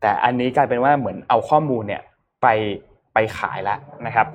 [0.01, 2.01] แต่อันนี้กลายเป็นว่าเหมือนเอาข้อมูลเนี่ย
[2.43, 2.47] ไป
[3.16, 4.28] ไปขายแล้วนะครับ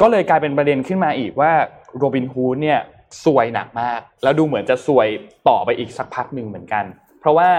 [0.00, 1.52] ก็เลยกลายเป็นประเด็นขึ้นมาอีกว่า
[1.98, 2.80] โรบินฮูดเนี่ย
[3.24, 5.08] ซวยหนักมาก แล้วดูเหมือนจะซวย
[5.48, 6.84] ต่อไปอีกสักพักหนึ่งเหมือนกัน
[7.20, 7.50] เพราะว่า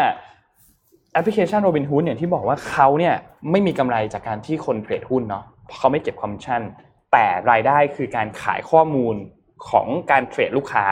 [1.14, 3.16] แอปพลิเคชันโรบินฮูดเนี่ยที่บอกว่าเขาเนี่ย
[3.52, 6.62] ไม่มีกำไรจากการที่คนเทรดหุ้นเนาะเพราะเขาไม่เก็บคอมมิชชั่น
[7.12, 9.16] แต่รายได้คือการขายข้อมูล
[9.70, 10.86] ของการเทรดลูกค้า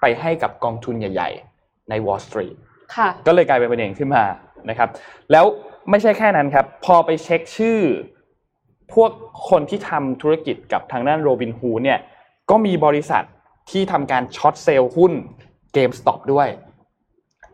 [0.00, 2.54] ไปให้กับกองทุนใหญ่ ๆ ใน Wall Street
[2.94, 4.24] ค่ะก็เลยกลายเป็นประเด็นขึ้นมา
[4.70, 4.88] นะครับ
[5.32, 5.44] แล้ว
[5.90, 7.78] ไม่ใช่แค่นั้นครับ พอไปเช็คชื่อ
[8.94, 9.10] พวก
[9.50, 11.98] คนที่ทำธุรกิจกับทางด้านโรบินฮูเนี่ย
[12.50, 13.24] ก็มีบริษัท
[13.70, 15.12] ที่ทำการ short sell หุ้น
[15.76, 16.48] GameStop ด้วย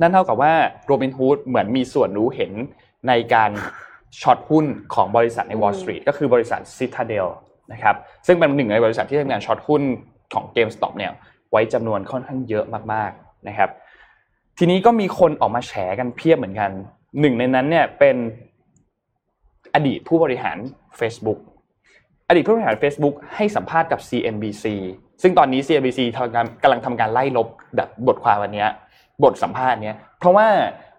[0.01, 0.53] นั่นเท่ากับว่า
[0.87, 2.53] โรบินฮูดเหมือนมีส่วนรู้เห็น
[3.09, 3.51] ในการ
[4.23, 7.27] short หุ้นของบริษัทใน Wall Street ก็คือบริษัท Citadel
[7.73, 9.83] นะครับซึ่งเป็นหนึ่งในบริษัทที่ทำงานช็อตหุ้น
[10.35, 11.13] ของ GameStop เนี่ย
[11.51, 13.71] ไว้จำนวนค่อนข้างเยอะมากๆนะครับ
[14.59, 16.71] ทีนี้ก็มีคนออกมาแฉกันเพียบเหมือนกัน
[17.21, 18.17] หนึ่งในนั้นเนี่ยเป็น
[19.75, 20.59] อดีตผู้บริหาร
[21.01, 21.39] Facebook
[22.29, 24.65] อดีตผู้บริหาร Facebook ให้สัมภาษณ์กับ CNBC
[25.23, 28.67] ซึ่งตอนนี้ CNBC ทำการกำลังทำการไล่ลบแบบบทความวันนี้
[29.25, 30.47] บทสัมภาษณ์เนี้ยเพราะว่า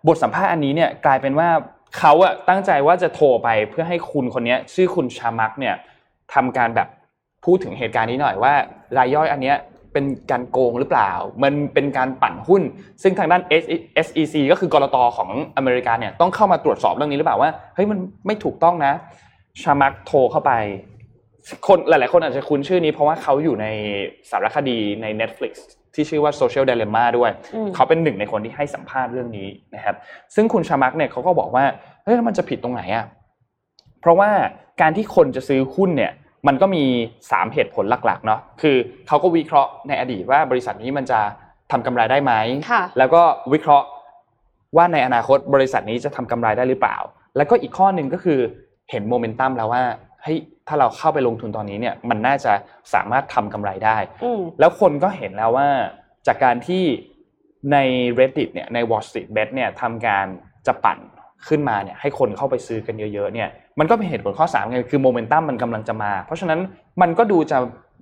[0.07, 1.49] บทสัมภาษณ์อันนี้เนี่ยกลายเป็นว่า
[1.97, 5.75] เขาอะตั้งใจว่าจะโทรไปเพื่อให้คุณคนนี้ชื่อคุณชามักเนี่ย
[6.33, 6.87] ทำการแบบ
[7.45, 8.53] พูดถึงเหตุการณ์นี้หน่อยว่า
[8.97, 9.57] รายย่อยอันเนี้ย
[9.93, 11.11] เป็นการโกงหรือเปล่า
[11.43, 12.61] มันเป็นการปั่นหุ้น
[13.03, 13.41] ซึ่งทางด้าน
[14.05, 18.93] SEC ก็คือกรตของอเมริกาเนี่ยต้องเข้ามาตรวจสอบเรื่องนี้หรือเปล่าว่าเฮ้ยมันไม่ถูกต้องนะ
[19.63, 20.51] ชามักโทรเข้าไป
[21.67, 23.67] คนหลาย ๆ คนอาจจะคุ้นชื่อนี้เพราะว่าเขาอยู่ใน
[24.31, 25.53] สารคดีใน Netflix
[25.95, 29.95] ที่ชื่อว่า Social Dilemma ด้วยอืมเขาเป็นหนึ่งในคนที่ให้สัมภาษณ์เรื่องนี้นะครับ
[30.35, 31.65] ซึ่งคุณชามักเนี่ยเขาก็บอกว่า
[32.03, 33.05] เฮ้ยแล้วมันจะผิดตรงไหนอะ
[34.01, 34.29] เพราะว่า
[34.81, 36.11] การที่คนจะซื้อหุ้นเนี่ย
[36.47, 36.83] มันก็มี
[37.21, 38.75] 3 เหตุผลหลักๆเนาะคือ
[39.07, 41.19] เขาก็วิเคราะห์ในอดีตว่าบริษัทนี้มันจะ
[41.71, 42.33] ทำกำไรได้ไหม
[42.71, 43.21] ค่ะแล้วก็
[43.53, 43.87] วิเคราะห์
[44.77, 46.97] ว่าในอนาคตบริษัทนี้จะทำกำไรได้หรือเปล่า
[47.37, 48.39] แล้วก็อีกข้อหนึ่งก็คือ
[48.91, 49.83] เห็นโมเมนตัมแล้วว่า
[50.23, 52.53] เฮ้ยถ้าเราเข้าไปลงทุนตอนนี้เนี่ยมันน่าจะ
[52.93, 55.67] สามารถทำกำไรได้อืมแล้วคนก็เห็นแล้วว่า
[56.27, 56.83] จากการที่
[57.71, 57.77] ใน
[58.19, 60.25] reddit เนี่ยใน wall street bet เนี่ยทำการ
[60.67, 60.99] จะปั่น
[61.47, 66.59] ขึ้นมาเนี่ยให้คนเข้าไปซื้อกันเยอะๆเนี่ยมันก็เป็นเหตุผลข้อ3ไงคือโมเมนตัมมันกำลังจะมา เพราะฉะนั้น
[67.01, 67.57] มันก็ดูจะ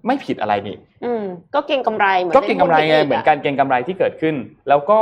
[0.08, 1.24] ไม่ผิดอะไรนี่อืม
[1.56, 4.36] ก็เก่งกำไรเหมือนก็เก็งกำไรไงล่นหุ้เหมือนการเก็งกำไรที่เกิดขึ้น
[4.70, 5.00] แล้วก็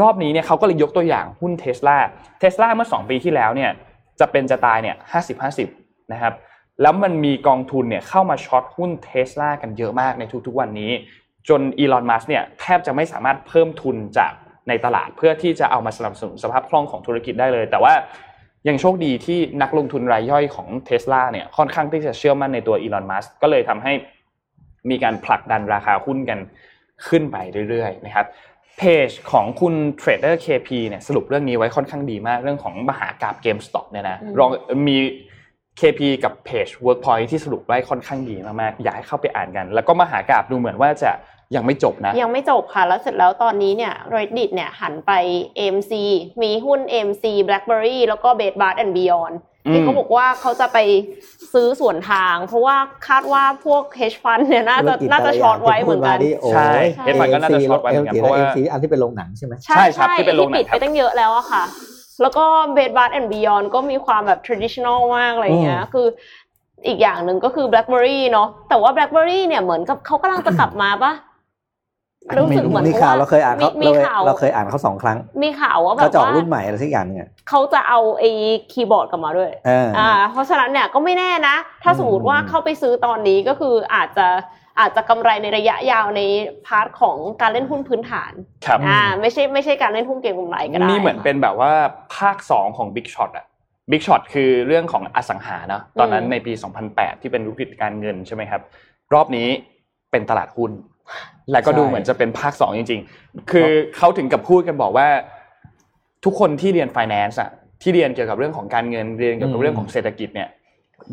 [0.00, 1.98] รอบนี้เนี่ยเขาก็เลยยกตัวอย่างหุ้นเทสลา
[2.40, 3.70] เทสลาเมื่อ 2 ปีที่แล้วเนี่ย
[4.20, 5.68] จะเป็นจะตายเนี่ยห้าสิบห้าสิบ
[6.12, 6.34] นะครับ
[6.82, 10.90] แล้วมันมีกองทุนเนี่ยเข้ามาช็อตหุ้นเทสลากันเยอะมากในทุกๆวันนี้
[11.48, 14.32] จนอีลอนมัสเนี่ยแทบจะไม่สามารถเพิ่มทุนจาก
[14.68, 17.94] ในตลาดเพื่อที่จะเอามาสนับสนุนสภาพคล่องของธุรกิจได้เลย แต่ว่า
[18.68, 23.92] ยังโชคดีที่นักลงทุนรายย่อยของเทสลาเนี่ยค่อนข้างที่จะเชื่อมั่นในตัวอีลอนมัสก็เลยทำให้
[24.90, 26.38] มีการผลักดันราคาหุ้นกัน
[27.08, 27.36] ขึ้นไป
[27.68, 28.26] เรื่อยๆนะครับ
[28.78, 34.50] เพจของคุณเทรดเดอร์ KP เนี่ยสรุปเรื่องนี้ไว้ค่อนข้างดีมากเรื่องของมหากราบ GameStop เนี่ยนะลอง
[34.88, 34.96] มี
[35.80, 41.10] KP กับเพจ Workpoint ที่สรุปไว้ค่อนข้างดีมากๆอยากให้เข้าไปอ่านกัน แล้วก็มหากราบดูเหมือนว่าจะ
[41.54, 45.12] ยังไม่จบนะ ยังไม่จบค่ะ แล้วเสร็จแล้วตอนนี้เนี่ย Reddit เนี่ยหันไป
[45.58, 45.92] AMC
[46.42, 49.34] มีหุ้น AMC BlackBerry แล้วก็ Bed Bath and Beyond
[49.72, 50.78] ที่เขาบอกว่าเขาจะไป
[51.52, 52.76] ซื้อส่วนทาง เพราะว่า
[53.08, 56.72] คาดว่าพวก hedge fund เนี่ยน่าจะธุรกิจน่าจะแต่ลช็อตย่างไว้เหมือนกันที่พูดาโอ้ยใช่
[57.06, 61.64] Hedge Fund ก็น่าจะ AMC ช็อตไว้เหมือนกันเพราะว่า AMC อันที่เป็นโรงหนังใช่ไหมใช่ใช่ครับใช่ที่เป็นโรงหนังปิดครัไปบตั้งเยอะแล้วอะค่ะ
[62.22, 62.44] แล้วก็
[62.76, 66.06] Bed Bath and Beyond ก็มีความแบบ traditional มากอะไรอย่างเงี้ยคือ
[66.86, 71.12] อีกอย่างหนึ่งก็คือ BlackBerry เนาะแต่ว่า BlackBerry เนี่ยเหมือนกับเขากำลังจะกลับมาปะ
[72.38, 78.30] รู้สึกเหมือนมีข่าวเราเคยอ่านเขามีเราข่าวเราเคยอ่านเขาสองครั้ง มีข่าวว่าแบเขาบจะออกว่ารุ่นใหม่อะไรสักอย่างเนี่ยเขาจะเอาไอ้
[78.72, 84.26] คีย์บอร์ดกลับมาด้วยเออออ่าเพราะฉะนั้นเนี่ยก็ไม่แน่นะ ถ้าสมมติว่าอืมเข้าไปซื้อตอนนี้ก็คืออาจจะ
[84.80, 86.22] อาจจะกำไรในระยะยาวใน
[86.66, 88.32] พาร์ทของการเล่นหุ้นพื้นฐาน
[88.66, 91.72] ครับอ่าไม่ใช่ไม่ใช่การเล่นหุ้นเก็งกำไรก็ได้นี่เหมือนเป็นแบบว่า
[92.16, 93.46] ภาค 2 ของ Big Shot อะ
[93.90, 96.52] Big Shot คือเรื่องของอสังหาเนาะตอนนั้นในปี
[96.88, 98.60] 2008 ที่เป็นวิกฤตการเงินใช่ไหมครับ
[99.14, 99.48] รอบนี้
[100.10, 100.70] เป็นตลาดหุ้น
[101.52, 105.08] และก็ดูเหมือนจะเป็นภาค2จริง ๆ คือเขาถึงกับพูดกันบอกว่า
[106.24, 107.50] ทุกคนที่เรียน finance อะ
[107.82, 110.48] ที่เรียนเกี่ยวกับเรื่องของการเงินเรียนเกี่ยวกับเรื่องของเศรษฐกิจเนี่ย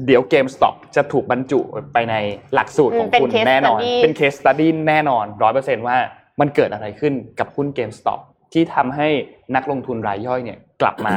[0.06, 1.60] เดี๋ยว GameStop จะถูกบรรจุ
[1.94, 2.16] ไปใน
[2.54, 5.98] หลักสูตรของอืมเป็นคุณ case แน่นอน study เป็น case study แน่นอนร้อยเปอร์เซนว่า
[6.40, 8.20] มันเกิดอะไรขึ้นกับหุ้น GameStop
[8.54, 9.08] ที่ทำให้
[9.56, 11.14] นักลงทุนรายย่อยเนี่ยกลับมา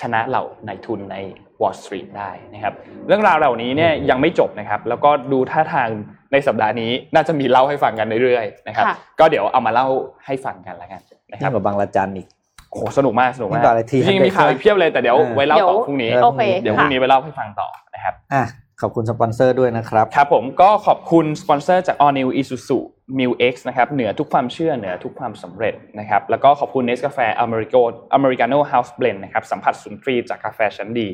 [0.00, 1.16] ชนะเหล่านายทุนใน
[1.60, 2.74] Wall Street ได้นะครับ
[3.06, 5.88] เรื่องราวเหล่านี้เนี่ยยังไม่จบนะครับ แล้วก็ดูท่าทาง
[6.32, 9.86] ในสัปดาห์นี้น่าจะมีเล่าให้ฟังกันเรื่อยๆนะครับค่ะก็เดี๋ยวเอามาเล่า
[10.26, 11.00] ให้ฟังกันแล้วกัน
[11.30, 12.26] นะคยิ่รับงกว่าบางระจันอีก
[12.70, 18.44] โอ้โหสนุกมากสนุกมากยิ่งกว่าอะไรจริง T100 ๆมีข่าวอีกเพียบเลยแต่เดี๋ยวเออไว้เล่าต่อเดี๋ยวพรุ่งนี้โอเคเดี๋ยวพรุ่งนี้ไปเล่าให้ฟังต่อนะครับอะ
[18.80, 22.78] ขอบคุณสปอนเซอร์ด้วยนะครับครับผมก็ขอบคุณสปอนเซอร์จาก All New Isuzu
[23.18, 27.80] MU-X นะครับเหนือทุกความเชื่อเหนือทุกความสำเร็จนะครับแล้วก็ขอบคุณเนสกาแฟอเมริกา
[28.14, 31.08] อเมริกาโน่ House Blend นะครับสัมผัสสุนทรีย์จากกาแฟชั้นดี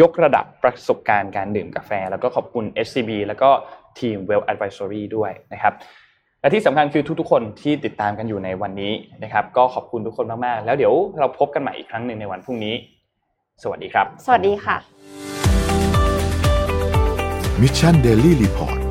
[0.00, 3.50] ยกระดับประสบการณ์การดื่มกาแฟ แล้วก็ขอบคุณ SCB แล้วก็
[4.00, 5.74] ทีม Well Advisory ด้วยนะครับ
[6.40, 8.92] และที่สำคัญคือทุกๆ คนที่ติดตามกันอยู่ในวันนี้
[9.22, 12.74] นะครับ ก็ขอบคุณทุกคนมากๆ แล้วเดี๋ยวเราพบกันใหม่อีกครั้งหนึ่งในวันพรุ่งนี้
[13.62, 14.76] สวัสดีครับ สวัสดีค่ะ
[17.60, 18.85] มิชชั